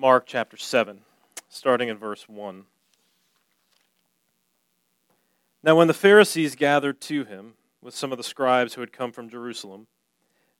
Mark 0.00 0.24
chapter 0.24 0.56
7, 0.56 1.02
starting 1.50 1.90
in 1.90 1.98
verse 1.98 2.26
1. 2.26 2.64
Now, 5.62 5.76
when 5.76 5.88
the 5.88 5.92
Pharisees 5.94 6.54
gathered 6.54 7.02
to 7.02 7.24
him 7.24 7.52
with 7.82 7.94
some 7.94 8.10
of 8.10 8.16
the 8.16 8.24
scribes 8.24 8.72
who 8.72 8.80
had 8.80 8.94
come 8.94 9.12
from 9.12 9.28
Jerusalem, 9.28 9.88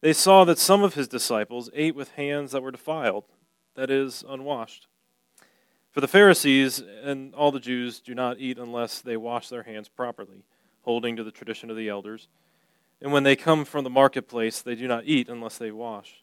they 0.03 0.13
saw 0.13 0.45
that 0.45 0.59
some 0.59 0.83
of 0.83 0.93
his 0.93 1.09
disciples 1.09 1.71
ate 1.73 1.95
with 1.95 2.11
hands 2.17 2.53
that 2.53 2.63
were 2.63 2.71
defiled, 2.71 3.25
that 3.77 3.91
is, 3.91 4.23
unwashed. 4.29 4.89
For 5.91 6.03
the 6.03 6.07
Pharisees 6.07 6.83
and 7.03 7.35
all 7.35 7.51
the 7.51 7.61
Jews 7.61 7.99
do 7.99 8.15
not 8.15 8.38
eat 8.38 8.59
unless 8.59 9.01
they 9.01 9.17
wash 9.17 9.49
their 9.49 9.63
hands 9.63 9.88
properly, 9.88 10.45
holding 10.83 11.17
to 11.17 11.25
the 11.25 11.33
tradition 11.33 11.71
of 11.71 11.79
the 11.79 11.88
elders. 11.88 12.29
And 13.01 13.11
when 13.11 13.22
they 13.22 13.37
come 13.37 13.65
from 13.65 13.85
the 13.85 13.91
marketplace, 13.91 14.61
they 14.61 14.75
do 14.75 14.87
not 14.87 15.04
eat 15.07 15.31
unless 15.31 15.57
they 15.57 15.71
wash. 15.71 16.23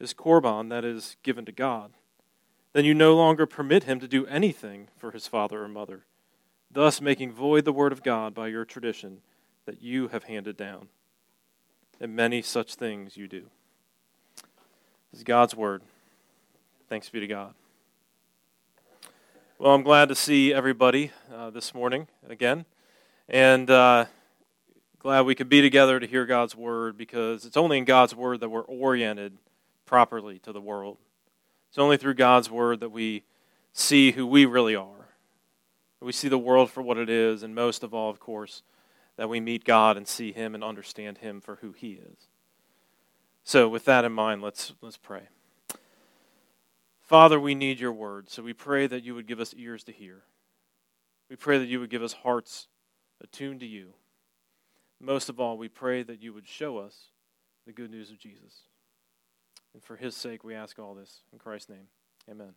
is 0.00 0.14
korban 0.14 0.68
that 0.70 0.84
is 0.84 1.16
given 1.22 1.44
to 1.44 1.52
God. 1.52 1.92
Then 2.72 2.84
you 2.84 2.94
no 2.94 3.14
longer 3.14 3.46
permit 3.46 3.84
him 3.84 4.00
to 4.00 4.08
do 4.08 4.26
anything 4.26 4.88
for 4.96 5.12
his 5.12 5.26
father 5.26 5.62
or 5.62 5.68
mother, 5.68 6.04
thus 6.70 7.00
making 7.00 7.32
void 7.32 7.64
the 7.64 7.72
word 7.72 7.92
of 7.92 8.02
God 8.02 8.34
by 8.34 8.48
your 8.48 8.64
tradition 8.64 9.18
that 9.64 9.80
you 9.80 10.08
have 10.08 10.24
handed 10.24 10.56
down. 10.56 10.88
And 12.00 12.16
many 12.16 12.42
such 12.42 12.74
things 12.74 13.16
you 13.16 13.28
do. 13.28 13.44
This 15.12 15.20
is 15.20 15.24
God's 15.24 15.54
word. 15.54 15.82
Thanks 16.88 17.08
be 17.08 17.20
to 17.20 17.26
God. 17.28 17.54
Well, 19.58 19.72
I'm 19.72 19.84
glad 19.84 20.08
to 20.08 20.16
see 20.16 20.52
everybody 20.52 21.12
uh, 21.32 21.50
this 21.50 21.72
morning 21.72 22.08
again. 22.28 22.64
And 23.28 23.70
uh, 23.70 24.06
glad 24.98 25.22
we 25.22 25.36
could 25.36 25.48
be 25.48 25.62
together 25.62 26.00
to 26.00 26.06
hear 26.06 26.26
God's 26.26 26.56
word 26.56 26.98
because 26.98 27.44
it's 27.46 27.56
only 27.56 27.78
in 27.78 27.84
God's 27.84 28.16
word 28.16 28.40
that 28.40 28.48
we're 28.48 28.62
oriented 28.62 29.38
properly 29.86 30.38
to 30.40 30.52
the 30.52 30.60
world. 30.60 30.98
It's 31.68 31.78
only 31.78 31.96
through 31.96 32.14
God's 32.14 32.50
word 32.50 32.80
that 32.80 32.90
we 32.90 33.24
see 33.72 34.12
who 34.12 34.26
we 34.26 34.46
really 34.46 34.76
are. 34.76 35.08
We 36.00 36.12
see 36.12 36.28
the 36.28 36.38
world 36.38 36.70
for 36.70 36.82
what 36.82 36.98
it 36.98 37.08
is, 37.08 37.42
and 37.42 37.54
most 37.54 37.82
of 37.82 37.94
all, 37.94 38.10
of 38.10 38.20
course, 38.20 38.62
that 39.16 39.28
we 39.28 39.40
meet 39.40 39.64
God 39.64 39.96
and 39.96 40.06
see 40.06 40.32
Him 40.32 40.54
and 40.54 40.62
understand 40.62 41.18
Him 41.18 41.40
for 41.40 41.56
who 41.56 41.72
He 41.72 41.92
is. 41.92 42.28
So, 43.42 43.68
with 43.68 43.84
that 43.86 44.04
in 44.04 44.12
mind, 44.12 44.42
let's, 44.42 44.72
let's 44.80 44.96
pray. 44.96 45.28
Father, 47.00 47.38
we 47.38 47.54
need 47.54 47.80
your 47.80 47.92
word, 47.92 48.30
so 48.30 48.42
we 48.42 48.52
pray 48.52 48.86
that 48.86 49.02
you 49.02 49.14
would 49.14 49.26
give 49.26 49.40
us 49.40 49.54
ears 49.56 49.84
to 49.84 49.92
hear. 49.92 50.22
We 51.28 51.36
pray 51.36 51.58
that 51.58 51.68
you 51.68 51.80
would 51.80 51.90
give 51.90 52.02
us 52.02 52.12
hearts 52.12 52.68
attuned 53.22 53.60
to 53.60 53.66
you. 53.66 53.94
Most 55.00 55.28
of 55.28 55.40
all, 55.40 55.58
we 55.58 55.68
pray 55.68 56.02
that 56.02 56.22
you 56.22 56.32
would 56.32 56.48
show 56.48 56.78
us 56.78 57.08
the 57.66 57.72
good 57.72 57.90
news 57.90 58.10
of 58.10 58.18
Jesus. 58.18 58.62
And 59.74 59.82
for 59.82 59.96
his 59.96 60.16
sake, 60.16 60.44
we 60.44 60.54
ask 60.54 60.78
all 60.78 60.94
this. 60.94 61.22
In 61.32 61.38
Christ's 61.38 61.68
name, 61.68 61.88
amen. 62.30 62.54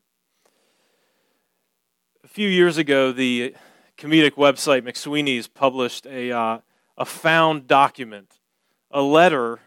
A 2.24 2.28
few 2.28 2.48
years 2.48 2.78
ago, 2.78 3.12
the 3.12 3.56
comedic 3.98 4.34
website 4.34 4.84
McSweeney's 4.84 5.48
published 5.48 6.06
a, 6.06 6.32
uh, 6.32 6.60
a 6.96 7.06
found 7.06 7.68
document, 7.68 8.36
a 8.92 9.02
letter 9.02 9.60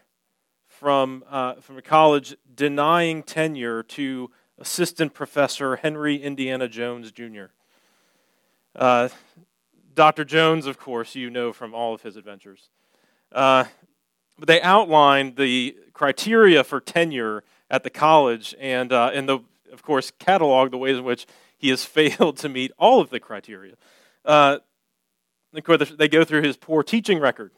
from, 0.65 1.25
uh, 1.29 1.55
from 1.55 1.77
a 1.77 1.81
college 1.81 2.37
denying 2.55 3.21
tenure 3.21 3.83
to 3.83 4.31
assistant 4.57 5.13
professor 5.13 5.75
Henry 5.75 6.15
Indiana 6.15 6.69
Jones 6.69 7.11
Jr. 7.11 7.45
Uh, 8.73 9.09
Dr. 9.93 10.23
Jones, 10.23 10.67
of 10.67 10.79
course, 10.79 11.15
you 11.15 11.29
know 11.29 11.51
from 11.51 11.73
all 11.73 11.93
of 11.93 12.01
his 12.01 12.15
adventures. 12.15 12.69
Uh, 13.29 13.65
but 14.37 14.47
they 14.47 14.61
outlined 14.61 15.35
the 15.35 15.75
criteria 15.93 16.63
for 16.63 16.79
tenure 16.79 17.43
at 17.69 17.83
the 17.83 17.89
college 17.89 18.55
and, 18.59 18.91
uh, 18.91 19.11
and 19.13 19.29
the, 19.29 19.39
of 19.71 19.83
course, 19.83 20.11
catalog 20.19 20.71
the 20.71 20.77
ways 20.77 20.97
in 20.97 21.03
which 21.03 21.25
he 21.57 21.69
has 21.69 21.85
failed 21.97 22.37
to 22.37 22.49
meet 22.49 22.71
all 22.77 22.99
of 22.99 23.09
the 23.09 23.19
criteria. 23.19 23.75
Uh, 24.25 24.59
they 25.53 26.07
go 26.07 26.23
through 26.23 26.41
his 26.41 26.57
poor 26.57 26.81
teaching 26.81 27.19
record. 27.19 27.51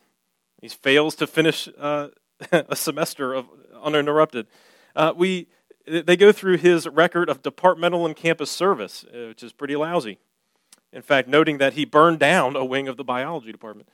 He 0.62 0.68
fails 0.68 1.16
to 1.16 1.28
finish 1.28 1.68
uh, 1.78 2.08
a 2.52 2.76
semester 2.76 3.34
of 3.34 3.48
uninterrupted. 3.84 4.48
Uh, 4.96 5.14
we, 5.16 5.48
they 5.86 6.16
go 6.16 6.32
through 6.32 6.58
his 6.58 6.88
record 6.88 7.30
of 7.30 7.42
departmental 7.42 8.06
and 8.06 8.16
campus 8.16 8.50
service, 8.50 9.06
uh, 9.14 9.28
which 9.28 9.44
is 9.44 9.52
pretty 9.52 9.76
lousy. 9.76 10.20
In 10.92 11.02
fact, 11.02 11.28
noting 11.28 11.58
that 11.58 11.74
he 11.74 11.86
burned 11.86 12.20
down 12.20 12.56
a 12.56 12.64
wing 12.64 12.88
of 12.88 12.98
the 12.98 13.04
biology 13.04 13.52
department. 13.52 13.90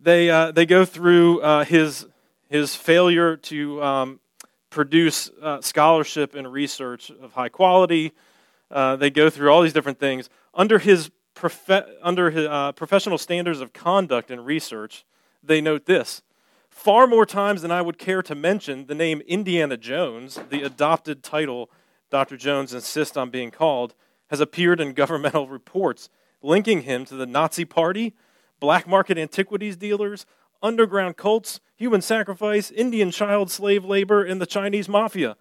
They, 0.00 0.30
uh, 0.30 0.52
they 0.52 0.66
go 0.66 0.84
through 0.84 1.40
uh, 1.40 1.64
his, 1.64 2.06
his 2.48 2.76
failure 2.76 3.36
to 3.36 3.82
um, 3.82 4.20
produce 4.70 5.30
uh, 5.42 5.60
scholarship 5.60 6.34
and 6.34 6.52
research 6.52 7.10
of 7.10 7.32
high 7.32 7.48
quality. 7.48 8.12
Uh, 8.70 8.96
they 8.96 9.10
go 9.10 9.30
through 9.30 9.50
all 9.50 9.62
these 9.62 9.72
different 9.72 9.98
things. 9.98 10.28
Under 10.54 10.78
his, 10.78 11.10
profe- 11.34 11.86
under 12.02 12.30
his 12.30 12.46
uh, 12.46 12.72
professional 12.72 13.18
standards 13.18 13.60
of 13.60 13.72
conduct 13.72 14.30
and 14.30 14.44
research, 14.44 15.04
they 15.42 15.60
note 15.60 15.86
this. 15.86 16.22
Far 16.68 17.06
more 17.06 17.24
times 17.24 17.62
than 17.62 17.70
I 17.70 17.80
would 17.80 17.98
care 17.98 18.22
to 18.22 18.34
mention, 18.34 18.86
the 18.86 18.94
name 18.94 19.22
Indiana 19.22 19.76
Jones, 19.76 20.38
the 20.50 20.62
adopted 20.62 21.22
title 21.22 21.70
Dr. 22.10 22.36
Jones 22.36 22.74
insists 22.74 23.16
on 23.16 23.30
being 23.30 23.50
called, 23.50 23.94
has 24.28 24.40
appeared 24.40 24.80
in 24.80 24.92
governmental 24.92 25.48
reports 25.48 26.08
linking 26.42 26.82
him 26.82 27.04
to 27.06 27.14
the 27.14 27.26
Nazi 27.26 27.64
Party, 27.64 28.14
black 28.60 28.86
market 28.86 29.18
antiquities 29.18 29.76
dealers, 29.76 30.26
underground 30.62 31.16
cults, 31.16 31.60
human 31.76 32.00
sacrifice, 32.00 32.70
Indian 32.70 33.10
child 33.10 33.50
slave 33.50 33.84
labor, 33.84 34.24
and 34.24 34.40
the 34.40 34.46
Chinese 34.46 34.88
mafia. 34.88 35.36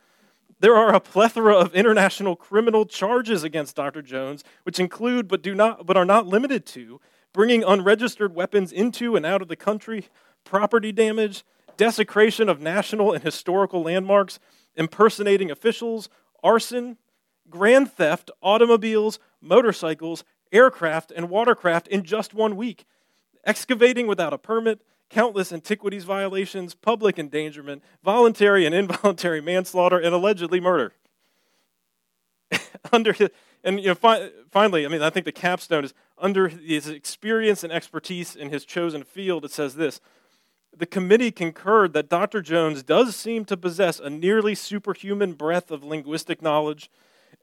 There 0.59 0.75
are 0.75 0.93
a 0.93 0.99
plethora 0.99 1.55
of 1.55 1.75
international 1.75 2.35
criminal 2.35 2.85
charges 2.85 3.43
against 3.43 3.75
Dr. 3.75 4.01
Jones, 4.01 4.43
which 4.63 4.79
include 4.79 5.27
but 5.27 5.41
do 5.41 5.53
not 5.53 5.85
but 5.85 5.97
are 5.97 6.05
not 6.05 6.27
limited 6.27 6.65
to 6.67 6.99
bringing 7.35 7.65
unregistered 7.65 8.33
weapons 8.33 8.71
into 8.71 9.17
and 9.17 9.25
out 9.25 9.41
of 9.41 9.49
the 9.49 9.57
country, 9.57 10.07
property 10.45 10.93
damage, 10.93 11.43
desecration 11.75 12.47
of 12.47 12.61
national 12.61 13.11
and 13.11 13.23
historical 13.25 13.81
landmarks, 13.81 14.39
impersonating 14.75 15.51
officials, 15.51 16.07
arson, 16.41 16.97
grand 17.49 17.91
theft, 17.91 18.31
automobiles, 18.41 19.19
motorcycles, 19.41 20.23
aircraft, 20.53 21.11
and 21.11 21.29
watercraft 21.29 21.89
in 21.89 22.03
just 22.03 22.33
one 22.33 22.55
week, 22.55 22.85
excavating 23.45 24.07
without 24.07 24.33
a 24.33 24.37
permit, 24.37 24.81
countless 25.09 25.51
antiquities 25.51 26.03
violations, 26.03 26.73
public 26.73 27.19
endangerment, 27.19 27.83
voluntary 28.03 28.65
and 28.65 28.73
involuntary 28.75 29.41
manslaughter, 29.41 29.97
and 29.97 30.13
allegedly 30.13 30.59
murder. 30.59 30.93
under 32.91 33.15
and 33.63 33.79
you 33.79 33.87
know, 33.87 33.95
fi- 33.95 34.29
finally, 34.51 34.85
I 34.85 34.89
mean, 34.89 35.01
I 35.01 35.09
think 35.09 35.25
the 35.25 35.31
capstone 35.31 35.83
is 35.83 35.93
under 36.17 36.47
his 36.47 36.87
experience 36.87 37.63
and 37.63 37.73
expertise 37.73 38.35
in 38.35 38.49
his 38.49 38.65
chosen 38.65 39.03
field. 39.03 39.45
It 39.45 39.51
says 39.51 39.75
this: 39.75 39.99
the 40.75 40.85
committee 40.85 41.31
concurred 41.31 41.93
that 41.93 42.09
Dr. 42.09 42.41
Jones 42.41 42.83
does 42.83 43.15
seem 43.15 43.45
to 43.45 43.57
possess 43.57 43.99
a 43.99 44.09
nearly 44.09 44.55
superhuman 44.55 45.33
breadth 45.33 45.71
of 45.71 45.83
linguistic 45.83 46.41
knowledge 46.41 46.89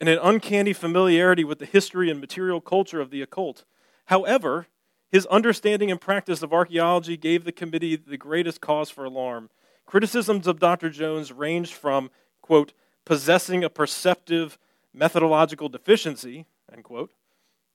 and 0.01 0.09
an 0.09 0.19
uncanny 0.23 0.73
familiarity 0.73 1.45
with 1.45 1.59
the 1.59 1.67
history 1.67 2.11
and 2.11 2.21
material 2.21 2.61
culture 2.61 3.01
of 3.01 3.11
the 3.11 3.23
occult. 3.23 3.65
However, 4.07 4.67
his 5.13 5.27
understanding 5.27 5.91
and 5.91 6.01
practice 6.01 6.43
of 6.43 6.55
archaeology 6.55 7.19
gave 7.19 7.45
the 7.45 7.53
committee 7.53 7.97
the 7.97 8.17
greatest 8.17 8.63
cause 8.63 8.89
for 8.89 9.05
alarm. 9.05 9.51
Criticisms 9.85 10.47
of 10.47 10.59
Dr. 10.59 10.89
Jones 10.89 11.31
ranged 11.31 11.75
from, 11.75 12.11
quote, 12.41 12.73
possessing 13.05 13.63
a 13.63 13.69
perceptive 13.69 14.59
methodological 14.95 15.69
deficiency, 15.69 16.47
end 16.73 16.85
quote, 16.85 17.13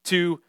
to, 0.06 0.42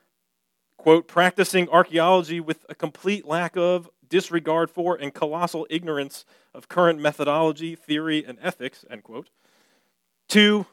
quote, 0.78 1.06
practicing 1.06 1.68
archaeology 1.68 2.40
with 2.40 2.64
a 2.70 2.74
complete 2.74 3.26
lack 3.26 3.54
of, 3.54 3.90
disregard 4.08 4.70
for, 4.70 4.96
and 4.96 5.12
colossal 5.12 5.66
ignorance 5.68 6.24
of 6.54 6.70
current 6.70 6.98
methodology, 6.98 7.76
theory, 7.76 8.24
and 8.26 8.38
ethics, 8.40 8.86
end 8.90 9.02
quote, 9.02 9.28
to, 10.28 10.64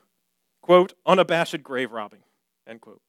quote, 0.61 0.93
unabashed 1.05 1.61
grave 1.61 1.91
robbing, 1.91 2.23
end 2.65 2.79
quote. 2.79 3.01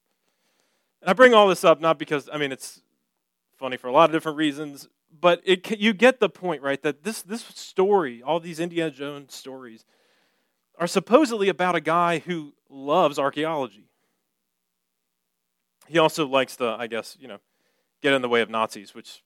And 1.00 1.08
I 1.08 1.12
bring 1.12 1.34
all 1.34 1.46
this 1.46 1.62
up 1.62 1.80
not 1.80 2.00
because, 2.00 2.28
I 2.32 2.38
mean, 2.38 2.50
it's 2.50 2.82
funny 3.56 3.76
for 3.76 3.88
a 3.88 3.92
lot 3.92 4.10
of 4.10 4.12
different 4.12 4.38
reasons, 4.38 4.88
but 5.20 5.40
it, 5.44 5.78
you 5.78 5.92
get 5.92 6.20
the 6.20 6.28
point, 6.28 6.62
right? 6.62 6.80
That 6.82 7.02
this, 7.02 7.22
this 7.22 7.42
story, 7.42 8.22
all 8.22 8.40
these 8.40 8.60
Indiana 8.60 8.90
Jones 8.90 9.34
stories, 9.34 9.84
are 10.78 10.86
supposedly 10.86 11.48
about 11.48 11.74
a 11.74 11.80
guy 11.80 12.18
who 12.18 12.54
loves 12.68 13.18
archaeology. 13.18 13.88
He 15.86 15.98
also 15.98 16.26
likes 16.26 16.56
to, 16.56 16.68
I 16.68 16.86
guess, 16.86 17.16
you 17.18 17.28
know, 17.28 17.38
get 18.02 18.12
in 18.12 18.22
the 18.22 18.28
way 18.28 18.42
of 18.42 18.50
Nazis, 18.50 18.94
which 18.94 19.22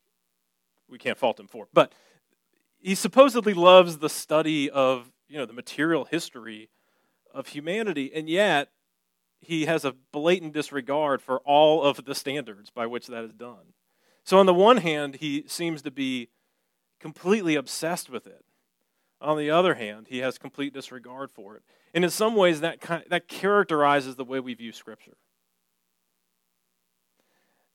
we 0.88 0.99
can't 0.99 1.19
fault 1.19 1.41
him 1.41 1.49
for. 1.49 1.69
But 1.73 1.93
he 2.79 2.94
supposedly 2.94 3.55
loves 3.55 3.99
the 3.99 4.09
study 4.09 4.71
of, 4.71 5.11
you 5.29 5.38
know, 5.38 5.47
the 5.47 5.53
material 5.53 6.05
history 6.05 6.71
of 7.33 7.49
humanity, 7.49 8.11
and 8.15 8.29
yet 8.29 8.69
he 9.41 9.65
has 9.67 9.85
a 9.85 9.94
blatant 10.12 10.53
disregard 10.53 11.23
for 11.23 11.41
all 11.41 11.83
of 11.83 12.05
the 12.05 12.15
standards 12.15 12.71
by 12.71 12.87
which 12.87 13.06
that 13.06 13.25
is 13.25 13.33
done. 13.33 13.73
So, 14.31 14.38
on 14.38 14.47
the 14.47 14.55
one 14.55 14.77
hand, 14.77 15.17
he 15.17 15.43
seems 15.49 15.82
to 15.82 15.91
be 15.91 16.29
completely 17.00 17.56
obsessed 17.56 18.09
with 18.09 18.29
it. 18.29 18.44
On 19.21 19.37
the 19.37 19.50
other 19.50 19.75
hand, 19.75 20.06
he 20.09 20.19
has 20.19 20.38
complete 20.38 20.73
disregard 20.73 21.32
for 21.32 21.56
it. 21.56 21.65
And 21.93 22.05
in 22.05 22.11
some 22.11 22.37
ways, 22.37 22.61
that, 22.61 22.81
kind, 22.81 23.03
that 23.11 23.27
characterizes 23.27 24.15
the 24.15 24.25
way 24.25 24.38
we 24.38 24.55
view 24.55 24.71
Scripture. 24.71 25.17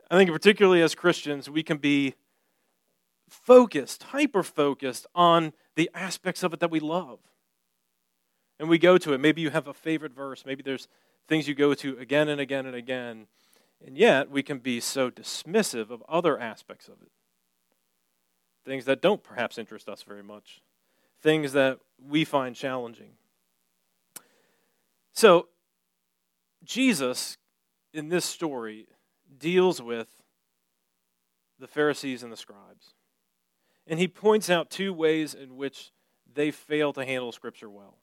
I 0.09 0.15
think, 0.15 0.31
particularly 0.31 0.81
as 0.81 0.95
Christians, 0.95 1.49
we 1.49 1.61
can 1.61 1.75
be 1.75 2.15
focused, 3.27 4.03
hyper 4.03 4.41
focused 4.41 5.07
on 5.13 5.51
the 5.75 5.91
aspects 5.93 6.41
of 6.41 6.53
it 6.53 6.61
that 6.61 6.71
we 6.71 6.79
love. 6.79 7.19
And 8.61 8.69
we 8.69 8.77
go 8.77 8.97
to 8.97 9.11
it. 9.11 9.17
Maybe 9.17 9.41
you 9.41 9.49
have 9.49 9.67
a 9.67 9.73
favorite 9.73 10.15
verse. 10.15 10.45
Maybe 10.45 10.63
there's 10.63 10.87
things 11.27 11.49
you 11.49 11.53
go 11.53 11.73
to 11.73 11.97
again 11.97 12.29
and 12.29 12.39
again 12.39 12.65
and 12.65 12.77
again. 12.77 13.27
And 13.85 13.97
yet, 13.97 14.31
we 14.31 14.41
can 14.41 14.57
be 14.57 14.79
so 14.79 15.11
dismissive 15.11 15.91
of 15.91 16.03
other 16.09 16.39
aspects 16.39 16.87
of 16.87 16.95
it. 17.03 17.11
Things 18.65 18.85
that 18.85 18.99
don't 18.99 19.23
perhaps 19.23 19.59
interest 19.59 19.87
us 19.87 20.01
very 20.01 20.23
much, 20.23 20.61
things 21.21 21.53
that 21.53 21.79
we 22.03 22.25
find 22.25 22.55
challenging. 22.55 23.11
So, 25.13 25.49
Jesus, 26.63 27.37
in 27.93 28.09
this 28.09 28.25
story, 28.25 28.87
deals 29.37 29.81
with 29.81 30.23
the 31.59 31.67
Pharisees 31.67 32.23
and 32.23 32.31
the 32.31 32.37
scribes. 32.37 32.95
And 33.85 33.99
he 33.99 34.07
points 34.07 34.49
out 34.49 34.71
two 34.71 34.93
ways 34.93 35.35
in 35.35 35.57
which 35.57 35.91
they 36.33 36.49
fail 36.49 36.91
to 36.93 37.05
handle 37.05 37.31
Scripture 37.31 37.69
well. 37.69 37.99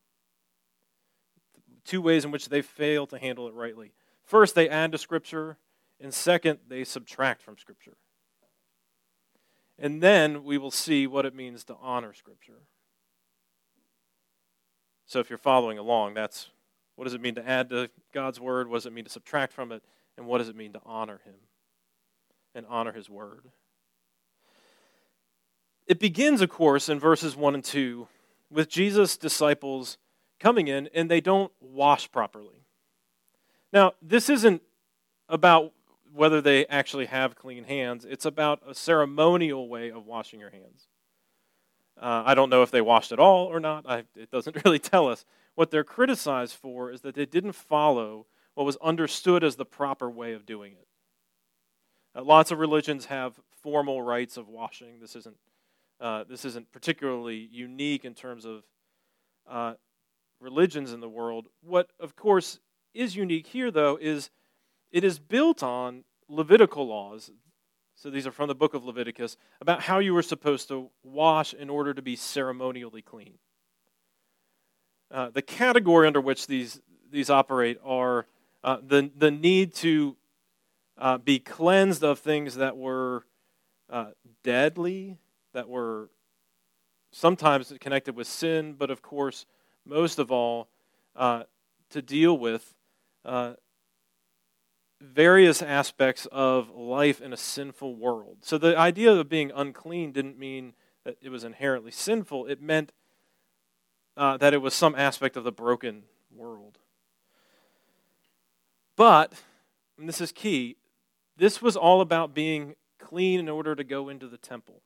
Two 1.85 2.01
ways 2.01 2.25
in 2.25 2.31
which 2.31 2.49
they 2.49 2.63
fail 2.63 3.07
to 3.09 3.19
handle 3.19 3.49
it 3.49 3.55
rightly. 3.55 3.93
First, 4.23 4.55
they 4.55 4.69
add 4.69 4.93
to 4.93 4.99
Scripture, 4.99 5.59
and 6.03 6.13
second, 6.13 6.59
they 6.69 6.85
subtract 6.85 7.43
from 7.43 7.57
Scripture. 7.57 7.97
And 9.79 10.03
then 10.03 10.45
we 10.45 10.59
will 10.59 10.71
see 10.71 11.07
what 11.07 11.25
it 11.25 11.35
means 11.35 11.65
to 11.65 11.77
honor 11.81 12.13
Scripture. 12.13 12.63
So 15.07 15.21
if 15.21 15.31
you're 15.31 15.39
following 15.39 15.79
along, 15.79 16.15
that's 16.15 16.51
what 16.97 17.05
does 17.05 17.15
it 17.15 17.21
mean 17.21 17.35
to 17.37 17.49
add 17.49 17.71
to 17.71 17.91
God's 18.13 18.41
Word? 18.41 18.69
What 18.69 18.77
does 18.77 18.87
it 18.87 18.93
mean 18.93 19.05
to 19.05 19.11
subtract 19.11 19.53
from 19.53 19.73
it? 19.73 19.83
And 20.17 20.27
what 20.27 20.39
does 20.39 20.49
it 20.49 20.57
mean 20.57 20.73
to 20.75 20.81
honor 20.85 21.21
Him 21.25 21.35
and 22.55 22.67
honor 22.69 22.93
His 22.93 23.09
Word? 23.09 23.47
It 25.87 25.99
begins, 25.99 26.41
of 26.41 26.49
course, 26.49 26.89
in 26.89 27.01
verses 27.01 27.37
1 27.37 27.55
and 27.55 27.65
2 27.65 28.07
with 28.51 28.69
Jesus' 28.69 29.17
disciples 29.17 29.99
coming 30.39 30.69
in 30.69 30.89
and 30.95 31.11
they 31.11 31.21
don't 31.21 31.53
wash 31.61 32.11
properly. 32.11 32.67
Now, 33.73 33.93
this 34.03 34.29
isn't 34.29 34.63
about 35.29 35.73
whether 36.15 36.41
they 36.41 36.67
actually 36.67 37.07
have 37.07 37.35
clean 37.35 37.65
hands, 37.65 38.05
it's 38.05 38.25
about 38.25 38.63
a 38.67 38.75
ceremonial 38.75 39.69
way 39.69 39.91
of 39.91 40.07
washing 40.07 40.41
your 40.41 40.51
hands. 40.51 40.89
Uh, 42.01 42.23
I 42.27 42.35
don't 42.35 42.51
know 42.51 42.63
if 42.63 42.71
they 42.71 42.81
washed 42.81 43.13
at 43.13 43.19
all 43.19 43.47
or 43.47 43.61
not. 43.61 43.85
I, 43.89 44.05
it 44.17 44.31
doesn't 44.31 44.57
really 44.65 44.79
tell 44.79 45.09
us. 45.09 45.25
What 45.55 45.71
they're 45.71 45.85
criticized 45.85 46.55
for 46.55 46.91
is 46.91 47.03
that 47.03 47.15
they 47.15 47.27
didn't 47.27 47.53
follow 47.53 48.27
what 48.55 48.65
was 48.65 48.77
understood 48.83 49.45
as 49.45 49.57
the 49.57 49.65
proper 49.65 50.11
way 50.11 50.33
of 50.33 50.47
doing 50.47 50.73
it. 50.73 50.87
Uh, 52.15 52.23
lots 52.23 52.51
of 52.51 52.59
religions 52.59 53.07
have 53.07 53.41
formal 53.63 54.03
rites 54.03 54.37
of 54.37 54.49
washing. 54.49 55.01
This 55.01 55.17
isn't, 55.17 55.37
uh, 56.01 56.25
this 56.29 56.45
isn't 56.45 56.73
particularly 56.73 57.49
unique 57.51 58.05
in 58.05 58.15
terms 58.15 58.45
of 58.45 58.65
uh, 59.49 59.75
religions 60.41 60.93
in 60.93 61.01
the 61.01 61.09
world. 61.09 61.49
What, 61.63 61.91
of 62.01 62.17
course, 62.17 62.61
is 62.95 63.17
unique 63.17 63.47
here, 63.47 63.71
though, 63.71 63.99
is 64.01 64.31
it 64.93 65.05
is 65.05 65.19
built 65.19 65.63
on 65.63 66.05
Levitical 66.29 66.87
laws. 66.87 67.31
So 67.95 68.11
these 68.11 68.27
are 68.27 68.33
from 68.33 68.49
the 68.49 68.55
book 68.55 68.75
of 68.75 68.85
Leviticus 68.85 69.37
about 69.61 69.83
how 69.83 69.99
you 69.99 70.15
were 70.15 70.23
supposed 70.23 70.69
to 70.69 70.91
wash 71.03 71.53
in 71.55 71.69
order 71.69 71.93
to 71.95 72.03
be 72.03 72.17
ceremonially 72.17 73.03
clean. 73.03 73.35
Uh, 75.11 75.31
the 75.31 75.43
category 75.43 76.07
under 76.07 76.21
which 76.21 76.47
these, 76.47 76.81
these 77.11 77.29
operate 77.29 77.79
are 77.85 78.27
uh, 78.65 78.79
the, 78.83 79.11
the 79.17 79.31
need 79.31 79.75
to 79.75 80.17
uh, 80.97 81.19
be 81.19 81.39
cleansed 81.39 82.03
of 82.03 82.19
things 82.19 82.57
that 82.57 82.77
were 82.77 83.25
uh, 83.91 84.11
deadly, 84.43 85.19
that 85.53 85.69
were 85.69 86.09
sometimes 87.13 87.73
connected 87.81 88.17
with 88.17 88.27
sin, 88.27 88.75
but 88.79 88.91
of 88.91 89.03
course, 89.03 89.45
most 89.85 90.19
of 90.19 90.31
all, 90.31 90.69
uh, 91.15 91.43
to 91.91 92.01
deal 92.01 92.39
with 92.39 92.75
uh, 93.25 93.53
various 95.03 95.61
aspects 95.61 96.27
of 96.31 96.71
life 96.71 97.21
in 97.21 97.33
a 97.33 97.37
sinful 97.37 97.97
world. 97.97 98.39
So 98.43 98.57
the 98.57 98.77
idea 98.79 99.13
of 99.13 99.29
being 99.29 99.51
unclean 99.55 100.13
didn't 100.13 100.39
mean 100.39 100.75
that 101.05 101.17
it 101.21 101.31
was 101.31 101.43
inherently 101.43 101.91
sinful, 101.91 102.47
it 102.47 102.63
meant 102.63 102.93
uh, 104.17 104.37
that 104.37 104.55
it 104.55 104.59
was 104.59 104.75
some 104.75 104.95
aspect 104.95 105.37
of 105.37 105.45
the 105.45 105.53
broken 105.53 106.05
world. 106.35 106.79
But, 108.95 109.33
and 109.99 110.09
this 110.09 110.21
is 110.21 110.31
key, 110.31 110.77
this 111.37 111.61
was 111.61 111.77
all 111.77 112.01
about 112.01 112.35
being 112.35 112.77
clean 112.99 113.41
in 113.41 113.49
order 113.49 113.75
to 113.75 113.83
go 113.83 114.09
into 114.09 114.29
the 114.29 114.37
temple. 114.37 114.83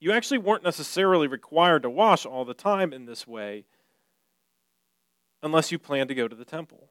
You 0.00 0.12
actually 0.12 0.38
weren't 0.38 0.62
necessarily 0.62 1.26
required 1.26 1.82
to 1.82 1.90
wash 1.90 2.24
all 2.24 2.44
the 2.44 2.54
time 2.54 2.92
in 2.92 3.04
this 3.04 3.26
way 3.26 3.64
unless 5.42 5.70
you 5.70 5.78
planned 5.78 6.08
to 6.08 6.14
go 6.14 6.28
to 6.28 6.36
the 6.36 6.44
temple. 6.44 6.88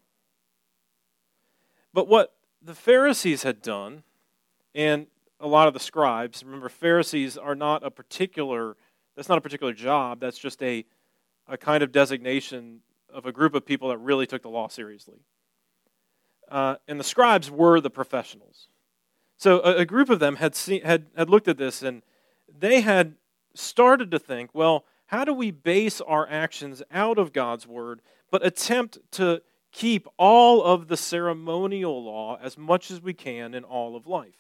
But 1.98 2.08
what 2.08 2.36
the 2.62 2.76
Pharisees 2.76 3.42
had 3.42 3.64
done, 3.64 4.04
and 4.76 5.08
a 5.40 5.48
lot 5.48 5.68
of 5.68 5.74
the 5.74 5.80
scribes, 5.80 6.44
remember, 6.44 6.70
Pharisees 6.70 7.40
are 7.40 7.56
not 7.56 7.84
a 7.84 7.90
particular, 7.90 8.78
that's 9.16 9.28
not 9.28 9.40
a 9.40 9.42
particular 9.42 9.74
job, 9.74 10.20
that's 10.20 10.38
just 10.38 10.62
a, 10.62 10.86
a 11.48 11.58
kind 11.58 11.82
of 11.82 11.92
designation 11.92 12.82
of 13.12 13.26
a 13.26 13.32
group 13.32 13.56
of 13.56 13.66
people 13.66 13.90
that 13.90 13.98
really 13.98 14.28
took 14.28 14.44
the 14.44 14.48
law 14.48 14.68
seriously. 14.68 15.18
Uh, 16.52 16.76
and 16.88 17.00
the 17.00 17.04
scribes 17.04 17.50
were 17.50 17.82
the 17.82 17.90
professionals. 17.90 18.68
So 19.38 19.60
a, 19.62 19.78
a 19.78 19.86
group 19.86 20.12
of 20.12 20.20
them 20.20 20.36
had, 20.36 20.56
seen, 20.56 20.84
had, 20.84 21.08
had 21.18 21.32
looked 21.32 21.48
at 21.48 21.58
this 21.58 21.82
and 21.82 22.04
they 22.60 22.82
had 22.82 23.16
started 23.56 24.12
to 24.12 24.20
think, 24.20 24.52
well, 24.54 24.86
how 25.08 25.26
do 25.26 25.34
we 25.34 25.50
base 25.50 26.00
our 26.02 26.30
actions 26.30 26.84
out 26.92 27.18
of 27.18 27.34
God's 27.34 27.66
word, 27.66 28.02
but 28.30 28.46
attempt 28.46 29.00
to 29.14 29.42
keep 29.78 30.08
all 30.18 30.64
of 30.64 30.88
the 30.88 30.98
ceremonial 30.98 32.04
law 32.04 32.40
as 32.42 32.58
much 32.58 32.90
as 32.90 33.00
we 33.00 33.14
can 33.14 33.54
in 33.54 33.64
all 33.64 33.96
of 33.96 34.08
life. 34.08 34.34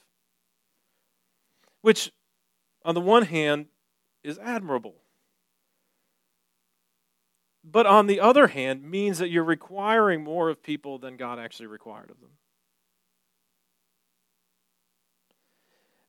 Which, 1.81 2.11
on 2.83 2.95
the 2.95 3.01
one 3.01 3.21
hand, 3.21 3.67
is 4.23 4.39
admirable. 4.39 4.95
But 7.63 7.85
on 7.85 8.07
the 8.07 8.19
other 8.19 8.47
hand, 8.47 8.89
means 8.89 9.19
that 9.19 9.29
you're 9.29 9.43
requiring 9.43 10.23
more 10.23 10.49
of 10.49 10.63
people 10.63 10.97
than 10.97 11.17
God 11.17 11.37
actually 11.37 11.67
required 11.67 12.09
of 12.09 12.19
them. 12.19 12.31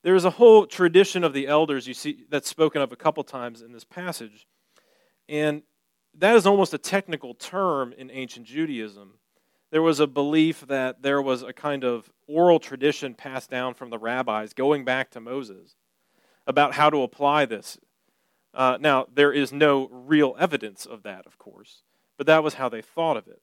There's 0.03 0.25
a 0.25 0.31
whole 0.31 0.65
tradition 0.65 1.23
of 1.23 1.35
the 1.35 1.49
elders 1.49 1.87
you 1.87 1.93
see 1.93 2.25
that's 2.31 2.49
spoken 2.49 2.81
of 2.81 2.93
a 2.93 2.97
couple 2.97 3.23
times 3.25 3.61
in 3.61 3.73
this 3.73 3.85
passage. 3.85 4.47
And 5.29 5.65
that 6.19 6.37
is 6.37 6.47
almost 6.47 6.75
a 6.75 6.79
technical 6.79 7.35
term 7.35 7.93
in 7.97 8.11
ancient 8.11 8.47
Judaism. 8.47 9.15
There 9.71 9.83
was 9.83 10.01
a 10.01 10.07
belief 10.07 10.67
that 10.67 11.03
there 11.03 11.23
was 11.23 11.43
a 11.43 11.53
kind 11.53 11.85
of 11.85 12.11
oral 12.27 12.59
tradition 12.59 13.15
passed 13.15 13.51
down 13.51 13.75
from 13.75 13.91
the 13.91 13.99
rabbis 13.99 14.53
going 14.53 14.85
back 14.85 15.11
to 15.11 15.21
Moses 15.21 15.77
about 16.47 16.75
how 16.75 16.91
to 16.91 17.03
apply 17.03 17.45
this. 17.45 17.79
Uh, 18.55 18.79
now, 18.81 19.07
there 19.13 19.33
is 19.33 19.53
no 19.53 19.89
real 19.89 20.35
evidence 20.39 20.87
of 20.87 21.03
that, 21.03 21.27
of 21.27 21.39
course, 21.39 21.83
but 22.17 22.27
that 22.27 22.43
was 22.43 22.55
how 22.55 22.69
they 22.69 22.83
thought 22.83 23.17
of 23.17 23.29
it. 23.29 23.43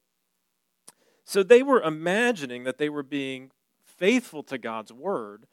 So 1.24 1.44
they 1.44 1.64
were 1.64 1.82
imagining 1.82 2.64
that 2.64 2.78
they 2.78 2.90
were 2.90 3.04
being 3.04 3.52
faithful 3.84 4.44
to 4.44 4.58
God's 4.58 4.92
word, 4.92 5.46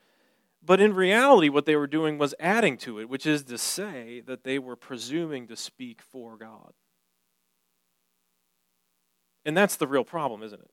but 0.64 0.80
in 0.80 0.94
reality, 0.94 1.48
what 1.48 1.66
they 1.66 1.76
were 1.76 1.86
doing 1.86 2.18
was 2.18 2.34
adding 2.40 2.76
to 2.78 2.98
it, 2.98 3.08
which 3.08 3.26
is 3.26 3.44
to 3.44 3.58
say 3.58 4.22
that 4.26 4.44
they 4.44 4.58
were 4.58 4.76
presuming 4.76 5.46
to 5.48 5.56
speak 5.56 6.00
for 6.00 6.36
God. 6.36 6.72
And 9.44 9.56
that's 9.56 9.76
the 9.76 9.86
real 9.86 10.04
problem, 10.04 10.42
isn't 10.42 10.60
it? 10.60 10.70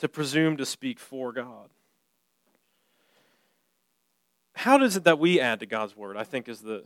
To 0.00 0.08
presume 0.08 0.56
to 0.56 0.66
speak 0.66 0.98
for 0.98 1.32
God. 1.32 1.70
How 4.54 4.78
does 4.78 4.96
it 4.96 5.04
that 5.04 5.18
we 5.18 5.40
add 5.40 5.60
to 5.60 5.66
God's 5.66 5.96
word? 5.96 6.16
I 6.16 6.24
think 6.24 6.48
is 6.48 6.60
the, 6.60 6.84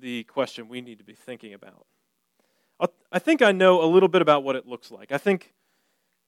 the 0.00 0.24
question 0.24 0.68
we 0.68 0.80
need 0.80 0.98
to 0.98 1.04
be 1.04 1.14
thinking 1.14 1.52
about. 1.52 1.86
I 3.12 3.18
think 3.18 3.42
I 3.42 3.52
know 3.52 3.82
a 3.82 3.86
little 3.90 4.08
bit 4.08 4.22
about 4.22 4.44
what 4.44 4.56
it 4.56 4.66
looks 4.66 4.90
like. 4.90 5.12
I 5.12 5.18
think, 5.18 5.52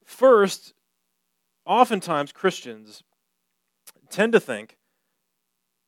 first, 0.04 0.74
oftentimes 1.64 2.32
Christians 2.32 3.04
tend 4.10 4.32
to 4.32 4.40
think, 4.40 4.76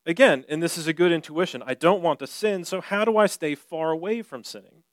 again, 0.06 0.44
and 0.48 0.62
this 0.62 0.78
is 0.78 0.86
a 0.86 0.92
good 0.92 1.12
intuition, 1.12 1.62
I 1.66 1.74
don't 1.74 2.00
want 2.00 2.20
to 2.20 2.26
sin, 2.26 2.64
so 2.64 2.80
how 2.80 3.04
do 3.04 3.16
I 3.16 3.26
stay 3.26 3.54
far 3.54 3.90
away 3.90 4.22
from 4.22 4.44
sinning? 4.44 4.84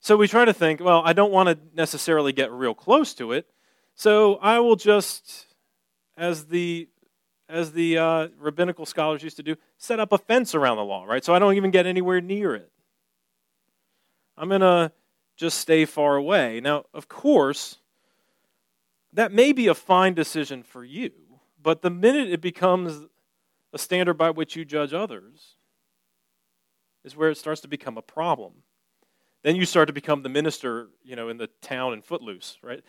So 0.00 0.16
we 0.16 0.28
try 0.28 0.44
to 0.44 0.52
think, 0.52 0.80
well, 0.80 1.02
I 1.04 1.12
don't 1.12 1.32
want 1.32 1.48
to 1.48 1.58
necessarily 1.74 2.32
get 2.32 2.52
real 2.52 2.74
close 2.74 3.14
to 3.14 3.32
it, 3.32 3.46
so 3.94 4.36
I 4.36 4.60
will 4.60 4.76
just, 4.76 5.46
as 6.16 6.46
the 6.46 6.88
as 7.48 7.72
the 7.72 7.96
uh, 7.96 8.28
rabbinical 8.38 8.84
scholars 8.84 9.22
used 9.22 9.38
to 9.38 9.42
do, 9.42 9.56
set 9.78 9.98
up 9.98 10.12
a 10.12 10.18
fence 10.18 10.54
around 10.54 10.76
the 10.76 10.84
law, 10.84 11.04
right? 11.04 11.24
So 11.24 11.34
I 11.34 11.38
don't 11.38 11.54
even 11.54 11.70
get 11.70 11.86
anywhere 11.86 12.20
near 12.20 12.54
it. 12.54 12.70
I'm 14.36 14.50
to 14.50 14.92
just 15.36 15.58
stay 15.58 15.84
far 15.84 16.16
away. 16.16 16.60
Now, 16.60 16.84
of 16.92 17.08
course, 17.08 17.78
that 19.14 19.32
may 19.32 19.52
be 19.52 19.66
a 19.66 19.74
fine 19.74 20.12
decision 20.12 20.62
for 20.62 20.84
you, 20.84 21.12
but 21.62 21.80
the 21.80 21.90
minute 21.90 22.28
it 22.28 22.40
becomes 22.40 23.06
a 23.72 23.78
standard 23.78 24.14
by 24.14 24.30
which 24.30 24.56
you 24.56 24.64
judge 24.64 24.92
others, 24.92 25.56
is 27.04 27.16
where 27.16 27.30
it 27.30 27.36
starts 27.36 27.60
to 27.62 27.68
become 27.68 27.96
a 27.96 28.02
problem. 28.02 28.52
Then 29.48 29.56
you 29.56 29.64
start 29.64 29.86
to 29.86 29.94
become 29.94 30.22
the 30.22 30.28
minister, 30.28 30.88
you 31.02 31.16
know, 31.16 31.30
in 31.30 31.38
the 31.38 31.46
town 31.62 31.94
in 31.94 32.02
Footloose, 32.02 32.58
right? 32.62 32.84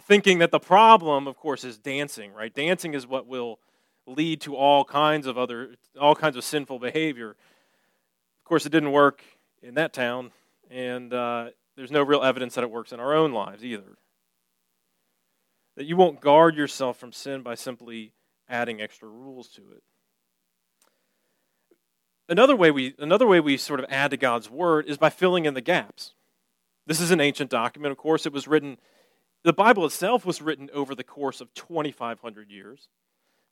Thinking 0.00 0.40
that 0.40 0.50
the 0.50 0.58
problem, 0.58 1.28
of 1.28 1.36
course, 1.36 1.62
is 1.62 1.78
dancing, 1.78 2.32
right? 2.32 2.52
Dancing 2.52 2.94
is 2.94 3.06
what 3.06 3.28
will 3.28 3.60
lead 4.04 4.40
to 4.40 4.56
all 4.56 4.84
kinds 4.84 5.28
of 5.28 5.38
other, 5.38 5.76
all 6.00 6.16
kinds 6.16 6.36
of 6.36 6.42
sinful 6.42 6.80
behavior. 6.80 7.30
Of 7.30 8.44
course, 8.44 8.66
it 8.66 8.70
didn't 8.70 8.90
work 8.90 9.22
in 9.62 9.74
that 9.74 9.92
town, 9.92 10.32
and 10.68 11.14
uh, 11.14 11.50
there's 11.76 11.92
no 11.92 12.02
real 12.02 12.24
evidence 12.24 12.56
that 12.56 12.64
it 12.64 12.72
works 12.72 12.90
in 12.90 12.98
our 12.98 13.14
own 13.14 13.30
lives 13.30 13.64
either. 13.64 13.96
That 15.76 15.86
you 15.86 15.94
won't 15.94 16.20
guard 16.20 16.56
yourself 16.56 16.98
from 16.98 17.12
sin 17.12 17.42
by 17.42 17.54
simply 17.54 18.14
adding 18.48 18.80
extra 18.80 19.08
rules 19.08 19.46
to 19.50 19.62
it. 19.70 19.84
Another 22.28 22.56
way 22.56 22.70
we, 22.70 22.94
another 22.98 23.26
way 23.26 23.40
we 23.40 23.56
sort 23.56 23.80
of 23.80 23.86
add 23.90 24.10
to 24.10 24.16
God's 24.16 24.50
word 24.50 24.86
is 24.86 24.96
by 24.96 25.10
filling 25.10 25.44
in 25.44 25.54
the 25.54 25.60
gaps. 25.60 26.14
This 26.86 27.00
is 27.00 27.10
an 27.10 27.20
ancient 27.20 27.50
document. 27.50 27.92
Of 27.92 27.98
course, 27.98 28.26
it 28.26 28.32
was 28.32 28.48
written, 28.48 28.78
the 29.42 29.52
Bible 29.52 29.84
itself 29.84 30.24
was 30.24 30.40
written 30.40 30.70
over 30.72 30.94
the 30.94 31.04
course 31.04 31.40
of 31.40 31.52
2,500 31.54 32.50
years 32.50 32.88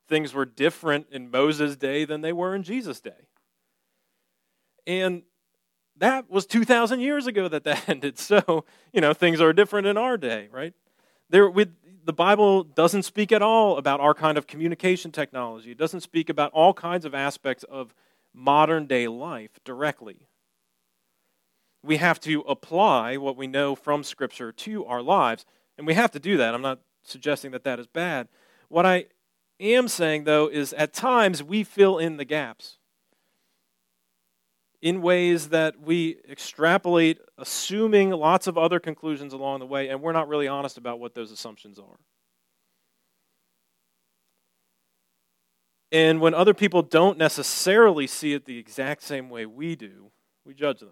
things 0.07 0.33
were 0.33 0.45
different 0.45 1.07
in 1.11 1.31
Moses' 1.31 1.75
day 1.75 2.05
than 2.05 2.21
they 2.21 2.33
were 2.33 2.55
in 2.55 2.63
Jesus' 2.63 2.99
day. 2.99 3.27
And 4.85 5.23
that 5.97 6.29
was 6.29 6.45
2,000 6.45 6.99
years 6.99 7.27
ago 7.27 7.47
that 7.47 7.63
that 7.63 7.87
ended. 7.89 8.19
So, 8.19 8.65
you 8.91 9.01
know, 9.01 9.13
things 9.13 9.39
are 9.39 9.53
different 9.53 9.87
in 9.87 9.97
our 9.97 10.17
day, 10.17 10.49
right? 10.51 10.73
There, 11.29 11.49
with, 11.49 11.73
the 12.05 12.13
Bible 12.13 12.63
doesn't 12.63 13.03
speak 13.03 13.31
at 13.31 13.41
all 13.41 13.77
about 13.77 14.01
our 14.01 14.13
kind 14.13 14.37
of 14.37 14.45
communication 14.45 15.11
technology. 15.11 15.71
It 15.71 15.77
doesn't 15.77 16.01
speak 16.01 16.29
about 16.29 16.51
all 16.51 16.73
kinds 16.73 17.05
of 17.05 17.15
aspects 17.15 17.63
of 17.63 17.93
modern 18.33 18.85
day 18.87 19.07
life 19.07 19.59
directly. 19.63 20.27
We 21.83 21.97
have 21.97 22.19
to 22.21 22.41
apply 22.41 23.17
what 23.17 23.35
we 23.35 23.47
know 23.47 23.75
from 23.75 24.03
Scripture 24.03 24.51
to 24.51 24.85
our 24.85 25.01
lives, 25.01 25.45
and 25.77 25.85
we 25.85 25.93
have 25.93 26.11
to 26.11 26.19
do 26.19 26.37
that. 26.37 26.53
I'm 26.53 26.61
not 26.61 26.79
suggesting 27.03 27.51
that 27.51 27.63
that 27.65 27.79
is 27.79 27.87
bad. 27.87 28.29
What 28.69 28.85
I 28.85 29.07
am 29.59 29.87
saying, 29.87 30.23
though, 30.23 30.47
is 30.47 30.73
at 30.73 30.93
times 30.93 31.43
we 31.43 31.63
fill 31.63 31.97
in 31.97 32.17
the 32.17 32.25
gaps 32.25 32.77
in 34.81 35.01
ways 35.01 35.49
that 35.49 35.79
we 35.79 36.17
extrapolate, 36.29 37.19
assuming 37.37 38.09
lots 38.11 38.47
of 38.47 38.57
other 38.57 38.79
conclusions 38.79 39.31
along 39.31 39.59
the 39.59 39.65
way, 39.65 39.87
and 39.87 40.01
we're 40.01 40.11
not 40.11 40.27
really 40.27 40.47
honest 40.47 40.77
about 40.77 40.99
what 40.99 41.13
those 41.13 41.31
assumptions 41.31 41.79
are. 41.79 41.99
And 45.93 46.19
when 46.19 46.33
other 46.33 46.53
people 46.53 46.81
don't 46.81 47.17
necessarily 47.17 48.07
see 48.07 48.33
it 48.33 48.43
the 48.43 48.57
exact 48.57 49.03
same 49.03 49.29
way 49.29 49.45
we 49.45 49.77
do, 49.77 50.11
we 50.43 50.53
judge 50.53 50.81
them. 50.81 50.89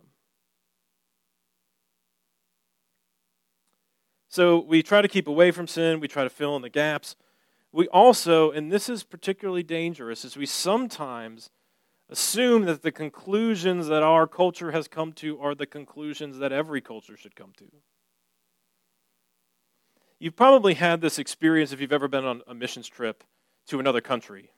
So 4.29 4.59
we 4.59 4.81
try 4.81 5.01
to 5.01 5.09
keep 5.09 5.27
away 5.27 5.51
from 5.51 5.67
sin, 5.67 5.99
we 5.99 6.07
try 6.07 6.23
to 6.23 6.29
fill 6.29 6.55
in 6.55 6.61
the 6.61 6.69
gaps 6.69 7.17
we 7.71 7.87
also, 7.87 8.51
and 8.51 8.71
this 8.71 8.89
is 8.89 9.03
particularly 9.03 9.63
dangerous, 9.63 10.25
is 10.25 10.35
we 10.35 10.45
sometimes 10.45 11.49
assume 12.09 12.65
that 12.65 12.81
the 12.81 12.91
conclusions 12.91 13.87
that 13.87 14.03
our 14.03 14.27
culture 14.27 14.71
has 14.71 14.87
come 14.87 15.13
to 15.13 15.39
are 15.39 15.55
the 15.55 15.65
conclusions 15.65 16.37
that 16.39 16.51
every 16.51 16.81
culture 16.81 17.15
should 17.15 17.35
come 17.35 17.53
to. 17.57 17.65
You've 20.19 20.35
probably 20.35 20.73
had 20.73 21.01
this 21.01 21.17
experience 21.17 21.71
if 21.71 21.79
you've 21.79 21.93
ever 21.93 22.09
been 22.09 22.25
on 22.25 22.41
a 22.45 22.53
missions 22.53 22.87
trip 22.87 23.23
to 23.67 23.79
another 23.79 24.01
country. 24.01 24.51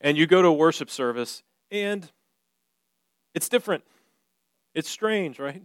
And 0.00 0.16
you 0.16 0.26
go 0.26 0.42
to 0.42 0.48
a 0.48 0.52
worship 0.52 0.90
service, 0.90 1.42
and 1.70 2.10
it's 3.34 3.48
different. 3.48 3.84
It's 4.74 4.88
strange, 4.88 5.38
right? 5.38 5.64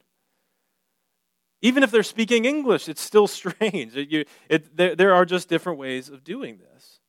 Even 1.62 1.84
if 1.84 1.92
they're 1.92 2.04
speaking 2.04 2.46
English, 2.46 2.90
it's 2.90 3.02
still 3.02 3.28
strange. 3.40 3.96
It, 3.96 4.10
you, 4.10 4.26
it, 4.50 4.76
there, 4.76 4.96
there, 4.96 5.14
are 5.14 5.26
just 5.26 5.50
different 5.50 5.80
ways 5.80 6.10
of 6.10 6.24
doing 6.24 6.58
this. 6.58 7.00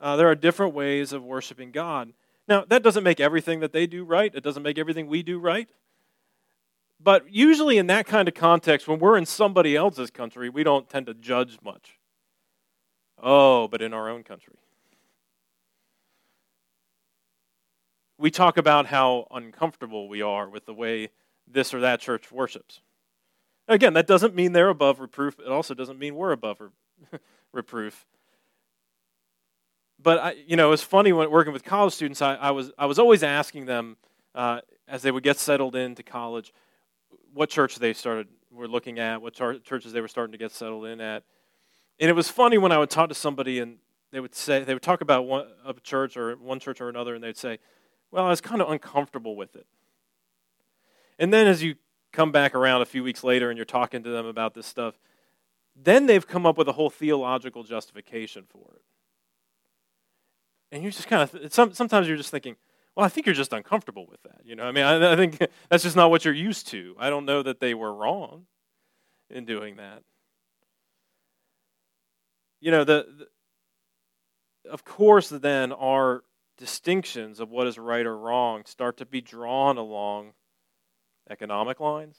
Uh, 0.00 0.16
there 0.16 0.28
are 0.28 0.34
different 0.34 0.74
ways 0.74 1.12
of 1.12 1.22
worshiping 1.22 1.70
God. 1.70 2.12
Now, 2.48 2.64
that 2.68 2.82
doesn't 2.82 3.04
make 3.04 3.20
everything 3.20 3.60
that 3.60 3.72
they 3.72 3.86
do 3.86 4.02
right, 4.02 4.34
it 4.34 4.42
doesn't 4.42 4.62
make 4.62 4.78
everything 4.78 5.06
we 5.06 5.22
do 5.22 5.38
right. 5.38 5.68
But 7.02 7.32
usually, 7.32 7.78
in 7.78 7.86
that 7.86 8.06
kind 8.06 8.28
of 8.28 8.34
context, 8.34 8.86
when 8.86 8.98
we're 8.98 9.16
in 9.16 9.24
somebody 9.24 9.74
else's 9.74 10.10
country, 10.10 10.50
we 10.50 10.64
don't 10.64 10.88
tend 10.88 11.06
to 11.06 11.14
judge 11.14 11.58
much. 11.64 11.98
Oh, 13.22 13.68
but 13.68 13.80
in 13.80 13.94
our 13.94 14.10
own 14.10 14.22
country. 14.22 14.56
We 18.20 18.30
talk 18.30 18.58
about 18.58 18.84
how 18.84 19.26
uncomfortable 19.30 20.06
we 20.06 20.20
are 20.20 20.46
with 20.46 20.66
the 20.66 20.74
way 20.74 21.08
this 21.50 21.72
or 21.72 21.80
that 21.80 22.00
church 22.00 22.30
worships. 22.30 22.82
Again, 23.66 23.94
that 23.94 24.06
doesn't 24.06 24.34
mean 24.34 24.52
they're 24.52 24.68
above 24.68 25.00
reproof. 25.00 25.38
It 25.38 25.48
also 25.48 25.72
doesn't 25.72 25.98
mean 25.98 26.14
we're 26.14 26.32
above 26.32 26.60
reproof. 27.52 28.04
But 30.02 30.18
I, 30.18 30.36
you 30.46 30.54
know, 30.54 30.70
it's 30.72 30.82
funny 30.82 31.14
when 31.14 31.30
working 31.30 31.54
with 31.54 31.64
college 31.64 31.94
students. 31.94 32.20
I, 32.20 32.34
I 32.34 32.50
was 32.50 32.70
I 32.76 32.84
was 32.84 32.98
always 32.98 33.22
asking 33.22 33.64
them 33.64 33.96
uh, 34.34 34.60
as 34.86 35.00
they 35.00 35.10
would 35.10 35.22
get 35.22 35.38
settled 35.38 35.74
into 35.74 36.02
college, 36.02 36.52
what 37.32 37.48
church 37.48 37.76
they 37.76 37.94
started 37.94 38.28
were 38.50 38.68
looking 38.68 38.98
at, 38.98 39.22
what 39.22 39.32
churches 39.32 39.94
they 39.94 40.00
were 40.02 40.08
starting 40.08 40.32
to 40.32 40.38
get 40.38 40.52
settled 40.52 40.84
in 40.84 41.00
at. 41.00 41.22
And 41.98 42.10
it 42.10 42.14
was 42.14 42.28
funny 42.28 42.58
when 42.58 42.70
I 42.70 42.76
would 42.76 42.90
talk 42.90 43.08
to 43.08 43.14
somebody 43.14 43.60
and 43.60 43.78
they 44.12 44.20
would 44.20 44.34
say 44.34 44.62
they 44.62 44.74
would 44.74 44.82
talk 44.82 45.00
about 45.00 45.26
one 45.26 45.46
a 45.64 45.72
church 45.72 46.18
or 46.18 46.34
one 46.36 46.60
church 46.60 46.82
or 46.82 46.90
another, 46.90 47.14
and 47.14 47.24
they'd 47.24 47.38
say, 47.38 47.58
"Well, 48.10 48.26
I 48.26 48.28
was 48.28 48.40
kind 48.40 48.60
of 48.60 48.70
uncomfortable 48.70 49.36
with 49.36 49.56
it." 49.56 49.66
And 51.18 51.32
then 51.32 51.46
as 51.46 51.62
you 51.62 51.76
come 52.12 52.32
back 52.32 52.54
around 52.54 52.82
a 52.82 52.86
few 52.86 53.04
weeks 53.04 53.22
later 53.22 53.50
and 53.50 53.56
you're 53.56 53.64
talking 53.64 54.02
to 54.02 54.10
them 54.10 54.26
about 54.26 54.54
this 54.54 54.66
stuff, 54.66 54.98
then 55.76 56.06
they've 56.06 56.26
come 56.26 56.46
up 56.46 56.58
with 56.58 56.68
a 56.68 56.72
whole 56.72 56.90
theological 56.90 57.62
justification 57.62 58.44
for 58.48 58.74
it. 58.74 58.82
And 60.72 60.82
you 60.82 60.90
just 60.90 61.08
kind 61.08 61.22
of, 61.22 61.52
sometimes 61.52 62.08
you're 62.08 62.16
just 62.16 62.30
thinking, 62.30 62.56
well, 62.96 63.06
I 63.06 63.08
think 63.08 63.26
you're 63.26 63.34
just 63.34 63.52
uncomfortable 63.52 64.06
with 64.06 64.22
that. 64.22 64.40
You 64.44 64.56
know, 64.56 64.64
I 64.64 64.72
mean, 64.72 64.84
I, 64.84 65.12
I 65.12 65.16
think 65.16 65.38
that's 65.68 65.82
just 65.82 65.96
not 65.96 66.10
what 66.10 66.24
you're 66.24 66.34
used 66.34 66.68
to. 66.68 66.96
I 66.98 67.10
don't 67.10 67.24
know 67.24 67.42
that 67.42 67.60
they 67.60 67.74
were 67.74 67.92
wrong 67.92 68.46
in 69.28 69.44
doing 69.44 69.76
that. 69.76 70.02
You 72.60 72.70
know, 72.70 72.84
the, 72.84 73.06
the 74.64 74.70
of 74.70 74.84
course, 74.84 75.28
then 75.30 75.72
our 75.72 76.22
distinctions 76.60 77.40
of 77.40 77.50
what 77.50 77.66
is 77.66 77.78
right 77.78 78.04
or 78.04 78.16
wrong 78.16 78.62
start 78.66 78.98
to 78.98 79.06
be 79.06 79.22
drawn 79.22 79.78
along 79.78 80.34
economic 81.30 81.80
lines. 81.80 82.18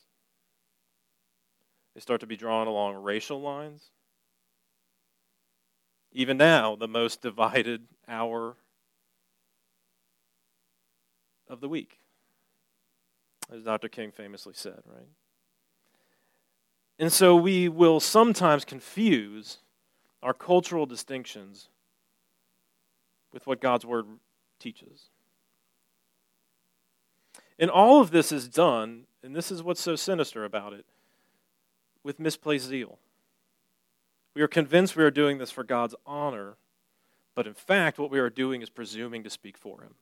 They 1.94 2.02
start 2.02 2.22
to 2.22 2.28
be 2.28 2.36
drawn 2.36 2.68
along 2.68 2.96
racial 2.96 3.40
lines. 3.40 3.92
Even 6.12 6.38
now, 6.38 6.76
the 6.76 6.88
most 6.88 7.22
divided 7.22 7.84
hour 8.08 8.58
of 11.48 11.62
the 11.62 11.70
week. 11.70 12.00
as 13.54 13.64
Dr. 13.64 13.90
King 13.90 14.12
famously 14.12 14.54
said, 14.56 14.82
right? 14.86 15.08
And 16.98 17.14
so 17.14 17.36
we 17.36 17.70
will 17.70 18.00
sometimes 18.00 18.66
confuse 18.66 19.60
our 20.24 20.34
cultural 20.34 20.86
distinctions 20.86 21.70
with 23.34 23.46
what 23.46 23.62
God's 23.62 23.86
Word 23.86 24.06
teaches. 24.62 25.10
And 27.60 27.70
all 27.70 28.02
of 28.02 28.12
this 28.12 28.32
is 28.32 28.48
done, 28.48 29.06
and 29.24 29.36
this 29.36 29.52
is 29.52 29.62
what's 29.62 29.82
so 29.82 29.96
sinister 29.96 30.46
about 30.46 30.74
it, 30.74 30.86
with 32.04 32.20
misplaced 32.20 32.66
zeal. 32.66 32.98
We 34.36 34.42
are 34.42 34.48
convinced 34.48 34.96
we 34.96 35.04
are 35.04 35.12
doing 35.12 35.38
this 35.38 35.52
for 35.52 35.64
God's 35.64 35.96
honor, 36.06 36.56
but 37.36 37.48
in 37.48 37.54
fact, 37.54 38.00
what 38.00 38.10
we 38.10 38.20
are 38.20 38.30
doing 38.30 38.62
is 38.62 38.70
presuming 38.70 39.24
to 39.24 39.30
speak 39.30 39.58
for 39.58 39.82
Him. 39.82 39.96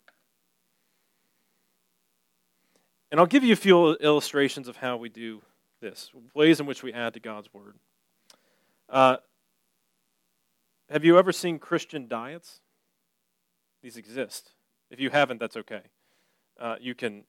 And 3.11 3.19
I'll 3.19 3.25
give 3.25 3.43
you 3.43 3.53
a 3.53 3.57
few 3.57 3.95
illustrations 3.95 4.67
of 4.67 4.77
how 4.77 4.97
we 4.97 5.09
do 5.09 5.41
this, 5.81 6.11
ways 6.33 6.59
in 6.59 6.65
which 6.65 6.83
we 6.83 6.93
add 6.93 7.13
to 7.15 7.19
God's 7.19 7.53
Word. 7.53 7.75
Uh, 8.87 9.17
have 10.89 11.03
you 11.03 11.17
ever 11.17 11.31
seen 11.31 11.59
Christian 11.59 12.07
diets? 12.07 12.61
These 13.81 13.97
exist. 13.97 14.51
If 14.89 14.99
you 14.99 15.09
haven't, 15.09 15.39
that's 15.39 15.55
okay. 15.57 15.81
Uh, 16.59 16.75
you 16.81 16.93
can 16.93 17.23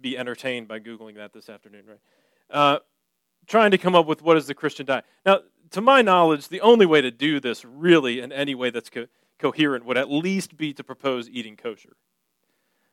be 0.00 0.18
entertained 0.18 0.68
by 0.68 0.78
Googling 0.78 1.16
that 1.16 1.32
this 1.32 1.48
afternoon, 1.48 1.84
right? 1.88 2.00
Uh, 2.50 2.78
trying 3.46 3.70
to 3.70 3.78
come 3.78 3.94
up 3.94 4.06
with 4.06 4.22
what 4.22 4.36
is 4.36 4.46
the 4.46 4.54
Christian 4.54 4.84
diet. 4.84 5.04
Now, 5.24 5.40
to 5.70 5.80
my 5.80 6.02
knowledge, 6.02 6.48
the 6.48 6.60
only 6.60 6.86
way 6.86 7.00
to 7.00 7.10
do 7.10 7.40
this 7.40 7.64
really 7.64 8.20
in 8.20 8.32
any 8.32 8.54
way 8.54 8.70
that's 8.70 8.90
co- 8.90 9.06
coherent 9.38 9.84
would 9.84 9.96
at 9.96 10.10
least 10.10 10.56
be 10.56 10.74
to 10.74 10.84
propose 10.84 11.28
eating 11.30 11.56
kosher. 11.56 11.96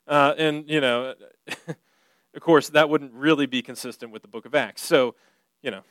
Uh, 0.08 0.34
and, 0.38 0.70
you 0.70 0.80
know, 0.80 1.16
of 1.68 2.42
course, 2.42 2.70
that 2.70 2.90
wouldn't 2.90 3.14
really 3.14 3.46
be 3.46 3.62
consistent 3.62 4.12
with 4.12 4.22
the 4.22 4.28
book 4.28 4.46
of 4.46 4.56
Acts. 4.56 4.82
So, 4.82 5.16
you 5.62 5.72
know, 5.72 5.82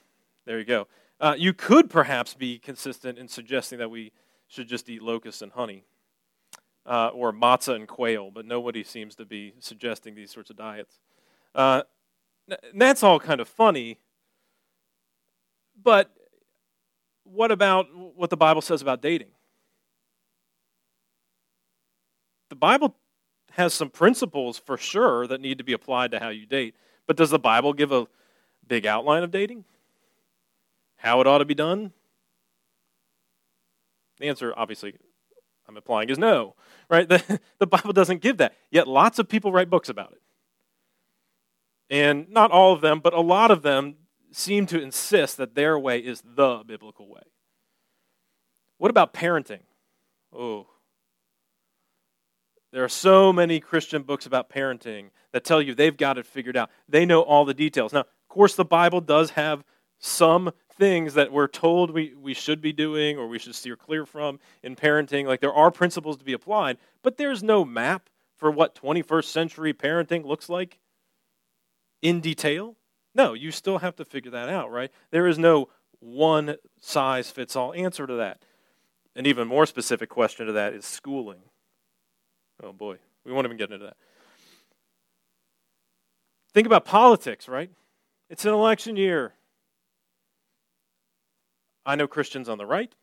there 0.47 0.59
you 0.59 0.65
go. 0.65 0.87
Uh, 1.21 1.35
you 1.37 1.53
could 1.53 1.91
perhaps 1.91 2.35
be 2.35 2.59
consistent 2.59 3.19
in 3.19 3.29
suggesting 3.29 3.79
that 3.79 3.91
we 3.91 4.13
should 4.49 4.69
just 4.69 4.89
eat 4.89 5.03
locusts 5.03 5.43
and 5.43 5.53
honey 5.53 5.85
uh, 6.87 7.09
or 7.09 7.33
matzah 7.33 7.75
and 7.75 7.87
quail, 7.87 8.31
but 8.31 8.47
nobody 8.47 8.83
seems 8.83 9.15
to 9.17 9.25
be 9.25 9.55
suggesting 9.61 10.15
these 10.15 10.31
sorts 10.31 10.51
of 10.51 10.57
diets. 10.57 10.99
Uh, 11.55 11.83
that's 12.75 13.03
all 13.03 13.21
kind 13.21 13.41
of 13.41 13.49
funny, 13.49 13.99
but 15.81 16.11
what 17.25 17.53
about 17.53 17.87
what 18.17 18.31
the 18.31 18.37
Bible 18.37 18.61
says 18.61 18.83
about 18.83 19.01
dating? 19.01 19.29
The 22.49 22.57
Bible 22.57 22.97
has 23.53 23.73
some 23.73 23.91
principles 23.91 24.59
for 24.59 24.77
sure 24.77 25.27
that 25.27 25.41
need 25.41 25.59
to 25.59 25.65
be 25.65 25.73
applied 25.73 26.11
to 26.11 26.19
how 26.19 26.31
you 26.31 26.47
date, 26.47 26.75
but 27.07 27.17
does 27.17 27.31
the 27.31 27.39
Bible 27.39 27.73
give 27.73 27.93
a 27.93 28.07
big 28.67 28.87
outline 28.87 29.23
of 29.23 29.31
dating? 29.31 29.65
How 30.97 31.21
it 31.21 31.27
ought 31.27 31.39
to 31.39 31.45
be 31.45 31.55
done? 31.55 31.93
The 34.19 34.29
answer, 34.29 34.53
obviously, 34.57 34.95
I'm 35.73 35.77
implying 35.79 36.11
is 36.11 36.19
no, 36.19 36.55
right? 36.89 37.09
The, 37.13 37.41
the 37.59 37.67
Bible 37.67 37.93
doesn't 37.93 38.21
give 38.21 38.37
that. 38.39 38.55
Yet 38.71 38.87
lots 38.87 39.19
of 39.19 39.29
people 39.29 39.53
write 39.53 39.71
books 39.71 39.89
about 39.89 40.13
it. 40.13 40.21
And 41.89 42.29
not 42.31 42.51
all 42.51 42.73
of 42.73 42.81
them, 42.81 43.01
but 43.01 43.15
a 43.15 43.21
lot 43.21 43.51
of 43.51 43.63
them 43.63 43.97
seem 44.33 44.67
to 44.67 44.81
insist 44.81 45.37
that 45.39 45.55
their 45.55 45.79
way 45.79 45.99
is 45.99 46.23
the 46.25 46.63
biblical 46.67 47.09
way. 47.09 47.23
What 48.79 48.91
about 48.91 49.15
parenting? 49.15 49.61
Oh. 50.37 50.67
There 52.73 52.85
are 52.85 52.89
so 52.89 53.33
many 53.33 53.61
Christian 53.61 54.03
books 54.03 54.25
about 54.27 54.51
parenting 54.51 55.11
that 55.33 55.45
tell 55.45 55.61
you 55.61 55.75
they've 55.75 55.97
got 55.97 56.19
it 56.19 56.27
figured 56.27 56.57
out. 56.57 56.71
They 56.89 57.05
know 57.05 57.21
all 57.21 57.45
the 57.45 57.55
details. 57.55 57.93
Now, 57.93 58.01
of 58.01 58.29
course, 58.29 58.55
the 58.55 58.65
Bible 58.65 59.01
does 59.01 59.31
have 59.31 59.65
some 59.99 60.53
things 60.73 61.15
that 61.15 61.33
we're 61.33 61.49
told 61.49 61.91
we, 61.91 62.15
we 62.21 62.35
should 62.35 62.61
be 62.61 62.73
doing 62.73 63.19
or 63.19 63.27
we 63.27 63.39
should 63.39 63.55
steer 63.55 63.77
clear 63.77 64.07
from 64.07 64.41
in 64.63 64.77
parenting. 64.77 65.27
Like 65.27 65.41
there 65.41 65.53
are 65.53 65.71
principles 65.71 66.17
to 66.19 66.25
be 66.25 66.33
applied, 66.33 66.79
but 67.03 67.17
there's 67.17 67.43
no 67.43 67.65
map 67.65 68.09
for 68.37 68.51
what 68.51 68.75
21st 68.75 69.25
century 69.25 69.73
parenting 69.73 70.25
looks 70.25 70.49
like 70.49 70.79
in 72.01 72.21
detail. 72.21 72.77
No, 73.15 73.35
you 73.35 73.51
still 73.51 73.79
have 73.79 73.97
to 73.97 74.05
figure 74.05 74.31
that 74.31 74.49
out, 74.49 74.71
right? 74.71 74.91
There 75.11 75.27
is 75.27 75.39
no 75.39 75.69
one 76.01 76.57
size 76.81 77.31
fits 77.31 77.55
all 77.55 77.73
answer 77.75 78.07
to 78.07 78.15
that. 78.15 78.45
An 79.15 79.27
even 79.27 79.47
more 79.47 79.67
specific 79.67 80.09
question 80.09 80.47
to 80.47 80.53
that 80.53 80.73
is 80.73 80.85
schooling. 80.85 81.43
Oh 82.63 82.73
boy, 82.73 82.97
we 83.25 83.33
won't 83.33 83.45
even 83.45 83.57
get 83.57 83.71
into 83.71 83.85
that. 83.85 83.97
Think 86.53 86.67
about 86.67 86.85
politics, 86.85 87.49
right? 87.49 87.71
It's 88.29 88.45
an 88.45 88.53
election 88.53 88.97
year. 88.97 89.35
I 91.85 91.97
know 91.97 92.07
Christians 92.07 92.49
on 92.49 92.59
the 92.59 92.67
right, 92.67 92.95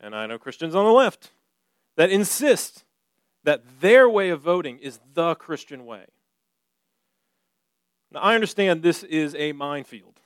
and 0.00 0.14
I 0.14 0.26
know 0.26 0.38
Christians 0.38 0.74
on 0.74 0.84
the 0.84 0.92
left 0.92 1.32
that 1.96 2.10
insist 2.10 2.84
that 3.44 3.62
their 3.80 4.08
way 4.08 4.30
of 4.30 4.40
voting 4.40 4.78
is 4.78 5.00
the 5.14 5.34
Christian 5.34 5.84
way. 5.84 6.06
Now, 8.12 8.20
I 8.20 8.34
understand 8.34 8.82
this 8.82 9.02
is 9.02 9.34
a 9.34 9.52
minefield. 9.52 10.20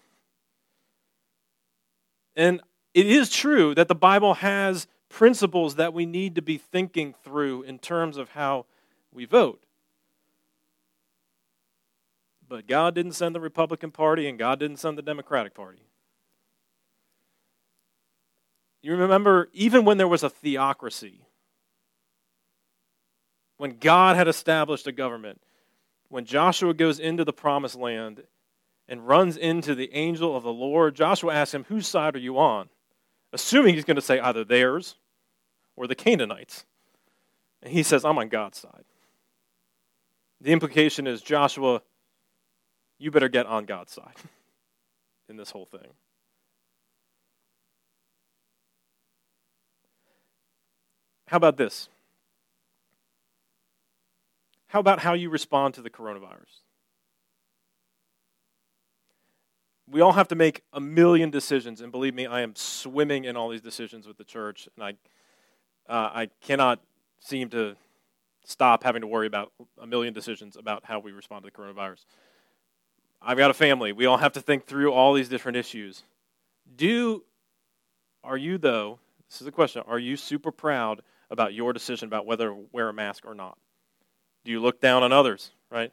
And 2.34 2.60
it 2.92 3.06
is 3.06 3.30
true 3.30 3.74
that 3.74 3.88
the 3.88 3.94
Bible 3.94 4.34
has 4.34 4.86
principles 5.08 5.76
that 5.76 5.94
we 5.94 6.04
need 6.04 6.34
to 6.34 6.42
be 6.42 6.58
thinking 6.58 7.14
through 7.24 7.62
in 7.62 7.78
terms 7.78 8.16
of 8.16 8.30
how 8.30 8.66
we 9.12 9.24
vote. 9.24 9.62
But 12.48 12.66
God 12.66 12.94
didn't 12.94 13.12
send 13.12 13.34
the 13.34 13.40
Republican 13.40 13.90
Party, 13.90 14.28
and 14.28 14.38
God 14.38 14.60
didn't 14.60 14.78
send 14.78 14.98
the 14.98 15.02
Democratic 15.02 15.54
Party. 15.54 15.82
You 18.86 18.94
remember, 18.94 19.48
even 19.52 19.84
when 19.84 19.98
there 19.98 20.06
was 20.06 20.22
a 20.22 20.30
theocracy, 20.30 21.26
when 23.56 23.78
God 23.80 24.14
had 24.14 24.28
established 24.28 24.86
a 24.86 24.92
government, 24.92 25.42
when 26.08 26.24
Joshua 26.24 26.72
goes 26.72 27.00
into 27.00 27.24
the 27.24 27.32
promised 27.32 27.74
land 27.74 28.22
and 28.88 29.08
runs 29.08 29.36
into 29.36 29.74
the 29.74 29.92
angel 29.92 30.36
of 30.36 30.44
the 30.44 30.52
Lord, 30.52 30.94
Joshua 30.94 31.34
asks 31.34 31.52
him, 31.52 31.64
Whose 31.64 31.88
side 31.88 32.14
are 32.14 32.20
you 32.20 32.38
on? 32.38 32.68
Assuming 33.32 33.74
he's 33.74 33.84
going 33.84 33.96
to 33.96 34.00
say 34.00 34.20
either 34.20 34.44
theirs 34.44 34.94
or 35.74 35.88
the 35.88 35.96
Canaanites. 35.96 36.64
And 37.64 37.72
he 37.72 37.82
says, 37.82 38.04
I'm 38.04 38.18
on 38.18 38.28
God's 38.28 38.58
side. 38.58 38.84
The 40.40 40.52
implication 40.52 41.08
is, 41.08 41.22
Joshua, 41.22 41.82
you 43.00 43.10
better 43.10 43.28
get 43.28 43.46
on 43.46 43.64
God's 43.64 43.90
side 43.90 44.14
in 45.28 45.36
this 45.36 45.50
whole 45.50 45.66
thing. 45.66 45.90
How 51.28 51.36
about 51.36 51.56
this? 51.56 51.88
How 54.68 54.80
about 54.80 55.00
how 55.00 55.14
you 55.14 55.30
respond 55.30 55.74
to 55.74 55.82
the 55.82 55.90
coronavirus? 55.90 56.62
We 59.88 60.00
all 60.00 60.12
have 60.12 60.28
to 60.28 60.34
make 60.34 60.62
a 60.72 60.80
million 60.80 61.30
decisions, 61.30 61.80
and 61.80 61.92
believe 61.92 62.14
me, 62.14 62.26
I 62.26 62.40
am 62.40 62.54
swimming 62.56 63.24
in 63.24 63.36
all 63.36 63.48
these 63.48 63.60
decisions 63.60 64.06
with 64.06 64.18
the 64.18 64.24
church, 64.24 64.68
and 64.76 64.84
I, 64.84 64.90
uh, 65.92 66.10
I 66.12 66.28
cannot 66.42 66.80
seem 67.20 67.48
to 67.50 67.76
stop 68.44 68.82
having 68.82 69.02
to 69.02 69.06
worry 69.06 69.26
about 69.26 69.52
a 69.80 69.86
million 69.86 70.12
decisions 70.12 70.56
about 70.56 70.84
how 70.84 70.98
we 70.98 71.12
respond 71.12 71.44
to 71.44 71.50
the 71.50 71.56
coronavirus. 71.56 72.04
I've 73.22 73.38
got 73.38 73.50
a 73.50 73.54
family. 73.54 73.92
We 73.92 74.06
all 74.06 74.18
have 74.18 74.32
to 74.32 74.40
think 74.40 74.66
through 74.66 74.92
all 74.92 75.14
these 75.14 75.28
different 75.28 75.56
issues. 75.56 76.02
Do, 76.76 77.24
are 78.22 78.36
you, 78.36 78.58
though, 78.58 78.98
this 79.28 79.40
is 79.40 79.46
a 79.46 79.52
question, 79.52 79.82
are 79.86 79.98
you 79.98 80.16
super 80.16 80.50
proud 80.52 81.02
about 81.30 81.54
your 81.54 81.72
decision 81.72 82.06
about 82.06 82.26
whether 82.26 82.48
to 82.48 82.66
wear 82.72 82.88
a 82.88 82.92
mask 82.92 83.24
or 83.26 83.34
not? 83.34 83.58
Do 84.44 84.50
you 84.50 84.60
look 84.60 84.80
down 84.80 85.02
on 85.02 85.12
others, 85.12 85.50
right? 85.70 85.92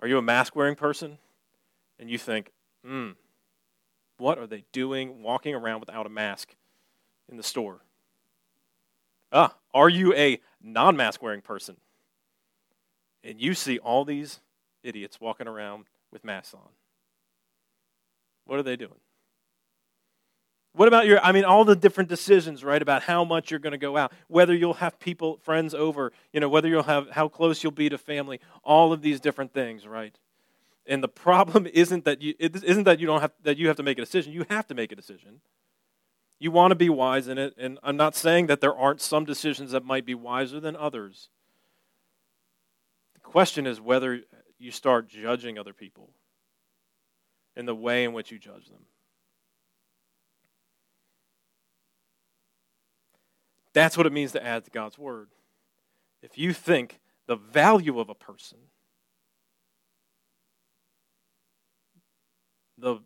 Are 0.00 0.08
you 0.08 0.18
a 0.18 0.22
mask 0.22 0.56
wearing 0.56 0.74
person? 0.74 1.18
And 1.98 2.10
you 2.10 2.18
think, 2.18 2.52
hmm, 2.84 3.10
what 4.18 4.38
are 4.38 4.46
they 4.46 4.64
doing 4.72 5.22
walking 5.22 5.54
around 5.54 5.80
without 5.80 6.06
a 6.06 6.10
mask 6.10 6.54
in 7.28 7.36
the 7.36 7.42
store? 7.42 7.80
Ah, 9.32 9.54
are 9.74 9.88
you 9.88 10.14
a 10.14 10.40
non 10.62 10.96
mask 10.96 11.22
wearing 11.22 11.42
person? 11.42 11.76
And 13.22 13.40
you 13.40 13.54
see 13.54 13.78
all 13.78 14.04
these 14.04 14.40
idiots 14.82 15.20
walking 15.20 15.48
around 15.48 15.84
with 16.12 16.24
masks 16.24 16.54
on. 16.54 16.70
What 18.44 18.58
are 18.58 18.62
they 18.62 18.76
doing? 18.76 19.00
What 20.72 20.86
about 20.86 21.06
your, 21.06 21.18
I 21.20 21.32
mean, 21.32 21.44
all 21.44 21.64
the 21.64 21.74
different 21.74 22.08
decisions, 22.08 22.62
right, 22.62 22.80
about 22.80 23.02
how 23.02 23.24
much 23.24 23.50
you're 23.50 23.60
going 23.60 23.72
to 23.72 23.78
go 23.78 23.96
out, 23.96 24.12
whether 24.28 24.54
you'll 24.54 24.74
have 24.74 25.00
people, 25.00 25.38
friends 25.38 25.74
over, 25.74 26.12
you 26.32 26.40
know, 26.40 26.48
whether 26.48 26.68
you'll 26.68 26.84
have, 26.84 27.10
how 27.10 27.28
close 27.28 27.62
you'll 27.62 27.72
be 27.72 27.88
to 27.88 27.98
family, 27.98 28.38
all 28.62 28.92
of 28.92 29.02
these 29.02 29.18
different 29.18 29.52
things, 29.52 29.86
right? 29.86 30.16
And 30.86 31.02
the 31.02 31.08
problem 31.08 31.66
isn't 31.72 32.04
that 32.04 32.22
you, 32.22 32.34
it 32.38 32.62
isn't 32.62 32.84
that 32.84 33.00
you 33.00 33.06
don't 33.06 33.20
have, 33.20 33.32
that 33.42 33.56
you 33.58 33.68
have 33.68 33.76
to 33.76 33.82
make 33.82 33.98
a 33.98 34.02
decision. 34.02 34.32
You 34.32 34.44
have 34.50 34.66
to 34.68 34.74
make 34.74 34.92
a 34.92 34.96
decision. 34.96 35.40
You 36.40 36.52
want 36.52 36.70
to 36.70 36.76
be 36.76 36.88
wise 36.88 37.26
in 37.26 37.36
it, 37.36 37.54
and 37.58 37.80
I'm 37.82 37.96
not 37.96 38.14
saying 38.14 38.46
that 38.46 38.60
there 38.60 38.74
aren't 38.74 39.00
some 39.00 39.24
decisions 39.24 39.72
that 39.72 39.84
might 39.84 40.06
be 40.06 40.14
wiser 40.14 40.60
than 40.60 40.76
others. 40.76 41.30
The 43.14 43.20
question 43.20 43.66
is 43.66 43.80
whether 43.80 44.20
you 44.58 44.70
start 44.70 45.08
judging 45.08 45.58
other 45.58 45.72
people 45.72 46.10
in 47.56 47.66
the 47.66 47.74
way 47.74 48.04
in 48.04 48.12
which 48.12 48.30
you 48.30 48.38
judge 48.38 48.68
them. 48.68 48.84
That's 53.78 53.96
what 53.96 54.06
it 54.06 54.12
means 54.12 54.32
to 54.32 54.44
add 54.44 54.64
to 54.64 54.72
God's 54.72 54.98
word. 54.98 55.28
If 56.20 56.36
you 56.36 56.52
think 56.52 56.98
the 57.28 57.36
value 57.36 58.00
of 58.00 58.08
a 58.08 58.14
person, 58.14 58.58
the 62.76 62.96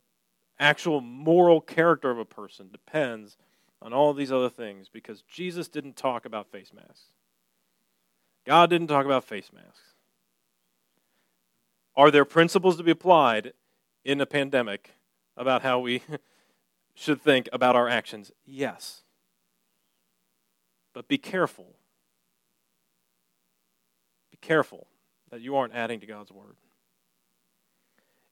actual 0.59 1.03
moral 1.03 1.61
character 1.61 2.11
of 2.11 2.19
a 2.19 2.25
person 2.25 2.71
depends 2.73 3.37
on 3.83 3.93
all 3.93 4.15
these 4.15 4.33
other 4.33 4.49
things 4.49 4.89
because 4.89 5.21
Jesus 5.21 5.69
didn't 5.69 5.95
talk 5.95 6.25
about 6.25 6.51
face 6.51 6.73
masks. 6.75 7.13
God 8.47 8.71
didn't 8.71 8.87
talk 8.87 9.05
about 9.05 9.25
face 9.25 9.51
masks. 9.53 9.93
Are 11.95 12.11
there 12.11 12.25
principles 12.25 12.79
to 12.79 12.83
be 12.83 12.93
applied 12.93 13.53
in 14.07 14.23
a 14.23 14.27
pandemic 14.27 14.93
about 15.37 15.61
how 15.61 15.81
we 15.81 16.01
should 16.95 17.21
think 17.21 17.51
about 17.53 17.77
our 17.77 17.91
actions? 17.91 18.33
Yes. 18.47 19.03
But 20.93 21.09
be 21.09 21.19
careful. 21.19 21.77
Be 24.31 24.39
careful 24.41 24.87
that 25.31 25.41
you 25.41 25.57
aren't 25.57 25.75
adding 25.75 26.01
to 26.01 26.07
God's 26.07 26.31
word. 26.31 26.57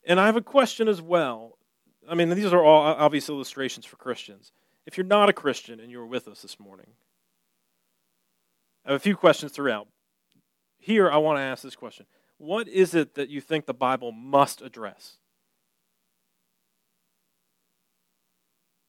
And 0.06 0.20
I 0.20 0.26
have 0.26 0.36
a 0.36 0.42
question 0.42 0.88
as 0.88 1.00
well. 1.00 1.58
I 2.08 2.14
mean, 2.14 2.30
these 2.30 2.52
are 2.52 2.62
all 2.62 2.82
obvious 2.82 3.28
illustrations 3.28 3.86
for 3.86 3.96
Christians. 3.96 4.52
If 4.86 4.96
you're 4.96 5.06
not 5.06 5.28
a 5.28 5.32
Christian 5.32 5.80
and 5.80 5.90
you're 5.90 6.06
with 6.06 6.26
us 6.28 6.42
this 6.42 6.58
morning, 6.58 6.88
I 8.84 8.92
have 8.92 9.00
a 9.00 9.02
few 9.02 9.16
questions 9.16 9.52
throughout. 9.52 9.88
Here, 10.78 11.10
I 11.10 11.18
want 11.18 11.38
to 11.38 11.42
ask 11.42 11.62
this 11.62 11.76
question 11.76 12.06
What 12.38 12.66
is 12.68 12.94
it 12.94 13.14
that 13.14 13.28
you 13.28 13.40
think 13.40 13.66
the 13.66 13.74
Bible 13.74 14.12
must 14.12 14.62
address? 14.62 15.16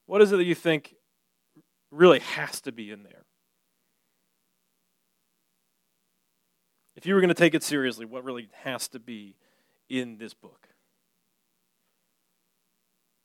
What 0.06 0.22
is 0.22 0.32
it 0.32 0.38
that 0.38 0.46
you 0.46 0.56
think 0.56 0.96
really 1.92 2.20
has 2.20 2.62
to 2.62 2.72
be 2.72 2.92
in 2.92 3.04
there? 3.04 3.26
If 7.02 7.08
you 7.08 7.16
were 7.16 7.20
going 7.20 7.30
to 7.30 7.34
take 7.34 7.56
it 7.56 7.64
seriously, 7.64 8.06
what 8.06 8.24
really 8.24 8.50
has 8.62 8.88
to 8.90 9.00
be 9.00 9.34
in 9.90 10.20
this 10.20 10.36
book? 10.36 10.68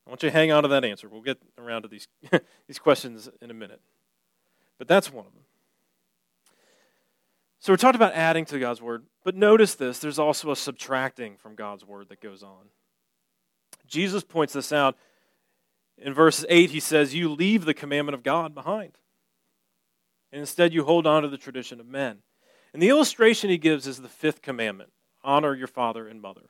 I 0.03 0.09
want 0.09 0.23
you 0.23 0.31
to 0.31 0.33
hang 0.33 0.51
on 0.51 0.63
to 0.63 0.69
that 0.69 0.83
answer. 0.83 1.07
We'll 1.07 1.21
get 1.21 1.37
around 1.59 1.83
to 1.83 1.87
these, 1.87 2.07
these 2.67 2.79
questions 2.79 3.29
in 3.39 3.51
a 3.51 3.53
minute. 3.53 3.79
But 4.79 4.87
that's 4.87 5.13
one 5.13 5.27
of 5.27 5.31
them. 5.31 5.43
So 7.59 7.71
we 7.71 7.77
talked 7.77 7.95
about 7.95 8.13
adding 8.13 8.45
to 8.45 8.57
God's 8.57 8.81
word, 8.81 9.03
but 9.23 9.35
notice 9.35 9.75
this 9.75 9.99
there's 9.99 10.17
also 10.17 10.49
a 10.49 10.55
subtracting 10.55 11.37
from 11.37 11.53
God's 11.53 11.85
word 11.85 12.09
that 12.09 12.19
goes 12.19 12.41
on. 12.41 12.69
Jesus 13.85 14.23
points 14.23 14.53
this 14.53 14.71
out. 14.71 14.97
In 15.99 16.15
verse 16.15 16.43
8, 16.49 16.71
he 16.71 16.79
says, 16.79 17.13
You 17.13 17.31
leave 17.31 17.65
the 17.65 17.75
commandment 17.75 18.15
of 18.15 18.23
God 18.23 18.55
behind, 18.55 18.97
and 20.31 20.39
instead 20.39 20.73
you 20.73 20.83
hold 20.83 21.05
on 21.05 21.21
to 21.21 21.29
the 21.29 21.37
tradition 21.37 21.79
of 21.79 21.85
men. 21.85 22.23
And 22.73 22.81
the 22.81 22.89
illustration 22.89 23.49
he 23.49 23.57
gives 23.57 23.87
is 23.87 24.01
the 24.01 24.09
fifth 24.09 24.41
commandment 24.41 24.91
honor 25.23 25.53
your 25.53 25.67
father 25.67 26.07
and 26.07 26.21
mother. 26.21 26.49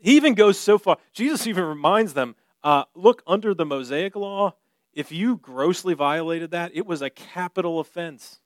He 0.00 0.16
even 0.16 0.34
goes 0.34 0.58
so 0.58 0.78
far, 0.78 0.96
Jesus 1.12 1.46
even 1.46 1.64
reminds 1.64 2.14
them 2.14 2.34
uh, 2.62 2.84
look, 2.94 3.22
under 3.26 3.54
the 3.54 3.64
Mosaic 3.64 4.16
law, 4.16 4.54
if 4.92 5.12
you 5.12 5.36
grossly 5.36 5.94
violated 5.94 6.50
that, 6.50 6.72
it 6.74 6.86
was 6.86 7.02
a 7.02 7.10
capital 7.10 7.78
offense. 7.78 8.40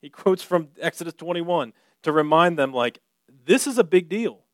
He 0.00 0.08
quotes 0.08 0.42
from 0.42 0.68
Exodus 0.80 1.14
21 1.14 1.72
to 2.02 2.12
remind 2.12 2.58
them, 2.58 2.72
like, 2.72 3.00
this 3.44 3.66
is 3.66 3.78
a 3.78 3.84
big 3.84 4.08
deal 4.08 4.44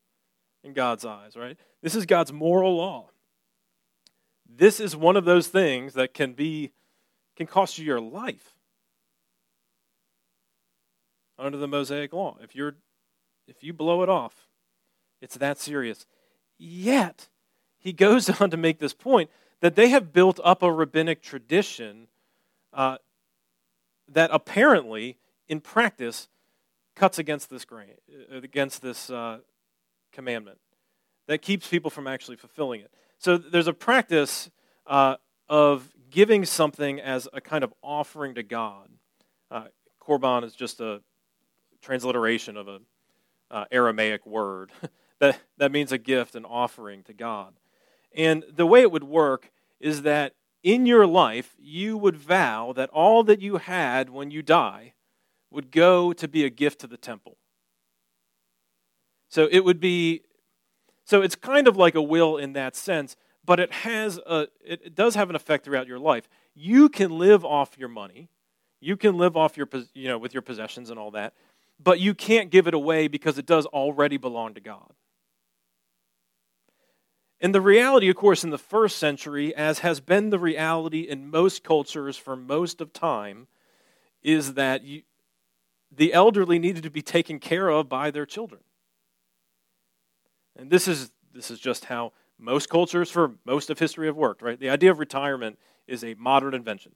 in 0.63 0.73
God's 0.73 1.05
eyes, 1.05 1.35
right? 1.35 1.57
This 1.81 1.95
is 1.95 2.05
God's 2.05 2.33
moral 2.33 2.77
law. 2.77 3.09
This 4.49 4.79
is 4.79 4.95
one 4.95 5.15
of 5.15 5.25
those 5.25 5.47
things 5.47 5.93
that 5.93 6.13
can 6.13 6.33
be 6.33 6.71
can 7.35 7.47
cost 7.47 7.79
you 7.79 7.85
your 7.85 7.99
life 7.99 8.53
under 11.37 11.57
the 11.57 11.67
Mosaic 11.67 12.13
law. 12.13 12.37
If 12.41 12.55
you're 12.55 12.75
if 13.47 13.63
you 13.63 13.73
blow 13.73 14.03
it 14.03 14.09
off, 14.09 14.47
it's 15.21 15.37
that 15.37 15.59
serious. 15.59 16.05
Yet, 16.57 17.27
he 17.77 17.93
goes 17.93 18.29
on 18.41 18.49
to 18.49 18.57
make 18.57 18.79
this 18.79 18.93
point 18.93 19.29
that 19.61 19.75
they 19.75 19.89
have 19.89 20.13
built 20.13 20.39
up 20.43 20.61
a 20.61 20.71
rabbinic 20.71 21.21
tradition 21.21 22.07
uh, 22.73 22.97
that 24.07 24.29
apparently, 24.33 25.17
in 25.47 25.59
practice, 25.59 26.27
cuts 26.95 27.17
against 27.17 27.49
this 27.49 27.65
grain, 27.65 27.95
uh, 28.31 28.37
against 28.37 28.81
this 28.81 29.09
uh, 29.09 29.39
commandment, 30.11 30.59
that 31.27 31.41
keeps 31.41 31.67
people 31.67 31.89
from 31.89 32.07
actually 32.07 32.37
fulfilling 32.37 32.81
it. 32.81 32.91
So 33.17 33.37
there's 33.37 33.67
a 33.67 33.73
practice 33.73 34.49
uh, 34.85 35.15
of 35.47 35.89
giving 36.09 36.45
something 36.45 36.99
as 36.99 37.27
a 37.33 37.41
kind 37.41 37.63
of 37.63 37.73
offering 37.81 38.35
to 38.35 38.43
God. 38.43 38.89
Uh, 39.49 39.65
korban 40.01 40.43
is 40.43 40.55
just 40.55 40.81
a 40.81 41.01
transliteration 41.83 42.57
of 42.57 42.67
an 42.67 42.81
uh, 43.51 43.65
Aramaic 43.71 44.25
word 44.25 44.71
that, 45.19 45.39
that 45.57 45.71
means 45.71 45.91
a 45.91 45.97
gift, 45.97 46.35
an 46.35 46.45
offering 46.45 47.03
to 47.03 47.13
God. 47.13 47.53
And 48.15 48.43
the 48.51 48.65
way 48.65 48.81
it 48.81 48.91
would 48.91 49.03
work 49.03 49.51
is 49.79 50.01
that 50.03 50.33
in 50.63 50.85
your 50.85 51.05
life, 51.05 51.55
you 51.59 51.97
would 51.97 52.15
vow 52.15 52.73
that 52.73 52.89
all 52.89 53.23
that 53.23 53.41
you 53.41 53.57
had 53.57 54.09
when 54.09 54.31
you 54.31 54.41
die 54.41 54.93
would 55.51 55.71
go 55.71 56.13
to 56.13 56.27
be 56.27 56.45
a 56.45 56.49
gift 56.49 56.79
to 56.79 56.87
the 56.87 56.97
temple. 56.97 57.37
So 59.29 59.47
it 59.51 59.61
would 59.61 59.79
be, 59.79 60.21
so 61.05 61.21
it's 61.21 61.35
kind 61.35 61.67
of 61.67 61.75
like 61.75 61.95
a 61.95 62.01
will 62.01 62.37
in 62.37 62.53
that 62.53 62.75
sense, 62.75 63.15
but 63.43 63.59
it 63.59 63.71
has 63.71 64.17
a, 64.25 64.47
it 64.65 64.95
does 64.95 65.15
have 65.15 65.29
an 65.29 65.35
effect 65.35 65.65
throughout 65.65 65.87
your 65.87 65.99
life. 65.99 66.29
You 66.55 66.87
can 66.87 67.17
live 67.17 67.43
off 67.43 67.77
your 67.77 67.89
money, 67.89 68.29
you 68.79 68.95
can 68.95 69.17
live 69.17 69.35
off 69.35 69.57
your, 69.57 69.67
you 69.93 70.07
know, 70.07 70.17
with 70.17 70.33
your 70.33 70.41
possessions 70.41 70.89
and 70.89 70.99
all 70.99 71.11
that, 71.11 71.33
but 71.83 71.99
you 71.99 72.13
can't 72.13 72.49
give 72.49 72.67
it 72.67 72.73
away 72.73 73.07
because 73.07 73.37
it 73.37 73.45
does 73.45 73.65
already 73.67 74.17
belong 74.17 74.53
to 74.53 74.61
God. 74.61 74.93
And 77.41 77.53
the 77.53 77.61
reality, 77.61 78.09
of 78.09 78.15
course, 78.15 78.45
in 78.45 78.51
the 78.51 78.57
first 78.57 78.97
century, 78.97 79.53
as 79.53 79.79
has 79.79 79.99
been 79.99 80.29
the 80.29 80.39
reality 80.39 81.01
in 81.01 81.29
most 81.29 81.63
cultures 81.63 82.15
for 82.15 82.37
most 82.37 82.79
of 82.79 82.93
time, 82.93 83.47
is 84.21 84.53
that 84.53 84.83
you, 84.83 85.01
the 85.91 86.13
elderly 86.13 86.57
needed 86.57 86.83
to 86.83 86.89
be 86.89 87.01
taken 87.01 87.39
care 87.39 87.67
of 87.67 87.89
by 87.89 88.11
their 88.11 88.25
children. 88.25 88.61
And 90.55 90.69
this 90.69 90.87
is, 90.87 91.11
this 91.33 91.51
is 91.51 91.59
just 91.59 91.85
how 91.85 92.13
most 92.39 92.69
cultures 92.69 93.11
for 93.11 93.33
most 93.45 93.69
of 93.69 93.77
history 93.77 94.07
have 94.07 94.15
worked, 94.15 94.41
right? 94.41 94.59
The 94.59 94.69
idea 94.69 94.91
of 94.91 94.99
retirement 94.99 95.59
is 95.85 96.03
a 96.03 96.13
modern 96.13 96.53
invention. 96.53 96.93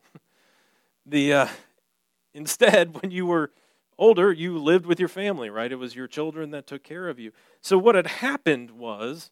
the, 1.06 1.34
uh, 1.34 1.48
instead, 2.34 2.94
when 3.02 3.12
you 3.12 3.26
were 3.26 3.52
older, 3.98 4.32
you 4.32 4.58
lived 4.58 4.86
with 4.86 5.00
your 5.00 5.10
family, 5.10 5.50
right? 5.50 5.72
It 5.72 5.78
was 5.78 5.96
your 5.96 6.08
children 6.08 6.52
that 6.52 6.68
took 6.68 6.84
care 6.84 7.08
of 7.10 7.20
you. 7.20 7.32
So 7.62 7.78
what 7.78 7.96
had 7.96 8.08
happened 8.08 8.72
was 8.72 9.32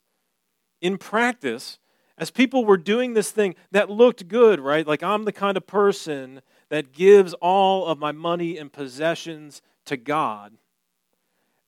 in 0.82 0.98
practice, 0.98 1.80
as 2.18 2.32
people 2.32 2.66
were 2.66 2.78
doing 2.78 3.14
this 3.14 3.32
thing 3.32 3.56
that 3.72 3.90
looked 3.90 4.28
good, 4.28 4.60
right? 4.60 4.86
Like 4.88 5.04
I'm 5.04 5.26
the 5.26 5.32
kind 5.32 5.58
of 5.58 5.68
person 5.68 6.42
that 6.70 6.94
gives 6.94 7.34
all 7.36 7.86
of 7.86 8.00
my 8.00 8.12
money 8.12 8.58
and 8.58 8.72
possessions 8.72 9.62
to 9.86 9.98
God, 9.98 10.54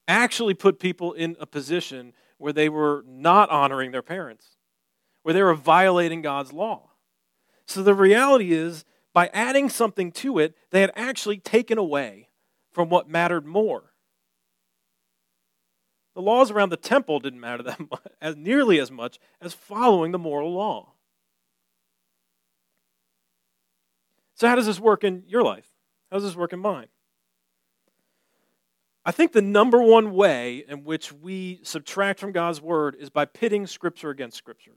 actually 0.08 0.54
put 0.54 0.80
people 0.80 1.14
in 1.14 1.36
a 1.40 1.46
position 1.46 2.14
where 2.38 2.54
they 2.54 2.70
were 2.70 3.04
not 3.08 3.50
honoring 3.50 3.92
their 3.92 4.02
parents, 4.02 4.56
where 5.24 5.34
they 5.34 5.44
were 5.44 5.54
violating 5.54 6.22
God's 6.22 6.54
law. 6.54 6.92
So 7.66 7.84
the 7.84 7.94
reality 7.94 8.54
is, 8.54 8.86
by 9.14 9.30
adding 9.34 9.70
something 9.70 10.12
to 10.14 10.40
it, 10.40 10.56
they 10.72 10.82
had 10.82 10.92
actually 10.96 11.38
taken 11.38 11.78
away 11.78 12.27
from 12.78 12.90
what 12.90 13.10
mattered 13.10 13.44
more. 13.44 13.92
The 16.14 16.22
laws 16.22 16.52
around 16.52 16.70
the 16.70 16.78
temple 16.78 17.20
didn't 17.20 17.40
matter 17.40 17.64
that 17.64 17.80
much, 17.80 18.06
as 18.22 18.36
nearly 18.36 18.80
as 18.80 18.92
much 18.92 19.18
as 19.42 19.52
following 19.52 20.12
the 20.12 20.20
moral 20.20 20.54
law. 20.54 20.94
So, 24.36 24.48
how 24.48 24.54
does 24.54 24.68
this 24.68 24.80
work 24.80 25.04
in 25.04 25.24
your 25.28 25.42
life? 25.42 25.66
How 26.12 26.18
does 26.18 26.24
this 26.24 26.36
work 26.36 26.54
in 26.54 26.60
mine? 26.60 26.86
I 29.04 29.12
think 29.12 29.32
the 29.32 29.42
number 29.42 29.82
one 29.82 30.14
way 30.14 30.64
in 30.68 30.84
which 30.84 31.12
we 31.12 31.62
subtract 31.64 32.20
from 32.20 32.32
God's 32.32 32.62
word 32.62 32.96
is 33.00 33.10
by 33.10 33.26
pitting 33.26 33.66
Scripture 33.66 34.12
against 34.12 34.38
Scripture. 34.38 34.76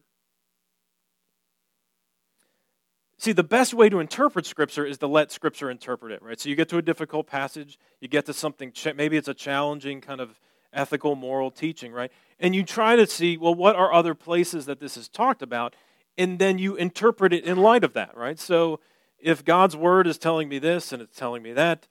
See, 3.21 3.33
the 3.33 3.45
best 3.45 3.75
way 3.75 3.91
to 3.91 4.01
interpret 4.01 4.47
Scripture 4.47 4.87
is 4.87 4.97
to 4.97 5.07
let 5.07 5.31
Scripture 5.31 5.71
interpret 5.71 6.11
it, 6.11 6.23
right? 6.23 6.41
So 6.41 6.49
you 6.49 6.57
get 6.57 6.71
to 6.71 6.79
a 6.79 6.83
difficult 6.83 7.27
passage, 7.27 7.79
you 8.01 8.09
get 8.09 8.25
to 8.25 8.33
something, 8.33 8.73
maybe 8.97 9.19
it's 9.19 9.29
a 9.29 9.35
challenging 9.35 10.01
kind 10.01 10.23
of 10.23 10.41
ethical, 10.73 11.15
moral 11.15 11.51
teaching, 11.51 11.93
right? 11.93 12.11
And 12.39 12.55
you 12.55 12.63
try 12.63 12.97
to 12.97 13.07
see, 13.07 13.37
well, 13.37 13.55
what 13.55 13.77
are 13.77 13.93
other 13.93 14.15
places 14.15 14.65
that 14.65 14.81
this 14.81 14.97
is 14.97 15.07
talked 15.07 15.43
about? 15.43 15.77
And 16.17 16.39
then 16.39 16.57
you 16.57 16.77
interpret 16.77 17.35
it 17.35 17.45
in 17.45 17.59
light 17.59 17.85
of 17.85 17.93
that, 17.93 18.17
right? 18.17 18.39
So 18.39 18.81
if 19.19 19.45
God's 19.45 19.77
word 19.77 20.07
is 20.07 20.17
telling 20.17 20.49
me 20.49 20.59
this 20.59 20.91
and 20.91 21.03
it's 21.03 21.19
telling 21.19 21.43
me 21.43 21.53
that, 21.53 21.89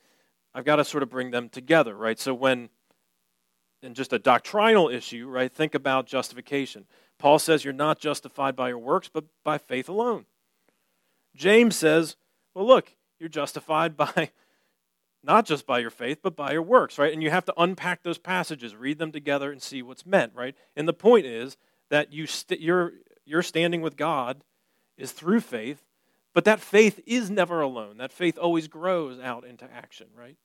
I've 0.56 0.66
got 0.66 0.78
to 0.78 0.84
sort 0.84 1.04
of 1.04 1.12
bring 1.12 1.30
them 1.30 1.48
together, 1.48 1.94
right? 1.94 2.18
So 2.18 2.34
when 2.34 2.70
in 3.84 3.94
just 3.94 4.14
a 4.14 4.20
doctrinal 4.20 4.90
issue, 4.90 5.28
right, 5.28 5.54
think 5.54 5.76
about 5.76 6.08
justification. 6.08 6.86
Paul 7.20 7.38
says 7.38 7.64
you're 7.64 7.72
not 7.72 8.00
justified 8.00 8.56
by 8.56 8.70
your 8.70 8.80
works, 8.80 9.12
but 9.14 9.26
by 9.44 9.60
faith 9.60 9.90
alone. 9.90 10.26
James 11.36 11.76
says, 11.76 12.16
well, 12.54 12.68
look, 12.68 12.96
you're 13.20 13.30
justified 13.30 13.96
by 13.98 14.32
not 15.24 15.46
just 15.46 15.66
by 15.66 15.80
your 15.80 15.90
faith, 15.90 16.20
but 16.24 16.36
by 16.36 16.54
your 16.54 16.62
works, 16.62 16.98
right? 16.98 17.12
And 17.12 17.22
you 17.22 17.30
have 17.30 17.46
to 17.46 17.54
unpack 17.58 18.04
those 18.04 18.18
passages, 18.18 18.76
read 18.76 19.00
them 19.00 19.12
together, 19.12 19.52
and 19.52 19.62
see 19.62 19.82
what's 19.82 20.06
meant, 20.06 20.34
right? 20.34 20.56
And 20.76 20.88
the 20.88 20.94
point 20.94 21.26
is 21.26 21.58
that 21.90 22.14
you 22.14 22.26
st- 22.26 22.62
standing 23.42 23.82
with 23.82 23.98
God 23.98 24.44
is 24.98 25.12
through 25.12 25.42
faith, 25.42 25.84
but 26.34 26.46
that 26.46 26.60
faith 26.60 27.02
is 27.06 27.30
never 27.30 27.62
alone. 27.62 27.98
That 27.98 28.14
faith 28.14 28.38
always 28.38 28.68
grows 28.68 29.20
out 29.20 29.46
into 29.46 29.66
action, 29.66 30.08
right? 30.16 30.38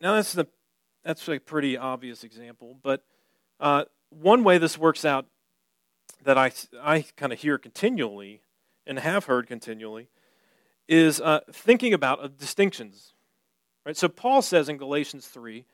Now, 0.00 0.14
that's, 0.14 0.34
the, 0.34 0.46
that's 1.04 1.26
a 1.28 1.38
pretty 1.38 1.76
obvious 1.76 2.22
example, 2.22 2.78
but 2.82 3.02
uh, 3.58 3.84
one 4.10 4.44
way 4.44 4.58
this 4.58 4.78
works 4.78 5.04
out 5.04 5.26
that 6.24 6.38
I, 6.38 6.52
I 6.80 7.04
kind 7.16 7.32
of 7.32 7.40
hear 7.40 7.58
continually 7.58 8.42
and 8.86 8.98
have 8.98 9.24
heard 9.24 9.46
continually 9.46 10.08
is 10.88 11.20
uh, 11.20 11.40
thinking 11.50 11.92
about 11.92 12.22
uh, 12.22 12.28
distinctions. 12.28 13.14
Right? 13.84 13.96
So 13.96 14.08
Paul 14.08 14.42
says 14.42 14.68
in 14.68 14.76
Galatians 14.76 15.26
3 15.26 15.64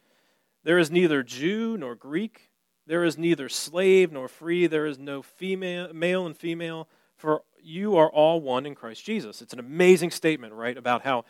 there 0.64 0.79
is 0.79 0.90
neither 0.90 1.22
Jew 1.22 1.77
nor 1.77 1.94
Greek, 1.94 2.51
there 2.87 3.05
is 3.05 3.18
neither 3.18 3.48
slave 3.48 4.12
nor 4.12 4.29
free, 4.29 4.66
there 4.66 4.87
is 4.87 4.98
no 4.98 5.22
female, 5.22 5.92
male 5.92 6.27
and 6.27 6.37
female, 6.37 6.88
for 7.16 7.42
you 7.62 7.96
are 7.96 8.11
all 8.11 8.40
one 8.40 8.66
in 8.66 8.75
Christ 8.75 9.05
Jesus. 9.05 9.42
It's 9.42 9.53
an 9.53 9.59
amazing 9.59 10.11
statement, 10.11 10.53
right, 10.53 10.77
about 10.77 11.03
how 11.03 11.25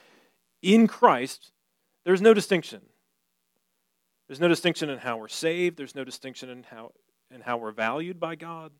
in 0.61 0.87
Christ 0.87 1.53
there's 2.05 2.23
no 2.23 2.35
distinction. 2.35 2.83
There's 4.27 4.41
no 4.41 4.49
distinction 4.49 4.89
in 4.89 4.99
how 4.99 5.19
we're 5.19 5.29
saved, 5.29 5.77
there's 5.77 5.95
no 5.95 6.05
distinction 6.05 6.49
in 6.49 6.65
how, 6.65 6.93
in 7.31 7.43
how 7.43 7.59
we're 7.59 7.73
valued 7.73 8.19
by 8.19 8.35
God. 8.35 8.73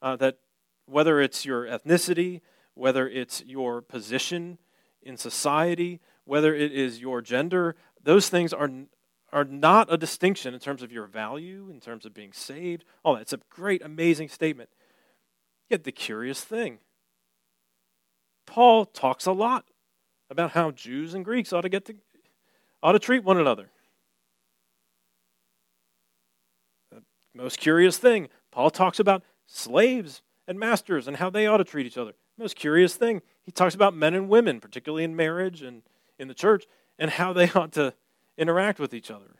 Uh, 0.00 0.16
that 0.16 0.38
whether 0.86 1.20
it's 1.20 1.44
your 1.44 1.66
ethnicity, 1.66 2.40
whether 2.74 3.08
it's 3.08 3.42
your 3.46 3.82
position 3.82 4.58
in 5.02 5.16
society, 5.16 6.00
whether 6.24 6.54
it 6.54 6.72
is 6.72 7.00
your 7.00 7.20
gender, 7.20 7.76
those 8.02 8.28
things 8.28 8.52
are, 8.52 8.70
are 9.32 9.44
not 9.44 9.92
a 9.92 9.96
distinction 9.96 10.54
in 10.54 10.60
terms 10.60 10.82
of 10.82 10.92
your 10.92 11.06
value, 11.06 11.68
in 11.70 11.80
terms 11.80 12.06
of 12.06 12.14
being 12.14 12.32
saved. 12.32 12.84
All 13.02 13.14
that. 13.14 13.22
It's 13.22 13.32
a 13.32 13.40
great, 13.50 13.82
amazing 13.82 14.28
statement. 14.28 14.70
Yet 15.68 15.84
the 15.84 15.92
curious 15.92 16.42
thing 16.42 16.78
Paul 18.46 18.84
talks 18.84 19.26
a 19.26 19.32
lot 19.32 19.64
about 20.30 20.52
how 20.52 20.70
Jews 20.70 21.14
and 21.14 21.24
Greeks 21.24 21.52
ought 21.52 21.62
to 21.62 21.68
get 21.68 21.84
to, 21.86 21.94
ought 22.82 22.92
to 22.92 22.98
treat 22.98 23.24
one 23.24 23.38
another. 23.38 23.70
The 26.90 27.02
most 27.34 27.58
curious 27.58 27.98
thing, 27.98 28.28
Paul 28.50 28.70
talks 28.70 28.98
about 28.98 29.22
slaves 29.46 30.22
and 30.46 30.58
masters 30.58 31.08
and 31.08 31.16
how 31.16 31.30
they 31.30 31.46
ought 31.46 31.58
to 31.58 31.64
treat 31.64 31.86
each 31.86 31.98
other. 31.98 32.12
Most 32.38 32.56
curious 32.56 32.96
thing, 32.96 33.22
he 33.42 33.52
talks 33.52 33.74
about 33.74 33.94
men 33.94 34.14
and 34.14 34.28
women, 34.28 34.60
particularly 34.60 35.04
in 35.04 35.14
marriage 35.14 35.62
and 35.62 35.82
in 36.18 36.28
the 36.28 36.34
church, 36.34 36.64
and 36.98 37.10
how 37.10 37.32
they 37.32 37.50
ought 37.54 37.72
to 37.72 37.94
interact 38.36 38.78
with 38.78 38.94
each 38.94 39.10
other. 39.10 39.36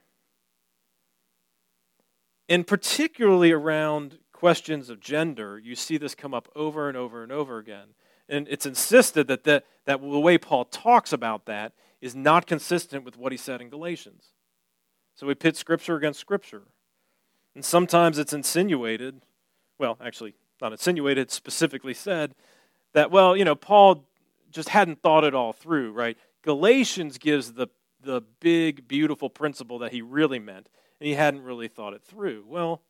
And 2.49 2.67
particularly 2.67 3.51
around 3.51 4.19
questions 4.31 4.89
of 4.89 4.99
gender, 4.99 5.57
you 5.57 5.75
see 5.75 5.97
this 5.97 6.15
come 6.15 6.33
up 6.33 6.49
over 6.55 6.87
and 6.89 6.97
over 6.97 7.23
and 7.23 7.31
over 7.31 7.57
again. 7.57 7.95
And 8.29 8.47
it's 8.49 8.65
insisted 8.65 9.27
that 9.27 9.43
the, 9.43 9.63
that 9.85 10.01
the 10.01 10.19
way 10.19 10.37
Paul 10.37 10.65
talks 10.65 11.13
about 11.13 11.45
that 11.45 11.73
is 12.01 12.15
not 12.15 12.45
consistent 12.45 13.05
with 13.05 13.17
what 13.17 13.31
he 13.31 13.37
said 13.37 13.61
in 13.61 13.69
Galatians. 13.69 14.33
So 15.15 15.27
we 15.27 15.35
pit 15.35 15.55
Scripture 15.55 15.95
against 15.95 16.19
Scripture. 16.19 16.63
And 17.55 17.63
sometimes 17.63 18.17
it's 18.17 18.33
insinuated, 18.33 19.21
well, 19.77 19.97
actually, 20.03 20.35
not 20.63 20.71
insinuated, 20.71 21.29
specifically 21.29 21.93
said 21.93 22.33
that, 22.93 23.11
well, 23.11 23.37
you 23.37 23.45
know, 23.45 23.53
Paul 23.53 24.07
just 24.49 24.69
hadn't 24.69 25.01
thought 25.01 25.23
it 25.23 25.35
all 25.35 25.53
through, 25.53 25.91
right? 25.91 26.17
Galatians 26.41 27.17
gives 27.17 27.53
the, 27.53 27.67
the 28.01 28.21
big, 28.39 28.87
beautiful 28.87 29.29
principle 29.29 29.79
that 29.79 29.91
he 29.91 30.01
really 30.01 30.39
meant, 30.39 30.69
and 30.99 31.07
he 31.07 31.13
hadn't 31.13 31.43
really 31.43 31.67
thought 31.67 31.93
it 31.93 32.03
through. 32.03 32.45
Well, 32.47 32.81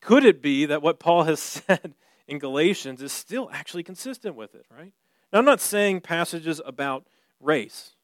could 0.00 0.24
it 0.24 0.40
be 0.40 0.64
that 0.66 0.82
what 0.82 0.98
Paul 0.98 1.24
has 1.24 1.40
said 1.68 1.94
in 2.26 2.38
Galatians 2.38 3.02
is 3.02 3.12
still 3.12 3.50
actually 3.52 3.82
consistent 3.82 4.34
with 4.34 4.54
it, 4.54 4.66
right? 4.76 4.92
Now, 5.32 5.40
I'm 5.40 5.44
not 5.44 5.60
saying 5.60 6.00
passages 6.00 6.60
about 6.64 7.06
race, 7.40 7.94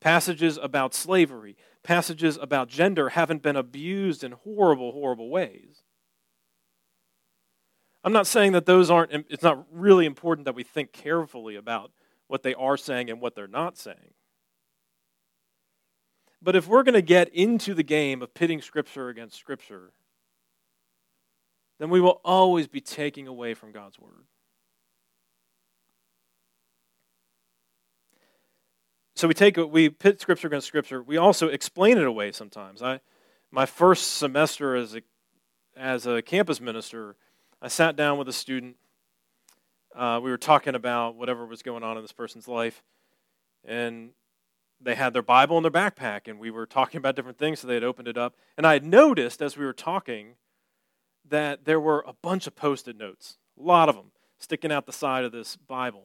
passages 0.00 0.58
about 0.62 0.94
slavery, 0.94 1.56
passages 1.82 2.38
about 2.40 2.68
gender 2.68 3.10
haven't 3.10 3.42
been 3.42 3.56
abused 3.56 4.22
in 4.22 4.32
horrible, 4.32 4.92
horrible 4.92 5.30
ways. 5.30 5.82
I'm 8.08 8.14
not 8.14 8.26
saying 8.26 8.52
that 8.52 8.64
those 8.64 8.90
aren't, 8.90 9.12
it's 9.28 9.42
not 9.42 9.66
really 9.70 10.06
important 10.06 10.46
that 10.46 10.54
we 10.54 10.62
think 10.62 10.92
carefully 10.92 11.56
about 11.56 11.92
what 12.26 12.42
they 12.42 12.54
are 12.54 12.78
saying 12.78 13.10
and 13.10 13.20
what 13.20 13.34
they're 13.34 13.46
not 13.46 13.76
saying. 13.76 14.14
But 16.40 16.56
if 16.56 16.66
we're 16.66 16.84
going 16.84 16.94
to 16.94 17.02
get 17.02 17.28
into 17.34 17.74
the 17.74 17.82
game 17.82 18.22
of 18.22 18.32
pitting 18.32 18.62
Scripture 18.62 19.10
against 19.10 19.36
Scripture, 19.36 19.92
then 21.78 21.90
we 21.90 22.00
will 22.00 22.22
always 22.24 22.66
be 22.66 22.80
taking 22.80 23.26
away 23.26 23.52
from 23.52 23.72
God's 23.72 23.98
Word. 23.98 24.24
So 29.16 29.28
we 29.28 29.34
take 29.34 29.58
we 29.58 29.90
pit 29.90 30.18
Scripture 30.18 30.46
against 30.46 30.66
Scripture. 30.66 31.02
We 31.02 31.18
also 31.18 31.48
explain 31.48 31.98
it 31.98 32.06
away 32.06 32.32
sometimes. 32.32 32.80
I, 32.80 33.00
my 33.50 33.66
first 33.66 34.14
semester 34.14 34.74
as 34.76 34.96
a 34.96 35.02
as 35.76 36.06
a 36.06 36.22
campus 36.22 36.58
minister, 36.58 37.14
I 37.60 37.66
sat 37.66 37.96
down 37.96 38.18
with 38.18 38.28
a 38.28 38.32
student. 38.32 38.76
Uh, 39.94 40.20
we 40.22 40.30
were 40.30 40.38
talking 40.38 40.76
about 40.76 41.16
whatever 41.16 41.44
was 41.44 41.60
going 41.60 41.82
on 41.82 41.96
in 41.96 42.04
this 42.04 42.12
person's 42.12 42.46
life, 42.46 42.84
and 43.64 44.10
they 44.80 44.94
had 44.94 45.12
their 45.12 45.22
Bible 45.22 45.56
in 45.56 45.64
their 45.64 45.72
backpack, 45.72 46.28
and 46.28 46.38
we 46.38 46.52
were 46.52 46.66
talking 46.66 46.98
about 46.98 47.16
different 47.16 47.36
things. 47.36 47.58
So 47.58 47.66
they 47.66 47.74
had 47.74 47.82
opened 47.82 48.06
it 48.06 48.16
up, 48.16 48.36
and 48.56 48.64
I 48.64 48.74
had 48.74 48.84
noticed 48.84 49.42
as 49.42 49.56
we 49.56 49.64
were 49.64 49.72
talking 49.72 50.36
that 51.28 51.64
there 51.64 51.80
were 51.80 52.04
a 52.06 52.12
bunch 52.22 52.46
of 52.46 52.54
post-it 52.54 52.96
notes, 52.96 53.38
a 53.58 53.62
lot 53.62 53.88
of 53.88 53.96
them, 53.96 54.12
sticking 54.38 54.70
out 54.70 54.86
the 54.86 54.92
side 54.92 55.24
of 55.24 55.32
this 55.32 55.56
Bible, 55.56 56.04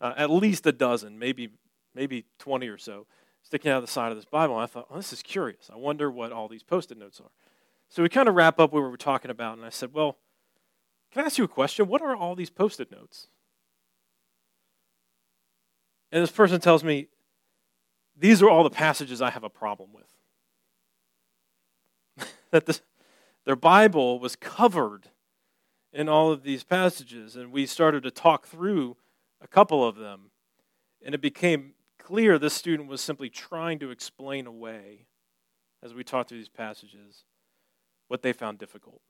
uh, 0.00 0.14
at 0.16 0.28
least 0.28 0.66
a 0.66 0.72
dozen, 0.72 1.20
maybe 1.20 1.50
maybe 1.94 2.24
twenty 2.40 2.66
or 2.66 2.78
so, 2.78 3.06
sticking 3.44 3.70
out 3.70 3.80
the 3.80 3.86
side 3.86 4.10
of 4.10 4.18
this 4.18 4.24
Bible. 4.24 4.56
And 4.56 4.64
I 4.64 4.66
thought, 4.66 4.88
oh, 4.90 4.96
this 4.96 5.12
is 5.12 5.22
curious. 5.22 5.70
I 5.72 5.76
wonder 5.76 6.10
what 6.10 6.32
all 6.32 6.48
these 6.48 6.64
post-it 6.64 6.98
notes 6.98 7.20
are. 7.20 7.30
So 7.88 8.02
we 8.02 8.08
kind 8.08 8.28
of 8.28 8.34
wrap 8.34 8.58
up 8.58 8.72
what 8.72 8.82
we 8.82 8.88
were 8.88 8.96
talking 8.96 9.30
about, 9.30 9.56
and 9.56 9.64
I 9.64 9.70
said, 9.70 9.94
well 9.94 10.16
can 11.12 11.22
I 11.22 11.26
ask 11.26 11.38
you 11.38 11.44
a 11.44 11.48
question? 11.48 11.88
What 11.88 12.02
are 12.02 12.14
all 12.14 12.34
these 12.34 12.50
post 12.50 12.80
it 12.80 12.90
notes? 12.90 13.28
And 16.12 16.22
this 16.22 16.30
person 16.30 16.60
tells 16.60 16.84
me, 16.84 17.08
These 18.16 18.42
are 18.42 18.50
all 18.50 18.64
the 18.64 18.70
passages 18.70 19.22
I 19.22 19.30
have 19.30 19.44
a 19.44 19.48
problem 19.48 19.90
with. 19.92 20.10
that 22.50 22.66
this, 22.66 22.82
their 23.44 23.56
Bible 23.56 24.18
was 24.18 24.36
covered 24.36 25.08
in 25.92 26.08
all 26.08 26.30
of 26.30 26.42
these 26.42 26.62
passages, 26.62 27.36
and 27.36 27.50
we 27.50 27.66
started 27.66 28.02
to 28.04 28.10
talk 28.10 28.46
through 28.46 28.96
a 29.40 29.48
couple 29.48 29.86
of 29.86 29.96
them, 29.96 30.30
and 31.04 31.14
it 31.14 31.20
became 31.20 31.72
clear 31.98 32.38
this 32.38 32.54
student 32.54 32.88
was 32.88 33.00
simply 33.00 33.28
trying 33.28 33.78
to 33.80 33.90
explain 33.90 34.46
away, 34.46 35.06
as 35.82 35.94
we 35.94 36.04
talked 36.04 36.28
through 36.28 36.38
these 36.38 36.48
passages, 36.48 37.24
what 38.08 38.22
they 38.22 38.32
found 38.32 38.58
difficult. 38.58 39.00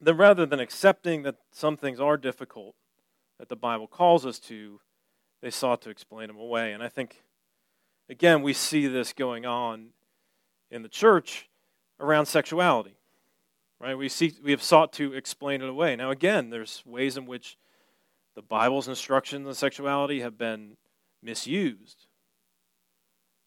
Then 0.00 0.16
rather 0.16 0.46
than 0.46 0.60
accepting 0.60 1.22
that 1.22 1.36
some 1.52 1.76
things 1.76 2.00
are 2.00 2.16
difficult 2.16 2.74
that 3.38 3.48
the 3.48 3.56
Bible 3.56 3.86
calls 3.86 4.24
us 4.24 4.38
to, 4.38 4.80
they 5.42 5.50
sought 5.50 5.82
to 5.82 5.90
explain 5.90 6.28
them 6.28 6.38
away. 6.38 6.72
And 6.72 6.82
I 6.82 6.88
think, 6.88 7.22
again, 8.08 8.42
we 8.42 8.52
see 8.52 8.86
this 8.86 9.12
going 9.12 9.44
on 9.44 9.88
in 10.70 10.82
the 10.82 10.88
church 10.88 11.48
around 12.00 12.26
sexuality. 12.26 12.96
Right? 13.80 13.98
We 13.98 14.08
see 14.08 14.32
we 14.42 14.50
have 14.52 14.62
sought 14.62 14.92
to 14.94 15.12
explain 15.12 15.60
it 15.60 15.68
away. 15.68 15.94
Now 15.96 16.10
again, 16.10 16.50
there's 16.50 16.82
ways 16.86 17.16
in 17.16 17.26
which 17.26 17.58
the 18.34 18.42
Bible's 18.42 18.88
instructions 18.88 19.46
on 19.46 19.54
sexuality 19.54 20.20
have 20.20 20.38
been 20.38 20.76
misused. 21.22 22.06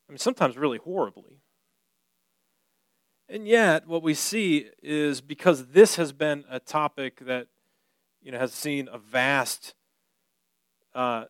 I 0.07 0.12
mean, 0.12 0.19
sometimes 0.19 0.57
really 0.57 0.77
horribly. 0.77 1.37
And 3.29 3.47
yet, 3.47 3.87
what 3.87 4.03
we 4.03 4.13
see 4.13 4.69
is 4.81 5.19
because 5.19 5.67
this 5.67 5.97
has 5.97 6.13
been 6.13 6.45
a 6.49 6.59
topic 6.59 7.19
that 7.25 7.47
you 8.21 8.31
know 8.31 8.39
has 8.39 8.53
seen 8.53 8.87
a 8.91 8.97
vast 8.97 9.73
uh, 10.95 11.25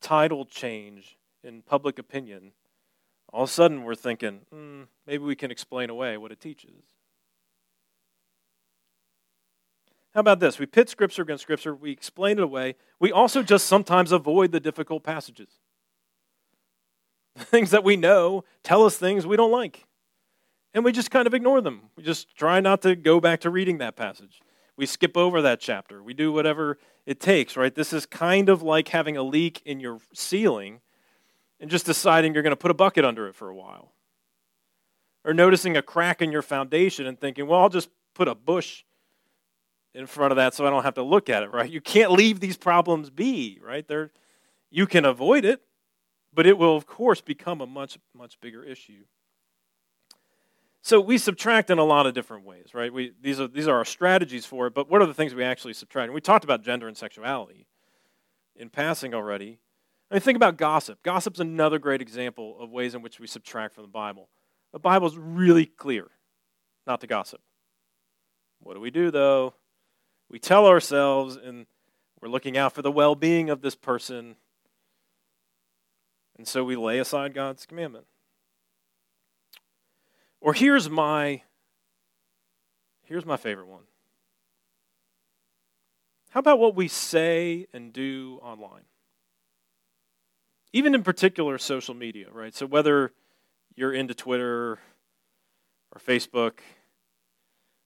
tidal 0.00 0.44
change 0.44 1.16
in 1.42 1.62
public 1.62 1.98
opinion, 1.98 2.52
all 3.32 3.44
of 3.44 3.48
a 3.48 3.52
sudden 3.52 3.84
we're 3.84 3.94
thinking 3.94 4.40
mm, 4.54 4.86
maybe 5.06 5.24
we 5.24 5.36
can 5.36 5.50
explain 5.50 5.88
away 5.90 6.16
what 6.16 6.30
it 6.30 6.40
teaches. 6.40 6.82
How 10.14 10.20
about 10.20 10.40
this? 10.40 10.58
We 10.58 10.66
pit 10.66 10.88
Scripture 10.88 11.22
against 11.22 11.42
Scripture, 11.42 11.74
we 11.74 11.90
explain 11.90 12.38
it 12.38 12.44
away. 12.44 12.74
We 12.98 13.12
also 13.12 13.42
just 13.42 13.66
sometimes 13.66 14.12
avoid 14.12 14.52
the 14.52 14.60
difficult 14.60 15.04
passages. 15.04 15.48
things 17.36 17.70
that 17.70 17.84
we 17.84 17.96
know 17.96 18.44
tell 18.62 18.84
us 18.84 18.96
things 18.96 19.26
we 19.26 19.36
don't 19.36 19.52
like. 19.52 19.86
And 20.78 20.84
we 20.84 20.92
just 20.92 21.10
kind 21.10 21.26
of 21.26 21.34
ignore 21.34 21.60
them. 21.60 21.90
We 21.96 22.04
just 22.04 22.36
try 22.36 22.60
not 22.60 22.82
to 22.82 22.94
go 22.94 23.18
back 23.18 23.40
to 23.40 23.50
reading 23.50 23.78
that 23.78 23.96
passage. 23.96 24.40
We 24.76 24.86
skip 24.86 25.16
over 25.16 25.42
that 25.42 25.58
chapter. 25.58 26.00
We 26.00 26.14
do 26.14 26.30
whatever 26.30 26.78
it 27.04 27.18
takes, 27.18 27.56
right? 27.56 27.74
This 27.74 27.92
is 27.92 28.06
kind 28.06 28.48
of 28.48 28.62
like 28.62 28.86
having 28.86 29.16
a 29.16 29.24
leak 29.24 29.60
in 29.64 29.80
your 29.80 29.98
ceiling 30.14 30.80
and 31.58 31.68
just 31.68 31.84
deciding 31.84 32.32
you're 32.32 32.44
going 32.44 32.52
to 32.52 32.56
put 32.56 32.70
a 32.70 32.74
bucket 32.74 33.04
under 33.04 33.26
it 33.26 33.34
for 33.34 33.48
a 33.48 33.56
while. 33.56 33.90
Or 35.24 35.34
noticing 35.34 35.76
a 35.76 35.82
crack 35.82 36.22
in 36.22 36.30
your 36.30 36.42
foundation 36.42 37.08
and 37.08 37.18
thinking, 37.18 37.48
well, 37.48 37.58
I'll 37.58 37.68
just 37.68 37.88
put 38.14 38.28
a 38.28 38.36
bush 38.36 38.84
in 39.94 40.06
front 40.06 40.30
of 40.30 40.36
that 40.36 40.54
so 40.54 40.64
I 40.64 40.70
don't 40.70 40.84
have 40.84 40.94
to 40.94 41.02
look 41.02 41.28
at 41.28 41.42
it, 41.42 41.52
right? 41.52 41.68
You 41.68 41.80
can't 41.80 42.12
leave 42.12 42.38
these 42.38 42.56
problems 42.56 43.10
be, 43.10 43.58
right? 43.64 43.84
They're, 43.84 44.12
you 44.70 44.86
can 44.86 45.04
avoid 45.04 45.44
it, 45.44 45.60
but 46.32 46.46
it 46.46 46.56
will, 46.56 46.76
of 46.76 46.86
course, 46.86 47.20
become 47.20 47.60
a 47.60 47.66
much, 47.66 47.98
much 48.14 48.40
bigger 48.40 48.62
issue. 48.62 49.06
So 50.82 51.00
we 51.00 51.18
subtract 51.18 51.70
in 51.70 51.78
a 51.78 51.84
lot 51.84 52.06
of 52.06 52.14
different 52.14 52.44
ways, 52.44 52.72
right? 52.72 52.92
We, 52.92 53.12
these, 53.20 53.40
are, 53.40 53.48
these 53.48 53.68
are 53.68 53.76
our 53.76 53.84
strategies 53.84 54.46
for 54.46 54.68
it, 54.68 54.74
but 54.74 54.88
what 54.88 55.02
are 55.02 55.06
the 55.06 55.14
things 55.14 55.34
we 55.34 55.44
actually 55.44 55.74
subtract? 55.74 56.06
And 56.06 56.14
we 56.14 56.20
talked 56.20 56.44
about 56.44 56.62
gender 56.62 56.86
and 56.88 56.96
sexuality 56.96 57.66
in 58.54 58.70
passing 58.70 59.12
already. 59.12 59.58
I 60.10 60.14
mean, 60.14 60.20
think 60.20 60.36
about 60.36 60.56
gossip. 60.56 61.02
Gossip's 61.02 61.40
another 61.40 61.78
great 61.78 62.00
example 62.00 62.56
of 62.60 62.70
ways 62.70 62.94
in 62.94 63.02
which 63.02 63.20
we 63.20 63.26
subtract 63.26 63.74
from 63.74 63.84
the 63.84 63.88
Bible. 63.88 64.28
The 64.72 64.78
Bible's 64.78 65.16
really 65.16 65.66
clear 65.66 66.08
not 66.86 67.00
to 67.02 67.06
gossip. 67.06 67.40
What 68.60 68.74
do 68.74 68.80
we 68.80 68.90
do, 68.90 69.10
though? 69.10 69.54
We 70.30 70.38
tell 70.38 70.66
ourselves, 70.66 71.36
and 71.36 71.66
we're 72.20 72.28
looking 72.28 72.56
out 72.56 72.74
for 72.74 72.82
the 72.82 72.90
well 72.92 73.14
being 73.14 73.50
of 73.50 73.60
this 73.60 73.74
person, 73.74 74.36
and 76.36 76.46
so 76.46 76.64
we 76.64 76.76
lay 76.76 76.98
aside 76.98 77.34
God's 77.34 77.66
commandment. 77.66 78.06
Or 80.48 80.54
here's 80.54 80.88
my 80.88 81.42
here's 83.04 83.26
my 83.26 83.36
favorite 83.36 83.66
one. 83.66 83.82
How 86.30 86.40
about 86.40 86.58
what 86.58 86.74
we 86.74 86.88
say 86.88 87.66
and 87.74 87.92
do 87.92 88.40
online? 88.42 88.84
Even 90.72 90.94
in 90.94 91.02
particular 91.02 91.58
social 91.58 91.92
media, 91.92 92.28
right? 92.32 92.54
So 92.54 92.64
whether 92.64 93.12
you're 93.76 93.92
into 93.92 94.14
Twitter 94.14 94.78
or 95.92 96.00
Facebook 96.00 96.60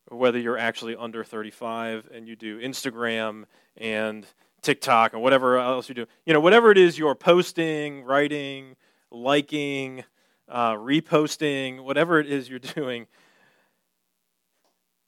or 0.06 0.16
whether 0.16 0.38
you're 0.38 0.56
actually 0.56 0.94
under 0.94 1.24
35 1.24 2.10
and 2.14 2.28
you 2.28 2.36
do 2.36 2.60
Instagram 2.60 3.46
and 3.76 4.24
TikTok 4.60 5.14
or 5.14 5.18
whatever 5.18 5.58
else 5.58 5.88
you 5.88 5.96
do, 5.96 6.06
you 6.24 6.32
know, 6.32 6.38
whatever 6.38 6.70
it 6.70 6.78
is 6.78 6.96
you're 6.96 7.16
posting, 7.16 8.04
writing, 8.04 8.76
liking, 9.10 10.04
uh, 10.48 10.72
reposting, 10.72 11.82
whatever 11.84 12.18
it 12.20 12.30
is 12.30 12.48
you're 12.48 12.58
doing, 12.74 13.06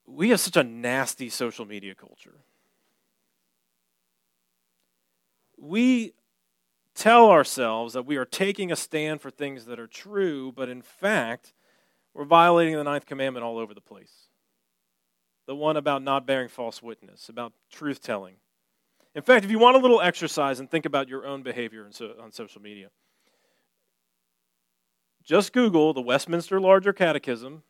we 0.06 0.30
have 0.30 0.40
such 0.40 0.56
a 0.56 0.64
nasty 0.64 1.28
social 1.28 1.64
media 1.64 1.94
culture. 1.94 2.34
We 5.56 6.12
tell 6.94 7.30
ourselves 7.30 7.94
that 7.94 8.06
we 8.06 8.16
are 8.16 8.24
taking 8.24 8.70
a 8.70 8.76
stand 8.76 9.20
for 9.20 9.30
things 9.30 9.64
that 9.66 9.80
are 9.80 9.86
true, 9.86 10.52
but 10.52 10.68
in 10.68 10.82
fact, 10.82 11.54
we're 12.12 12.24
violating 12.24 12.74
the 12.74 12.84
ninth 12.84 13.06
commandment 13.06 13.44
all 13.44 13.58
over 13.58 13.74
the 13.74 13.80
place. 13.80 14.28
The 15.46 15.54
one 15.54 15.76
about 15.76 16.02
not 16.02 16.26
bearing 16.26 16.48
false 16.48 16.82
witness, 16.82 17.28
about 17.28 17.52
truth 17.70 18.00
telling. 18.00 18.36
In 19.14 19.22
fact, 19.22 19.44
if 19.44 19.50
you 19.50 19.58
want 19.58 19.76
a 19.76 19.80
little 19.80 20.00
exercise 20.00 20.60
and 20.60 20.70
think 20.70 20.86
about 20.86 21.08
your 21.08 21.26
own 21.26 21.42
behavior 21.42 21.88
on 22.20 22.32
social 22.32 22.62
media, 22.62 22.88
just 25.24 25.52
Google 25.52 25.92
the 25.92 26.02
Westminster 26.02 26.60
Larger 26.60 26.92
Catechism. 26.92 27.62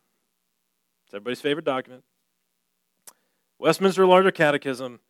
It's 1.06 1.14
everybody's 1.14 1.40
favorite 1.40 1.64
document. 1.64 2.02
Westminster 3.58 4.06
Larger 4.06 4.32
Catechism. 4.32 5.00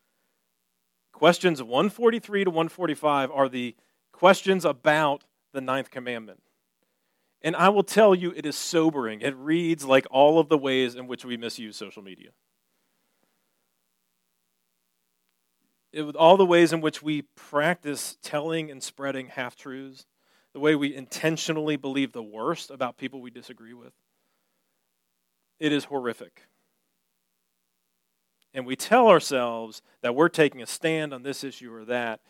Questions 1.12 1.62
143 1.62 2.44
to 2.44 2.50
145 2.50 3.30
are 3.30 3.48
the 3.48 3.74
questions 4.12 4.64
about 4.64 5.24
the 5.52 5.60
ninth 5.60 5.90
commandment. 5.90 6.42
And 7.40 7.54
I 7.56 7.68
will 7.68 7.82
tell 7.82 8.14
you, 8.14 8.32
it 8.36 8.46
is 8.46 8.56
sobering. 8.56 9.20
It 9.20 9.36
reads 9.36 9.84
like 9.84 10.06
all 10.10 10.38
of 10.38 10.48
the 10.48 10.58
ways 10.58 10.94
in 10.94 11.06
which 11.06 11.24
we 11.24 11.36
misuse 11.36 11.76
social 11.76 12.02
media. 12.02 12.30
It, 15.92 16.16
all 16.16 16.36
the 16.36 16.46
ways 16.46 16.72
in 16.72 16.80
which 16.80 17.02
we 17.02 17.22
practice 17.36 18.18
telling 18.22 18.70
and 18.70 18.82
spreading 18.82 19.28
half 19.28 19.54
truths 19.54 20.06
the 20.54 20.60
way 20.60 20.76
we 20.76 20.94
intentionally 20.94 21.76
believe 21.76 22.12
the 22.12 22.22
worst 22.22 22.70
about 22.70 22.96
people 22.96 23.20
we 23.20 23.30
disagree 23.30 23.74
with. 23.74 23.92
It 25.58 25.72
is 25.72 25.84
horrific. 25.84 26.42
And 28.54 28.64
we 28.64 28.76
tell 28.76 29.08
ourselves 29.08 29.82
that 30.00 30.14
we're 30.14 30.28
taking 30.28 30.62
a 30.62 30.66
stand 30.66 31.12
on 31.12 31.24
this 31.24 31.42
issue 31.42 31.74
or 31.74 31.84
that. 31.86 32.20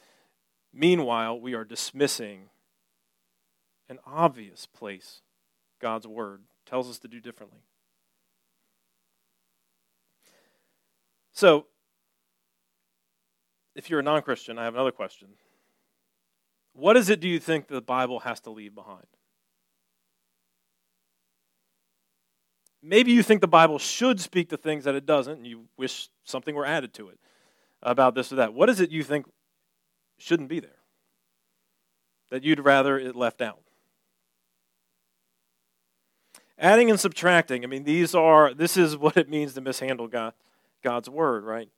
Meanwhile, 0.72 1.38
we 1.38 1.54
are 1.54 1.64
dismissing 1.64 2.48
an 3.90 3.98
obvious 4.06 4.66
place 4.66 5.20
God's 5.80 6.06
Word 6.06 6.40
tells 6.64 6.88
us 6.88 6.98
to 7.00 7.08
do 7.08 7.20
differently. 7.20 7.60
So, 11.32 11.66
if 13.74 13.90
you're 13.90 14.00
a 14.00 14.02
non 14.02 14.22
Christian, 14.22 14.58
I 14.58 14.64
have 14.64 14.74
another 14.74 14.92
question. 14.92 15.28
What 16.74 16.96
is 16.96 17.08
it 17.08 17.20
do 17.20 17.28
you 17.28 17.38
think 17.38 17.68
the 17.68 17.80
Bible 17.80 18.20
has 18.20 18.40
to 18.40 18.50
leave 18.50 18.74
behind? 18.74 19.06
Maybe 22.82 23.12
you 23.12 23.22
think 23.22 23.40
the 23.40 23.48
Bible 23.48 23.78
should 23.78 24.20
speak 24.20 24.50
the 24.50 24.58
things 24.58 24.84
that 24.84 24.94
it 24.94 25.06
doesn't, 25.06 25.38
and 25.38 25.46
you 25.46 25.64
wish 25.78 26.10
something 26.24 26.54
were 26.54 26.66
added 26.66 26.92
to 26.94 27.08
it 27.08 27.18
about 27.82 28.14
this 28.14 28.30
or 28.32 28.36
that. 28.36 28.52
What 28.52 28.68
is 28.68 28.80
it 28.80 28.90
you 28.90 29.02
think 29.02 29.26
shouldn't 30.18 30.50
be 30.50 30.60
there? 30.60 30.70
That 32.30 32.42
you'd 32.42 32.60
rather 32.60 32.98
it 32.98 33.16
left 33.16 33.40
out? 33.40 33.60
Adding 36.58 36.90
and 36.90 37.00
subtracting, 37.00 37.64
I 37.64 37.66
mean, 37.68 37.84
these 37.84 38.14
are, 38.14 38.52
this 38.52 38.76
is 38.76 38.96
what 38.96 39.16
it 39.16 39.30
means 39.30 39.54
to 39.54 39.60
mishandle 39.60 40.08
God, 40.08 40.34
God's 40.82 41.08
word, 41.08 41.44
right? 41.44 41.68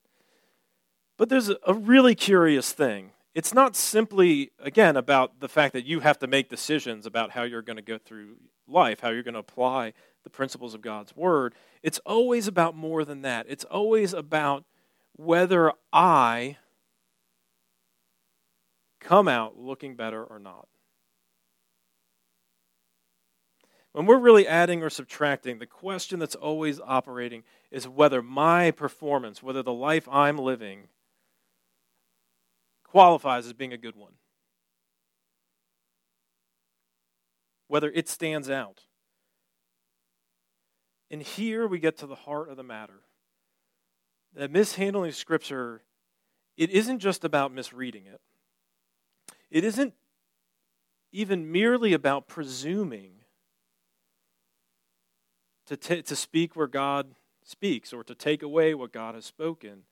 But 1.17 1.29
there's 1.29 1.51
a 1.67 1.75
really 1.75 2.15
curious 2.15 2.73
thing 2.73 3.13
it's 3.37 3.53
not 3.53 3.77
simply, 3.77 4.51
again, 4.59 4.97
about 4.97 5.41
the 5.41 5.49
fact 5.49 5.75
that 5.75 5.85
you 5.85 6.01
have 6.01 6.19
to 6.21 6.27
make 6.27 6.49
decisions 6.49 7.05
about 7.05 7.33
how 7.33 7.43
you're 7.43 7.61
going 7.61 7.77
to 7.77 7.83
go 7.83 7.99
through 7.99 8.37
life, 8.67 9.01
how 9.01 9.11
you're 9.11 9.23
going 9.23 9.35
to 9.35 9.41
apply 9.41 9.93
the 10.25 10.31
principles 10.31 10.73
of 10.73 10.81
God's 10.81 11.15
Word. 11.15 11.55
It's 11.83 11.99
always 12.07 12.49
about 12.49 12.75
more 12.75 13.05
than 13.05 13.21
that. 13.23 13.45
It's 13.47 13.65
always 13.65 14.15
about 14.15 14.65
whether 15.13 15.71
I 15.93 16.57
come 19.01 19.29
out 19.29 19.59
looking 19.59 19.97
better 19.97 20.25
or 20.25 20.39
not. 20.39 20.67
When 23.93 24.07
we're 24.07 24.17
really 24.17 24.49
adding 24.49 24.83
or 24.83 24.89
subtracting, 24.89 25.59
the 25.59 25.67
question 25.67 26.19
that's 26.19 26.35
always 26.35 26.81
operating 26.81 27.43
is 27.71 27.87
whether 27.87 28.23
my 28.23 28.71
performance, 28.71 29.43
whether 29.43 29.63
the 29.63 29.75
life 29.75 30.09
I'm 30.11 30.39
living, 30.39 30.89
qualifies 32.97 33.45
as 33.45 33.53
being 33.53 33.75
a 33.75 33.77
good 33.77 33.95
one. 33.95 34.15
Whether 37.69 37.91
it 37.91 38.09
stands 38.09 38.49
out. 38.49 38.85
And 41.11 41.21
here 41.21 41.67
we 41.67 41.79
get 41.79 41.99
to 41.99 42.07
the 42.07 42.15
heart 42.15 42.49
of 42.49 42.57
the 42.57 42.63
matter. 42.63 43.03
That 44.35 44.51
mishandling 44.51 45.13
Scripture, 45.13 45.83
it 46.57 46.71
isn't 46.71 47.01
just 47.01 47.23
about 47.23 47.53
misreading 47.53 48.07
it. 48.07 48.23
It 49.51 49.63
isn't 49.63 49.93
even 51.13 51.53
merely 51.53 51.93
about 51.93 52.27
presuming 52.27 53.13
to, 55.67 55.77
t- 55.77 56.01
to 56.01 56.17
speak 56.17 56.57
where 56.57 56.67
God 56.67 57.09
speaks 57.45 57.93
or 57.93 58.03
to 58.05 58.15
take 58.15 58.43
away 58.43 58.73
what 58.73 58.91
God 58.91 59.15
has 59.15 59.27
spoken 59.27 59.83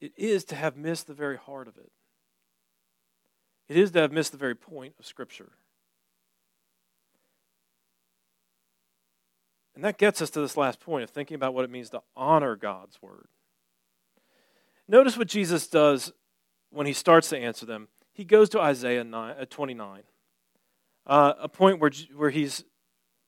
it 0.00 0.12
is 0.16 0.44
to 0.46 0.56
have 0.56 0.76
missed 0.76 1.06
the 1.06 1.14
very 1.14 1.36
heart 1.36 1.68
of 1.68 1.76
it. 1.76 1.90
It 3.68 3.76
is 3.76 3.90
to 3.92 4.00
have 4.00 4.12
missed 4.12 4.32
the 4.32 4.38
very 4.38 4.54
point 4.54 4.94
of 4.98 5.06
Scripture. 5.06 5.52
And 9.74 9.82
that 9.82 9.98
gets 9.98 10.22
us 10.22 10.30
to 10.30 10.40
this 10.40 10.56
last 10.56 10.80
point 10.80 11.02
of 11.04 11.10
thinking 11.10 11.34
about 11.34 11.54
what 11.54 11.64
it 11.64 11.70
means 11.70 11.90
to 11.90 12.02
honor 12.16 12.56
God's 12.56 13.00
Word. 13.02 13.26
Notice 14.86 15.16
what 15.16 15.28
Jesus 15.28 15.66
does 15.66 16.12
when 16.70 16.86
he 16.86 16.92
starts 16.92 17.28
to 17.30 17.38
answer 17.38 17.66
them. 17.66 17.88
He 18.12 18.24
goes 18.24 18.48
to 18.50 18.60
Isaiah 18.60 19.02
9, 19.02 19.36
uh, 19.40 19.44
29, 19.48 20.02
uh, 21.06 21.32
a 21.40 21.48
point 21.48 21.80
where, 21.80 21.90
where, 22.14 22.30
he's, 22.30 22.64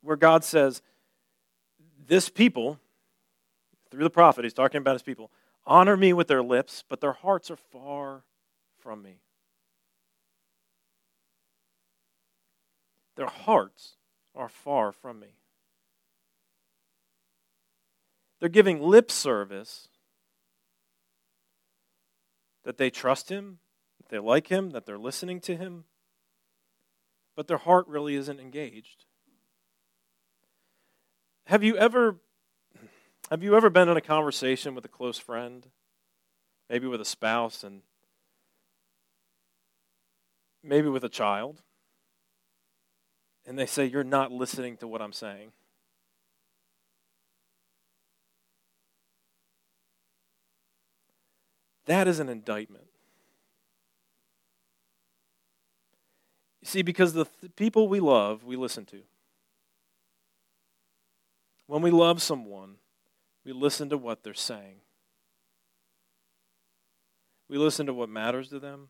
where 0.02 0.16
God 0.16 0.44
says, 0.44 0.82
This 2.06 2.28
people, 2.28 2.78
through 3.90 4.04
the 4.04 4.10
prophet, 4.10 4.44
he's 4.44 4.52
talking 4.52 4.78
about 4.78 4.94
his 4.94 5.02
people, 5.02 5.30
honor 5.66 5.96
me 5.96 6.12
with 6.12 6.28
their 6.28 6.42
lips, 6.42 6.84
but 6.88 7.00
their 7.00 7.12
hearts 7.12 7.50
are 7.50 7.56
far 7.56 8.24
from 8.78 9.02
me. 9.02 9.20
their 13.16 13.26
hearts 13.26 13.96
are 14.34 14.48
far 14.48 14.92
from 14.92 15.18
me. 15.18 15.38
They're 18.38 18.48
giving 18.48 18.80
lip 18.80 19.10
service 19.10 19.88
that 22.64 22.76
they 22.76 22.90
trust 22.90 23.30
him, 23.30 23.58
that 23.98 24.10
they 24.10 24.18
like 24.18 24.48
him, 24.48 24.70
that 24.70 24.84
they're 24.84 24.98
listening 24.98 25.40
to 25.40 25.56
him, 25.56 25.84
but 27.34 27.46
their 27.46 27.56
heart 27.56 27.88
really 27.88 28.14
isn't 28.14 28.38
engaged. 28.38 29.06
Have 31.46 31.64
you 31.64 31.76
ever 31.78 32.16
have 33.30 33.42
you 33.42 33.56
ever 33.56 33.70
been 33.70 33.88
in 33.88 33.96
a 33.96 34.02
conversation 34.02 34.74
with 34.74 34.84
a 34.84 34.88
close 34.88 35.18
friend, 35.18 35.66
maybe 36.70 36.86
with 36.86 37.00
a 37.00 37.04
spouse 37.04 37.64
and 37.64 37.82
maybe 40.62 40.88
with 40.88 41.04
a 41.04 41.08
child, 41.08 41.62
and 43.44 43.58
they 43.58 43.66
say 43.66 43.84
you're 43.84 44.04
not 44.04 44.30
listening 44.30 44.76
to 44.76 44.86
what 44.86 45.02
I'm 45.02 45.12
saying? 45.12 45.52
That 51.86 52.08
is 52.08 52.18
an 52.18 52.28
indictment. 52.28 52.88
You 56.60 56.66
see, 56.66 56.82
because 56.82 57.12
the 57.12 57.26
th- 57.26 57.54
people 57.54 57.88
we 57.88 58.00
love, 58.00 58.44
we 58.44 58.56
listen 58.56 58.84
to. 58.86 59.02
When 61.68 61.82
we 61.82 61.92
love 61.92 62.20
someone, 62.20 62.76
we 63.46 63.52
listen 63.52 63.88
to 63.90 63.96
what 63.96 64.24
they're 64.24 64.34
saying. 64.34 64.80
We 67.48 67.58
listen 67.58 67.86
to 67.86 67.94
what 67.94 68.08
matters 68.08 68.48
to 68.48 68.58
them. 68.58 68.88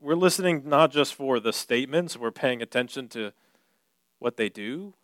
We're 0.00 0.14
listening 0.14 0.62
not 0.64 0.90
just 0.90 1.14
for 1.14 1.38
the 1.38 1.52
statements, 1.52 2.16
we're 2.16 2.30
paying 2.30 2.62
attention 2.62 3.06
to 3.10 3.32
what 4.18 4.38
they 4.38 4.48
do 4.48 4.94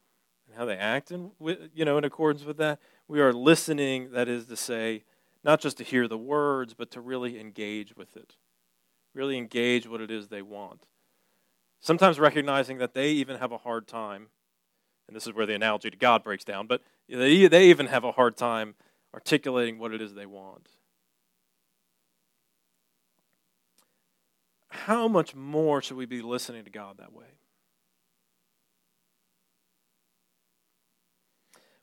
and 0.47 0.57
how 0.57 0.65
they 0.65 0.77
act 0.77 1.11
in, 1.11 1.33
you 1.75 1.85
know, 1.85 1.99
in 1.99 2.05
accordance 2.05 2.47
with 2.47 2.57
that. 2.57 2.81
We 3.07 3.21
are 3.21 3.33
listening, 3.33 4.13
that 4.13 4.27
is 4.27 4.47
to 4.47 4.57
say, 4.57 5.05
not 5.45 5.61
just 5.61 5.77
to 5.77 5.85
hear 5.85 6.09
the 6.09 6.19
words, 6.19 6.73
but 6.73 6.91
to 6.93 7.01
really 7.03 7.39
engage 7.39 7.95
with 7.95 8.17
it. 8.17 8.37
Really 9.15 9.37
engage 9.37 9.87
what 9.87 10.01
it 10.01 10.11
is 10.11 10.29
they 10.29 10.43
want. 10.43 10.87
Sometimes 11.79 12.19
recognizing 12.19 12.79
that 12.79 12.95
they 12.95 13.11
even 13.11 13.37
have 13.37 13.53
a 13.53 13.59
hard 13.59 13.87
time 13.87 14.29
and 15.09 15.17
this 15.17 15.27
is 15.27 15.33
where 15.33 15.47
the 15.47 15.55
analogy 15.55 15.91
to 15.91 15.97
God 15.97 16.23
breaks 16.23 16.45
down, 16.45 16.67
but 16.67 16.83
they, 17.09 17.49
they 17.49 17.71
even 17.71 17.87
have 17.87 18.05
a 18.05 18.13
hard 18.13 18.37
time 18.37 18.75
articulating 19.15 19.79
what 19.79 19.93
it 19.93 20.03
is 20.03 20.15
they 20.15 20.27
want. 20.27 20.69
How 24.69 25.09
much 25.09 25.35
more 25.35 25.81
should 25.81 25.97
we 25.97 26.07
be 26.07 26.21
listening 26.21 26.65
to 26.65 26.71
God 26.71 26.99
that 26.99 27.13
way? 27.13 27.25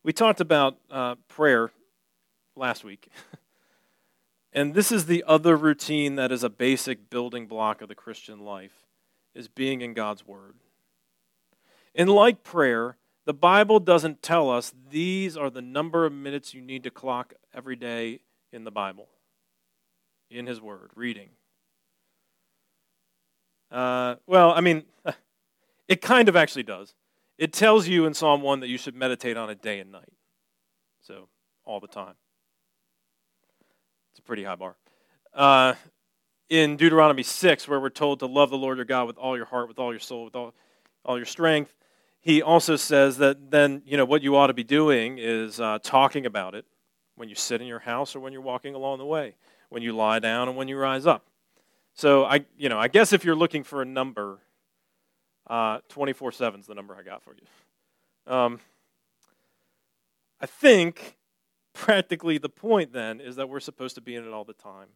We 0.04 0.14
talked 0.14 0.40
about 0.40 0.78
uh, 0.92 1.16
prayer 1.28 1.72
last 2.56 2.84
week. 2.84 3.10
and 4.54 4.76
this 4.76 4.92
is 4.92 5.08
the 5.08 5.24
other 5.26 5.58
routine 5.58 6.16
that 6.16 6.32
is 6.32 6.44
a 6.44 6.50
basic 6.50 7.10
building 7.10 7.48
block 7.48 7.82
of 7.82 7.90
the 7.90 7.96
Christian 7.96 8.40
life 8.40 8.86
is 9.34 9.48
being 9.48 9.82
in 9.82 9.96
God's 9.96 10.26
word. 10.26 10.54
And 11.96 12.10
like 12.10 12.44
prayer, 12.44 12.98
the 13.26 13.34
Bible 13.34 13.80
doesn't 13.80 14.22
tell 14.22 14.50
us 14.50 14.74
these 14.90 15.36
are 15.36 15.50
the 15.50 15.62
number 15.62 16.06
of 16.06 16.14
minutes 16.14 16.54
you 16.54 16.62
need 16.62 16.84
to 16.84 16.92
clock 16.92 17.34
every 17.54 17.76
day 17.76 18.20
in 18.52 18.64
the 18.64 18.72
Bible, 18.72 19.10
in 20.30 20.46
His 20.46 20.62
Word, 20.62 20.92
reading. 20.96 21.30
Uh, 23.72 24.16
well, 24.28 24.52
I 24.52 24.62
mean, 24.62 24.84
it 25.88 26.02
kind 26.02 26.30
of 26.30 26.36
actually 26.36 26.64
does. 26.64 26.94
It 27.38 27.52
tells 27.52 27.88
you 27.88 28.06
in 28.06 28.14
Psalm 28.14 28.42
1 28.42 28.62
that 28.62 28.70
you 28.70 28.78
should 28.78 28.96
meditate 28.96 29.38
on 29.38 29.50
it 29.50 29.62
day 29.62 29.80
and 29.80 29.92
night. 29.92 30.14
So, 31.02 31.28
all 31.66 31.80
the 31.80 31.88
time. 31.88 32.14
It's 34.12 34.20
a 34.20 34.22
pretty 34.22 34.44
high 34.44 34.56
bar. 34.56 34.78
Uh, 35.34 35.74
in 36.50 36.78
Deuteronomy 36.78 37.24
6, 37.24 37.68
where 37.68 37.80
we're 37.80 37.90
told 37.90 38.20
to 38.20 38.28
love 38.28 38.52
the 38.52 38.58
Lord 38.58 38.78
your 38.78 38.86
God 38.86 39.08
with 39.08 39.18
all 39.18 39.36
your 39.36 39.48
heart, 39.48 39.68
with 39.68 39.80
all 39.80 39.92
your 39.92 40.00
soul, 40.00 40.26
with 40.26 40.36
all, 40.36 40.54
all 41.04 41.18
your 41.18 41.26
strength, 41.26 41.74
he 42.26 42.42
also 42.42 42.76
says 42.76 43.18
that 43.20 43.52
then, 43.52 43.84
you 43.86 43.98
know, 43.98 44.04
what 44.04 44.24
you 44.24 44.36
ought 44.36 44.48
to 44.48 44.54
be 44.54 44.64
doing 44.64 45.20
is 45.20 45.60
uh, 45.60 45.78
talking 45.84 46.26
about 46.26 46.56
it 46.56 46.66
when 47.16 47.30
you 47.30 47.36
sit 47.36 47.62
in 47.62 47.68
your 47.68 47.80
house 47.80 48.16
or 48.16 48.20
when 48.20 48.34
you're 48.34 48.42
walking 48.42 48.74
along 48.74 48.98
the 48.98 49.06
way, 49.06 49.36
when 49.70 49.84
you 49.84 49.96
lie 49.96 50.18
down 50.18 50.48
and 50.48 50.58
when 50.58 50.68
you 50.68 50.76
rise 50.76 51.06
up. 51.06 51.28
So 51.94 52.26
I, 52.26 52.44
you 52.58 52.68
know, 52.68 52.80
I 52.80 52.88
guess 52.88 53.14
if 53.14 53.24
you're 53.24 53.36
looking 53.36 53.64
for 53.64 53.84
a 53.84 53.86
number, 53.86 54.40
uh, 55.46 55.82
24/7 55.88 56.62
is 56.62 56.66
the 56.66 56.74
number 56.74 56.96
I 56.96 57.04
got 57.04 57.22
for 57.22 57.36
you. 57.36 58.34
Um, 58.34 58.60
I 60.42 60.48
think 60.48 61.18
practically 61.74 62.40
the 62.40 62.50
point 62.50 62.92
then 62.92 63.22
is 63.22 63.36
that 63.36 63.50
we're 63.50 63.60
supposed 63.60 63.94
to 63.96 64.02
be 64.02 64.16
in 64.16 64.26
it 64.26 64.34
all 64.34 64.46
the 64.46 64.54
time. 64.54 64.88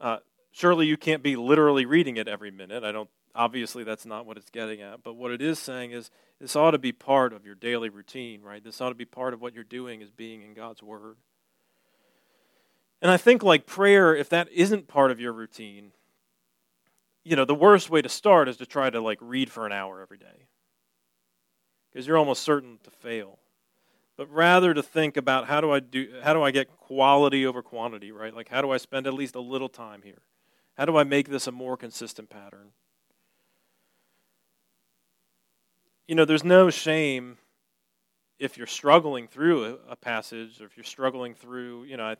Uh, 0.00 0.16
surely 0.50 0.86
you 0.86 0.96
can't 0.96 1.22
be 1.22 1.36
literally 1.36 1.84
reading 1.84 2.16
it 2.16 2.26
every 2.26 2.50
minute. 2.50 2.84
I 2.84 2.90
don't 2.90 3.10
obviously 3.34 3.84
that's 3.84 4.06
not 4.06 4.26
what 4.26 4.36
it's 4.36 4.50
getting 4.50 4.80
at 4.80 5.02
but 5.02 5.14
what 5.14 5.30
it 5.30 5.42
is 5.42 5.58
saying 5.58 5.90
is 5.90 6.10
this 6.40 6.54
ought 6.56 6.72
to 6.72 6.78
be 6.78 6.92
part 6.92 7.32
of 7.32 7.44
your 7.44 7.54
daily 7.54 7.88
routine 7.88 8.42
right? 8.42 8.62
This 8.62 8.80
ought 8.80 8.90
to 8.90 8.94
be 8.94 9.04
part 9.04 9.34
of 9.34 9.40
what 9.40 9.54
you're 9.54 9.64
doing 9.64 10.00
is 10.00 10.10
being 10.10 10.42
in 10.42 10.54
god's 10.54 10.82
word. 10.82 11.16
And 13.02 13.10
i 13.10 13.16
think 13.16 13.42
like 13.42 13.66
prayer 13.66 14.14
if 14.14 14.28
that 14.28 14.48
isn't 14.52 14.88
part 14.88 15.10
of 15.10 15.20
your 15.20 15.32
routine 15.32 15.92
you 17.24 17.36
know 17.36 17.44
the 17.44 17.54
worst 17.54 17.90
way 17.90 18.02
to 18.02 18.08
start 18.08 18.48
is 18.48 18.58
to 18.58 18.66
try 18.66 18.90
to 18.90 19.00
like 19.00 19.18
read 19.20 19.50
for 19.50 19.66
an 19.66 19.72
hour 19.72 20.00
every 20.00 20.18
day. 20.18 20.46
Because 21.90 22.06
you're 22.06 22.18
almost 22.18 22.42
certain 22.42 22.78
to 22.84 22.90
fail. 22.90 23.38
But 24.16 24.30
rather 24.30 24.74
to 24.74 24.82
think 24.82 25.16
about 25.16 25.46
how 25.46 25.60
do 25.60 25.72
i 25.72 25.80
do 25.80 26.20
how 26.22 26.34
do 26.34 26.42
i 26.42 26.50
get 26.50 26.76
quality 26.76 27.46
over 27.46 27.62
quantity 27.62 28.12
right? 28.12 28.34
Like 28.34 28.50
how 28.50 28.62
do 28.62 28.70
i 28.70 28.76
spend 28.76 29.06
at 29.06 29.14
least 29.14 29.34
a 29.34 29.40
little 29.40 29.70
time 29.70 30.02
here? 30.02 30.22
How 30.76 30.84
do 30.84 30.96
i 30.96 31.02
make 31.02 31.28
this 31.28 31.46
a 31.46 31.52
more 31.52 31.76
consistent 31.76 32.28
pattern 32.28 32.72
you 36.06 36.14
know, 36.14 36.24
there's 36.24 36.44
no 36.44 36.70
shame 36.70 37.38
if 38.38 38.58
you're 38.58 38.66
struggling 38.66 39.26
through 39.26 39.78
a, 39.88 39.96
passage 39.96 40.60
or 40.60 40.66
if 40.66 40.76
you're 40.76 40.84
struggling 40.84 41.34
through, 41.34 41.84
you 41.84 41.96
know, 41.96 42.04
I, 42.04 42.16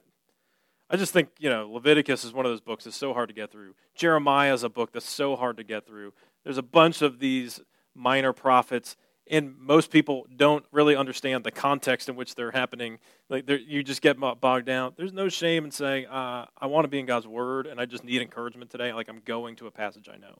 I 0.89 0.97
just 0.97 1.13
think, 1.13 1.29
you 1.39 1.51
know, 1.51 1.69
Leviticus 1.71 2.25
is 2.25 2.33
one 2.33 2.47
of 2.47 2.53
those 2.53 2.61
books 2.61 2.85
that's 2.85 2.97
so 2.97 3.13
hard 3.13 3.29
to 3.29 3.35
get 3.35 3.51
through. 3.51 3.75
Jeremiah 3.95 4.55
is 4.55 4.63
a 4.63 4.69
book 4.69 4.93
that's 4.93 5.09
so 5.09 5.37
hard 5.37 5.57
to 5.57 5.65
get 5.65 5.87
through. 5.87 6.13
There's 6.45 6.59
a 6.59 6.63
bunch 6.63 7.03
of 7.03 7.19
these 7.19 7.61
minor 7.95 8.33
prophets, 8.33 8.97
and 9.27 9.57
most 9.59 9.91
people 9.91 10.27
don't 10.35 10.65
really 10.71 10.95
understand 10.95 11.43
the 11.45 11.51
context 11.51 12.09
in 12.09 12.17
which 12.17 12.35
they're 12.37 12.53
happening. 12.53 12.99
Like 13.29 13.49
you 13.49 13.83
just 13.83 14.03
get 14.03 14.19
bogged 14.19 14.67
down. 14.67 14.93
There's 14.97 15.13
no 15.13 15.29
shame 15.29 15.65
in 15.65 15.71
saying, 15.71 16.07
uh, 16.07 16.47
"I 16.59 16.67
want 16.67 16.85
to 16.85 16.89
be 16.89 17.01
in 17.01 17.07
God's 17.07 17.27
Word, 17.27 17.67
and 17.67 17.81
I 17.81 17.87
just 17.87 18.05
need 18.05 18.21
encouragement 18.21 18.71
today." 18.71 18.93
Like 18.93 19.09
I'm 19.09 19.23
going 19.25 19.57
to 19.57 19.67
a 19.67 19.71
passage 19.71 20.09
I 20.13 20.19
know 20.19 20.39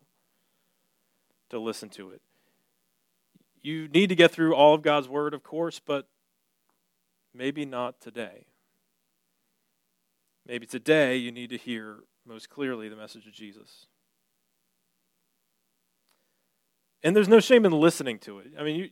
to 1.49 1.59
listen 1.59 1.89
to 1.91 2.11
it 2.11 2.21
you 3.65 3.89
need 3.89 4.11
to 4.11 4.15
get 4.15 4.31
through 4.31 4.55
all 4.55 4.75
of 4.75 4.83
God's 4.83 5.09
Word, 5.09 5.33
of 5.33 5.43
course, 5.43 5.81
but 5.85 6.07
maybe 7.35 7.65
not 7.65 7.99
today. 7.99 8.45
Maybe 10.47 10.67
today 10.67 11.17
you 11.17 11.33
need 11.33 11.49
to 11.49 11.57
hear 11.57 12.01
most 12.27 12.51
clearly 12.51 12.91
the 12.91 12.97
message 12.97 13.27
of 13.27 13.33
Jesus. 13.33 13.87
And 17.03 17.17
there's 17.17 17.29
no 17.29 17.41
shame 17.41 17.65
in 17.65 17.73
listening 17.73 18.19
to 18.21 18.39
it. 18.39 18.53
I 18.59 18.63
mean, 18.63 18.77
you, 18.77 18.91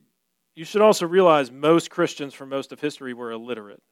you 0.54 0.64
should 0.64 0.80
also 0.80 1.06
realize 1.06 1.50
most 1.50 1.90
Christians 1.90 2.32
for 2.32 2.46
most 2.46 2.72
of 2.72 2.80
history 2.80 3.12
were 3.12 3.30
illiterate. 3.30 3.82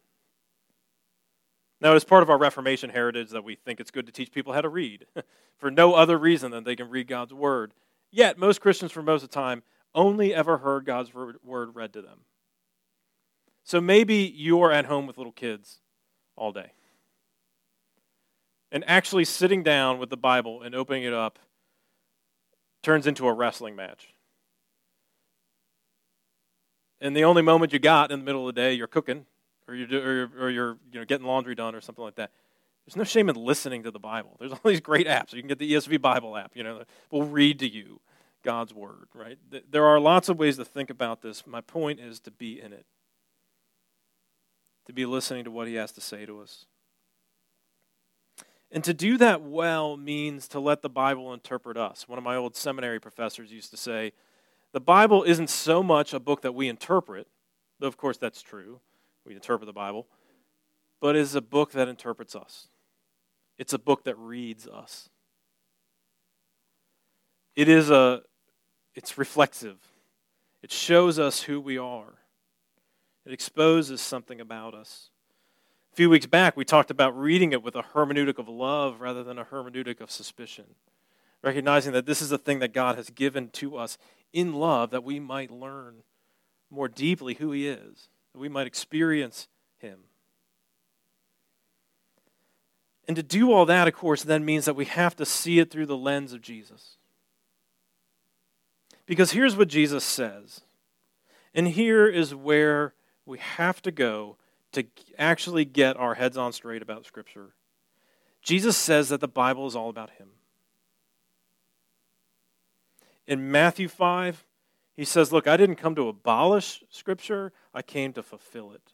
Now, 1.82 1.94
it's 1.94 2.04
part 2.06 2.22
of 2.22 2.30
our 2.30 2.38
Reformation 2.38 2.90
heritage 2.90 3.30
that 3.30 3.44
we 3.44 3.54
think 3.54 3.80
it's 3.80 3.90
good 3.90 4.06
to 4.06 4.12
teach 4.12 4.32
people 4.32 4.54
how 4.54 4.60
to 4.62 4.68
read 4.68 5.06
for 5.58 5.70
no 5.70 5.94
other 5.94 6.18
reason 6.18 6.50
than 6.50 6.64
they 6.64 6.76
can 6.76 6.88
read 6.88 7.06
God's 7.06 7.34
Word. 7.34 7.74
Yet, 8.10 8.38
most 8.38 8.62
Christians 8.62 8.92
for 8.92 9.02
most 9.02 9.22
of 9.22 9.28
the 9.28 9.34
time 9.34 9.62
only 9.94 10.34
ever 10.34 10.58
heard 10.58 10.84
God's 10.84 11.12
word 11.14 11.36
read 11.44 11.92
to 11.92 12.02
them. 12.02 12.20
So 13.64 13.80
maybe 13.80 14.32
you're 14.34 14.72
at 14.72 14.86
home 14.86 15.06
with 15.06 15.16
little 15.18 15.32
kids 15.32 15.80
all 16.36 16.52
day. 16.52 16.72
And 18.72 18.84
actually 18.86 19.24
sitting 19.24 19.62
down 19.62 19.98
with 19.98 20.10
the 20.10 20.16
Bible 20.16 20.62
and 20.62 20.74
opening 20.74 21.02
it 21.02 21.12
up 21.12 21.38
turns 22.82 23.06
into 23.06 23.26
a 23.26 23.32
wrestling 23.32 23.76
match. 23.76 24.14
And 27.00 27.16
the 27.16 27.24
only 27.24 27.42
moment 27.42 27.72
you 27.72 27.78
got 27.78 28.10
in 28.10 28.20
the 28.20 28.24
middle 28.24 28.48
of 28.48 28.54
the 28.54 28.60
day, 28.60 28.74
you're 28.74 28.86
cooking 28.86 29.26
or 29.66 29.74
you're, 29.74 30.00
or 30.00 30.14
you're, 30.14 30.30
or 30.38 30.50
you're 30.50 30.78
you 30.92 31.00
know, 31.00 31.04
getting 31.04 31.26
laundry 31.26 31.54
done 31.54 31.74
or 31.74 31.80
something 31.80 32.04
like 32.04 32.16
that. 32.16 32.30
There's 32.86 32.96
no 32.96 33.04
shame 33.04 33.28
in 33.28 33.36
listening 33.36 33.84
to 33.84 33.90
the 33.90 33.98
Bible. 33.98 34.36
There's 34.38 34.52
all 34.52 34.60
these 34.64 34.80
great 34.80 35.06
apps. 35.06 35.32
You 35.32 35.40
can 35.40 35.48
get 35.48 35.58
the 35.58 35.72
ESV 35.72 36.00
Bible 36.00 36.36
app, 36.36 36.52
you 36.54 36.62
know, 36.62 36.82
will 37.10 37.24
read 37.24 37.58
to 37.60 37.68
you. 37.68 38.00
God's 38.42 38.72
word, 38.74 39.08
right? 39.14 39.38
There 39.70 39.84
are 39.84 40.00
lots 40.00 40.28
of 40.28 40.38
ways 40.38 40.56
to 40.56 40.64
think 40.64 40.90
about 40.90 41.22
this. 41.22 41.46
My 41.46 41.60
point 41.60 42.00
is 42.00 42.20
to 42.20 42.30
be 42.30 42.60
in 42.60 42.72
it, 42.72 42.86
to 44.86 44.92
be 44.92 45.06
listening 45.06 45.44
to 45.44 45.50
what 45.50 45.68
he 45.68 45.74
has 45.74 45.92
to 45.92 46.00
say 46.00 46.26
to 46.26 46.40
us. 46.40 46.66
And 48.72 48.84
to 48.84 48.94
do 48.94 49.18
that 49.18 49.42
well 49.42 49.96
means 49.96 50.46
to 50.48 50.60
let 50.60 50.82
the 50.82 50.88
Bible 50.88 51.32
interpret 51.34 51.76
us. 51.76 52.08
One 52.08 52.18
of 52.18 52.24
my 52.24 52.36
old 52.36 52.54
seminary 52.54 53.00
professors 53.00 53.52
used 53.52 53.70
to 53.72 53.76
say, 53.76 54.12
the 54.72 54.80
Bible 54.80 55.24
isn't 55.24 55.50
so 55.50 55.82
much 55.82 56.14
a 56.14 56.20
book 56.20 56.42
that 56.42 56.54
we 56.54 56.68
interpret, 56.68 57.26
though 57.80 57.88
of 57.88 57.96
course 57.96 58.16
that's 58.16 58.42
true. 58.42 58.80
We 59.26 59.34
interpret 59.34 59.66
the 59.66 59.72
Bible, 59.72 60.06
but 61.00 61.16
is 61.16 61.34
a 61.34 61.40
book 61.40 61.72
that 61.72 61.88
interprets 61.88 62.36
us. 62.36 62.68
It's 63.58 63.72
a 63.72 63.78
book 63.78 64.04
that 64.04 64.16
reads 64.16 64.68
us. 64.68 65.08
It 67.56 67.68
is 67.68 67.90
a 67.90 68.22
it's 68.94 69.18
reflexive. 69.18 69.78
It 70.62 70.72
shows 70.72 71.18
us 71.18 71.42
who 71.42 71.60
we 71.60 71.78
are. 71.78 72.14
It 73.24 73.32
exposes 73.32 74.00
something 74.00 74.40
about 74.40 74.74
us. 74.74 75.10
A 75.92 75.96
few 75.96 76.10
weeks 76.10 76.26
back, 76.26 76.56
we 76.56 76.64
talked 76.64 76.90
about 76.90 77.18
reading 77.18 77.52
it 77.52 77.62
with 77.62 77.74
a 77.74 77.82
hermeneutic 77.82 78.38
of 78.38 78.48
love 78.48 79.00
rather 79.00 79.24
than 79.24 79.38
a 79.38 79.44
hermeneutic 79.44 80.00
of 80.00 80.10
suspicion, 80.10 80.66
recognizing 81.42 81.92
that 81.92 82.06
this 82.06 82.22
is 82.22 82.32
a 82.32 82.38
thing 82.38 82.60
that 82.60 82.72
God 82.72 82.96
has 82.96 83.10
given 83.10 83.48
to 83.50 83.76
us 83.76 83.98
in 84.32 84.52
love 84.52 84.90
that 84.90 85.04
we 85.04 85.18
might 85.18 85.50
learn 85.50 86.02
more 86.70 86.88
deeply 86.88 87.34
who 87.34 87.50
He 87.50 87.66
is, 87.66 88.08
that 88.32 88.38
we 88.38 88.48
might 88.48 88.66
experience 88.66 89.48
Him. 89.78 90.00
And 93.08 93.16
to 93.16 93.22
do 93.24 93.50
all 93.50 93.66
that, 93.66 93.88
of 93.88 93.94
course, 93.94 94.22
then 94.22 94.44
means 94.44 94.66
that 94.66 94.76
we 94.76 94.84
have 94.84 95.16
to 95.16 95.26
see 95.26 95.58
it 95.58 95.70
through 95.70 95.86
the 95.86 95.96
lens 95.96 96.32
of 96.32 96.42
Jesus. 96.42 96.96
Because 99.06 99.32
here's 99.32 99.56
what 99.56 99.68
Jesus 99.68 100.04
says. 100.04 100.60
And 101.54 101.68
here 101.68 102.06
is 102.06 102.34
where 102.34 102.94
we 103.26 103.38
have 103.38 103.82
to 103.82 103.90
go 103.90 104.36
to 104.72 104.84
actually 105.18 105.64
get 105.64 105.96
our 105.96 106.14
heads 106.14 106.36
on 106.36 106.52
straight 106.52 106.82
about 106.82 107.06
Scripture. 107.06 107.54
Jesus 108.42 108.76
says 108.76 109.08
that 109.08 109.20
the 109.20 109.28
Bible 109.28 109.66
is 109.66 109.74
all 109.74 109.90
about 109.90 110.10
Him. 110.10 110.28
In 113.26 113.50
Matthew 113.50 113.88
5, 113.88 114.44
he 114.96 115.04
says, 115.04 115.32
Look, 115.32 115.46
I 115.46 115.56
didn't 115.56 115.76
come 115.76 115.94
to 115.94 116.08
abolish 116.08 116.82
Scripture, 116.90 117.52
I 117.72 117.82
came 117.82 118.12
to 118.14 118.22
fulfill 118.22 118.72
it. 118.72 118.92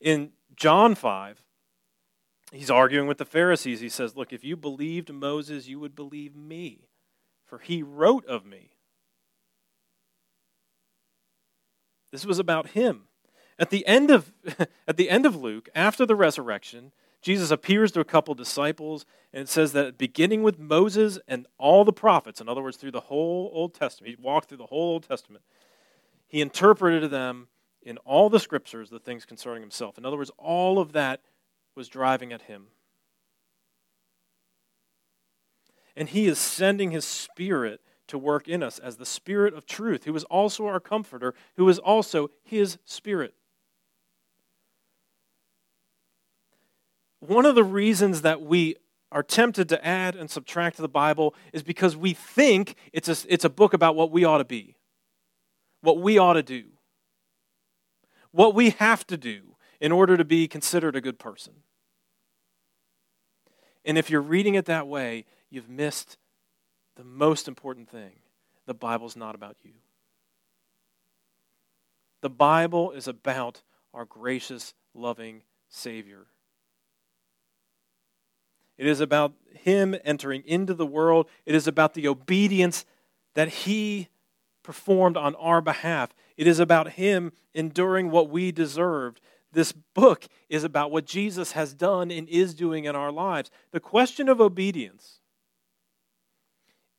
In 0.00 0.32
John 0.54 0.94
5, 0.94 1.42
he's 2.52 2.70
arguing 2.70 3.06
with 3.06 3.18
the 3.18 3.24
Pharisees. 3.24 3.80
He 3.80 3.88
says, 3.88 4.16
Look, 4.16 4.32
if 4.32 4.44
you 4.44 4.56
believed 4.56 5.12
Moses, 5.12 5.68
you 5.68 5.80
would 5.80 5.96
believe 5.96 6.36
me, 6.36 6.87
for 7.48 7.58
he 7.58 7.82
wrote 7.82 8.24
of 8.26 8.44
me. 8.46 8.70
This 12.12 12.24
was 12.24 12.38
about 12.38 12.70
him. 12.70 13.04
At 13.58 13.70
the 13.70 13.86
end 13.86 14.10
of, 14.10 14.32
at 14.88 14.96
the 14.96 15.10
end 15.10 15.26
of 15.26 15.34
Luke, 15.34 15.68
after 15.74 16.06
the 16.06 16.14
resurrection, 16.14 16.92
Jesus 17.20 17.50
appears 17.50 17.90
to 17.92 18.00
a 18.00 18.04
couple 18.04 18.34
disciples, 18.34 19.04
and 19.32 19.42
it 19.42 19.48
says 19.48 19.72
that 19.72 19.98
beginning 19.98 20.42
with 20.42 20.58
Moses 20.58 21.18
and 21.26 21.46
all 21.58 21.84
the 21.84 21.92
prophets, 21.92 22.40
in 22.40 22.48
other 22.48 22.62
words, 22.62 22.76
through 22.76 22.92
the 22.92 23.00
whole 23.00 23.50
Old 23.52 23.74
Testament, 23.74 24.14
he 24.16 24.22
walked 24.22 24.48
through 24.48 24.58
the 24.58 24.66
whole 24.66 24.92
Old 24.92 25.08
Testament, 25.08 25.42
he 26.28 26.40
interpreted 26.40 27.02
to 27.02 27.08
them 27.08 27.48
in 27.82 27.96
all 27.98 28.30
the 28.30 28.38
scriptures 28.38 28.90
the 28.90 29.00
things 29.00 29.24
concerning 29.24 29.62
himself. 29.62 29.98
In 29.98 30.04
other 30.04 30.16
words, 30.16 30.30
all 30.38 30.78
of 30.78 30.92
that 30.92 31.22
was 31.74 31.88
driving 31.88 32.32
at 32.32 32.42
him. 32.42 32.66
And 35.98 36.08
he 36.08 36.28
is 36.28 36.38
sending 36.38 36.92
his 36.92 37.04
spirit 37.04 37.80
to 38.06 38.16
work 38.16 38.48
in 38.48 38.62
us 38.62 38.78
as 38.78 38.96
the 38.96 39.04
Spirit 39.04 39.52
of 39.52 39.66
truth, 39.66 40.04
who 40.04 40.14
is 40.16 40.24
also 40.24 40.66
our 40.66 40.80
comforter, 40.80 41.34
who 41.56 41.68
is 41.68 41.78
also 41.78 42.30
His 42.42 42.78
Spirit. 42.84 43.34
One 47.20 47.44
of 47.44 47.54
the 47.54 47.64
reasons 47.64 48.22
that 48.22 48.40
we 48.40 48.76
are 49.10 49.22
tempted 49.22 49.68
to 49.70 49.86
add 49.86 50.14
and 50.16 50.30
subtract 50.30 50.76
to 50.76 50.82
the 50.82 50.88
Bible 50.88 51.34
is 51.52 51.62
because 51.62 51.96
we 51.96 52.14
think 52.14 52.76
it's 52.92 53.08
a, 53.08 53.16
it's 53.28 53.44
a 53.44 53.50
book 53.50 53.74
about 53.74 53.96
what 53.96 54.10
we 54.10 54.24
ought 54.24 54.38
to 54.38 54.44
be, 54.44 54.76
what 55.80 55.98
we 56.00 56.16
ought 56.16 56.34
to 56.34 56.42
do, 56.42 56.64
what 58.30 58.54
we 58.54 58.70
have 58.70 59.06
to 59.08 59.16
do 59.16 59.56
in 59.80 59.92
order 59.92 60.16
to 60.16 60.24
be 60.24 60.48
considered 60.48 60.96
a 60.96 61.00
good 61.00 61.18
person. 61.18 61.54
And 63.84 63.96
if 63.98 64.10
you're 64.10 64.20
reading 64.20 64.54
it 64.54 64.66
that 64.66 64.86
way, 64.86 65.24
you've 65.50 65.68
missed 65.68 66.16
the 66.96 67.04
most 67.04 67.48
important 67.48 67.88
thing 67.88 68.12
the 68.66 68.74
Bible's 68.74 69.16
not 69.16 69.34
about 69.34 69.56
you. 69.62 69.72
The 72.20 72.30
Bible 72.30 72.90
is 72.90 73.08
about 73.08 73.62
our 73.94 74.04
gracious, 74.04 74.74
loving 74.94 75.42
Savior. 75.68 76.26
It 78.76 78.86
is 78.86 79.00
about 79.00 79.32
Him 79.54 79.96
entering 80.04 80.42
into 80.44 80.74
the 80.74 80.86
world. 80.86 81.28
It 81.46 81.54
is 81.54 81.66
about 81.66 81.94
the 81.94 82.08
obedience 82.08 82.84
that 83.34 83.48
He 83.48 84.08
performed 84.62 85.16
on 85.16 85.34
our 85.36 85.60
behalf. 85.60 86.10
It 86.36 86.46
is 86.46 86.60
about 86.60 86.92
Him 86.92 87.32
enduring 87.54 88.10
what 88.10 88.28
we 88.28 88.52
deserved. 88.52 89.20
This 89.52 89.72
book 89.72 90.26
is 90.48 90.62
about 90.62 90.90
what 90.90 91.06
Jesus 91.06 91.52
has 91.52 91.72
done 91.72 92.10
and 92.10 92.28
is 92.28 92.54
doing 92.54 92.84
in 92.84 92.94
our 92.94 93.10
lives. 93.10 93.50
The 93.70 93.80
question 93.80 94.28
of 94.28 94.40
obedience 94.40 95.17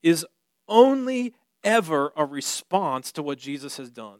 is 0.03 0.25
only 0.67 1.33
ever 1.63 2.11
a 2.15 2.25
response 2.25 3.11
to 3.13 3.23
what 3.23 3.37
Jesus 3.37 3.77
has 3.77 3.89
done. 3.89 4.19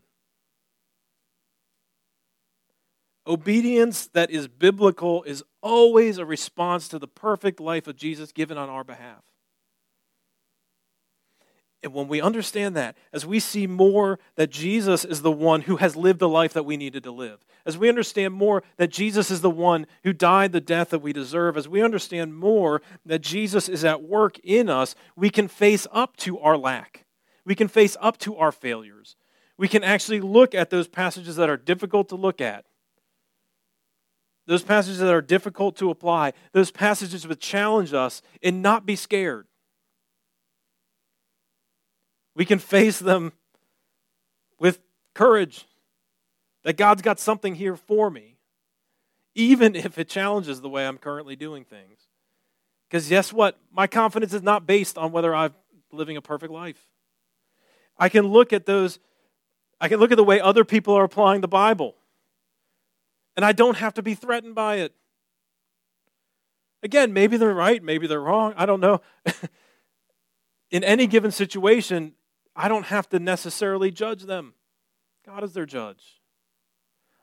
Obedience 3.28 4.08
that 4.08 4.32
is 4.32 4.48
biblical 4.48 5.24
is 5.24 5.44
always 5.62 6.18
a 6.18 6.26
response 6.26 6.88
to 6.88 6.98
the 6.98 7.08
perfect 7.08 7.60
life 7.60 7.88
of 7.88 7.96
Jesus 7.96 8.32
given 8.32 8.58
on 8.58 8.70
our 8.70 8.84
behalf. 8.84 9.24
And 11.82 11.94
when 11.94 12.10
we 12.10 12.20
understand 12.20 12.76
that, 12.76 12.98
as 13.14 13.26
we 13.26 13.40
see 13.40 13.66
more 13.66 14.20
that 14.36 14.50
Jesus 14.50 15.06
is 15.06 15.22
the 15.22 15.32
one 15.32 15.62
who 15.62 15.78
has 15.78 15.96
lived 15.96 16.20
the 16.20 16.28
life 16.28 16.52
that 16.54 16.66
we 16.66 16.76
needed 16.76 17.04
to 17.04 17.12
live, 17.12 17.46
as 17.66 17.78
we 17.78 17.88
understand 17.88 18.34
more 18.34 18.64
that 18.76 18.90
Jesus 18.90 19.32
is 19.32 19.40
the 19.40 19.50
one 19.50 19.88
who 20.04 20.12
died 20.12 20.52
the 20.52 20.60
death 20.60 20.90
that 20.90 21.02
we 21.02 21.14
deserve, 21.14 21.56
as 21.56 21.70
we 21.70 21.82
understand 21.82 22.36
more 22.36 22.82
that 23.06 23.22
Jesus 23.22 23.70
is 23.70 23.86
at 23.86 24.04
work 24.04 24.38
in 24.40 24.70
us, 24.70 24.94
we 25.16 25.30
can 25.30 25.48
face 25.48 25.88
up 25.94 26.18
to 26.18 26.38
our 26.40 26.58
lack. 26.58 27.06
We 27.46 27.56
can 27.56 27.70
face 27.70 27.96
up 28.02 28.18
to 28.20 28.36
our 28.36 28.52
failures. 28.52 29.16
We 29.58 29.70
can 29.70 29.84
actually 29.84 30.20
look 30.20 30.54
at 30.54 30.70
those 30.70 30.88
passages 30.88 31.38
that 31.38 31.50
are 31.50 31.58
difficult 31.58 32.10
to 32.10 32.16
look 32.16 32.42
at, 32.42 32.66
those 34.48 34.64
passages 34.64 35.00
that 35.00 35.14
are 35.14 35.22
difficult 35.22 35.78
to 35.78 35.90
apply, 35.92 36.34
those 36.52 36.72
passages 36.72 37.24
that 37.24 37.40
challenge 37.40 37.94
us, 37.94 38.22
and 38.42 38.62
not 38.62 38.86
be 38.86 38.96
scared. 38.96 39.48
We 42.40 42.46
can 42.46 42.58
face 42.58 43.00
them 43.00 43.34
with 44.62 44.80
courage 45.14 45.66
that 46.64 46.78
God's 46.78 47.02
got 47.02 47.20
something 47.20 47.56
here 47.56 47.76
for 47.76 48.10
me, 48.10 48.38
even 49.36 49.76
if 49.76 49.98
it 49.98 50.08
challenges 50.08 50.62
the 50.62 50.70
way 50.70 50.88
I'm 50.88 50.98
currently 50.98 51.36
doing 51.36 51.66
things. 51.66 52.00
Because 52.88 53.10
guess 53.10 53.34
what? 53.34 53.60
My 53.74 53.88
confidence 53.88 54.34
is 54.34 54.42
not 54.42 54.66
based 54.66 54.98
on 54.98 55.12
whether 55.12 55.36
I'm 55.36 55.54
living 55.92 56.16
a 56.16 56.22
perfect 56.22 56.54
life. 56.54 56.82
I 57.98 58.08
can 58.08 58.26
look 58.28 58.54
at 58.54 58.66
those, 58.66 59.00
I 59.82 59.90
can 59.90 60.00
look 60.00 60.12
at 60.12 60.16
the 60.16 60.24
way 60.24 60.40
other 60.40 60.64
people 60.64 60.94
are 60.94 61.04
applying 61.04 61.42
the 61.42 61.50
Bible, 61.50 61.94
and 63.36 63.44
I 63.44 63.52
don't 63.52 63.76
have 63.76 63.96
to 63.96 64.02
be 64.02 64.16
threatened 64.16 64.56
by 64.56 64.76
it. 64.76 64.94
Again, 66.84 67.12
maybe 67.12 67.36
they're 67.36 67.54
right, 67.54 67.84
maybe 67.84 68.08
they're 68.08 68.22
wrong, 68.22 68.54
I 68.56 68.66
don't 68.66 68.80
know. 68.80 69.02
In 70.72 70.86
any 70.86 71.06
given 71.06 71.32
situation, 71.32 72.14
I 72.60 72.68
don't 72.68 72.88
have 72.88 73.08
to 73.10 73.20
necessarily 73.20 73.90
judge 73.90 74.24
them. 74.24 74.54
God 75.26 75.46
is 75.46 75.54
their 75.54 75.66
judge. 75.66 76.20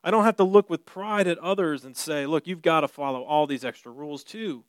I 0.03 0.11
don't 0.11 0.25
have 0.25 0.37
to 0.37 0.45
look 0.45 0.71
with 0.71 0.87
pride 0.87 1.27
at 1.27 1.37
others 1.41 1.85
and 1.85 1.95
say, 1.95 2.25
look, 2.25 2.47
you've 2.47 2.63
got 2.63 2.81
to 2.81 2.89
follow 2.89 3.23
all 3.23 3.47
these 3.47 3.63
extra 3.63 3.93
rules 3.93 4.25
too 4.25 4.65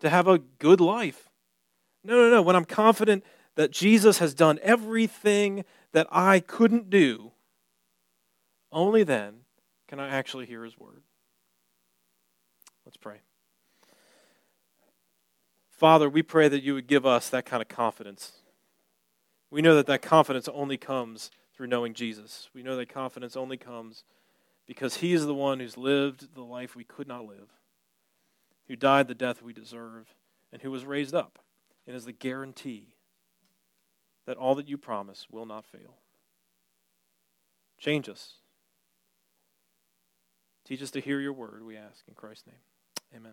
to 0.00 0.08
have 0.08 0.26
a 0.26 0.38
good 0.38 0.80
life. 0.80 1.28
No, 2.02 2.14
no, 2.14 2.30
no. 2.30 2.40
When 2.40 2.56
I'm 2.56 2.64
confident 2.64 3.22
that 3.56 3.70
Jesus 3.70 4.16
has 4.16 4.32
done 4.32 4.58
everything 4.62 5.66
that 5.92 6.06
I 6.10 6.40
couldn't 6.40 6.88
do, 6.88 7.32
only 8.72 9.02
then 9.02 9.40
can 9.88 10.00
I 10.00 10.08
actually 10.08 10.46
hear 10.46 10.64
his 10.64 10.78
word. 10.78 11.02
Let's 12.86 12.96
pray. 12.96 13.20
Father, 15.68 16.08
we 16.08 16.22
pray 16.22 16.48
that 16.48 16.62
you 16.62 16.72
would 16.72 16.86
give 16.86 17.04
us 17.04 17.28
that 17.28 17.44
kind 17.44 17.60
of 17.60 17.68
confidence 17.68 18.32
we 19.50 19.62
know 19.62 19.76
that 19.76 19.86
that 19.86 20.02
confidence 20.02 20.48
only 20.48 20.76
comes 20.76 21.30
through 21.54 21.66
knowing 21.66 21.94
Jesus. 21.94 22.48
We 22.54 22.62
know 22.62 22.76
that 22.76 22.88
confidence 22.88 23.36
only 23.36 23.56
comes 23.56 24.04
because 24.66 24.98
he 24.98 25.12
is 25.12 25.26
the 25.26 25.34
one 25.34 25.60
who's 25.60 25.78
lived 25.78 26.34
the 26.34 26.42
life 26.42 26.76
we 26.76 26.84
could 26.84 27.08
not 27.08 27.26
live, 27.26 27.48
who 28.68 28.76
died 28.76 29.08
the 29.08 29.14
death 29.14 29.42
we 29.42 29.52
deserve, 29.52 30.14
and 30.52 30.62
who 30.62 30.70
was 30.70 30.84
raised 30.84 31.14
up, 31.14 31.38
and 31.86 31.96
is 31.96 32.04
the 32.04 32.12
guarantee 32.12 32.94
that 34.26 34.36
all 34.36 34.54
that 34.54 34.68
you 34.68 34.76
promise 34.76 35.26
will 35.30 35.46
not 35.46 35.64
fail. 35.64 35.96
Change 37.78 38.08
us. 38.08 38.34
Teach 40.66 40.82
us 40.82 40.90
to 40.90 41.00
hear 41.00 41.18
your 41.18 41.32
word, 41.32 41.64
we 41.64 41.78
ask 41.78 42.04
in 42.06 42.14
Christ's 42.14 42.46
name. 42.46 42.56
Amen. 43.16 43.32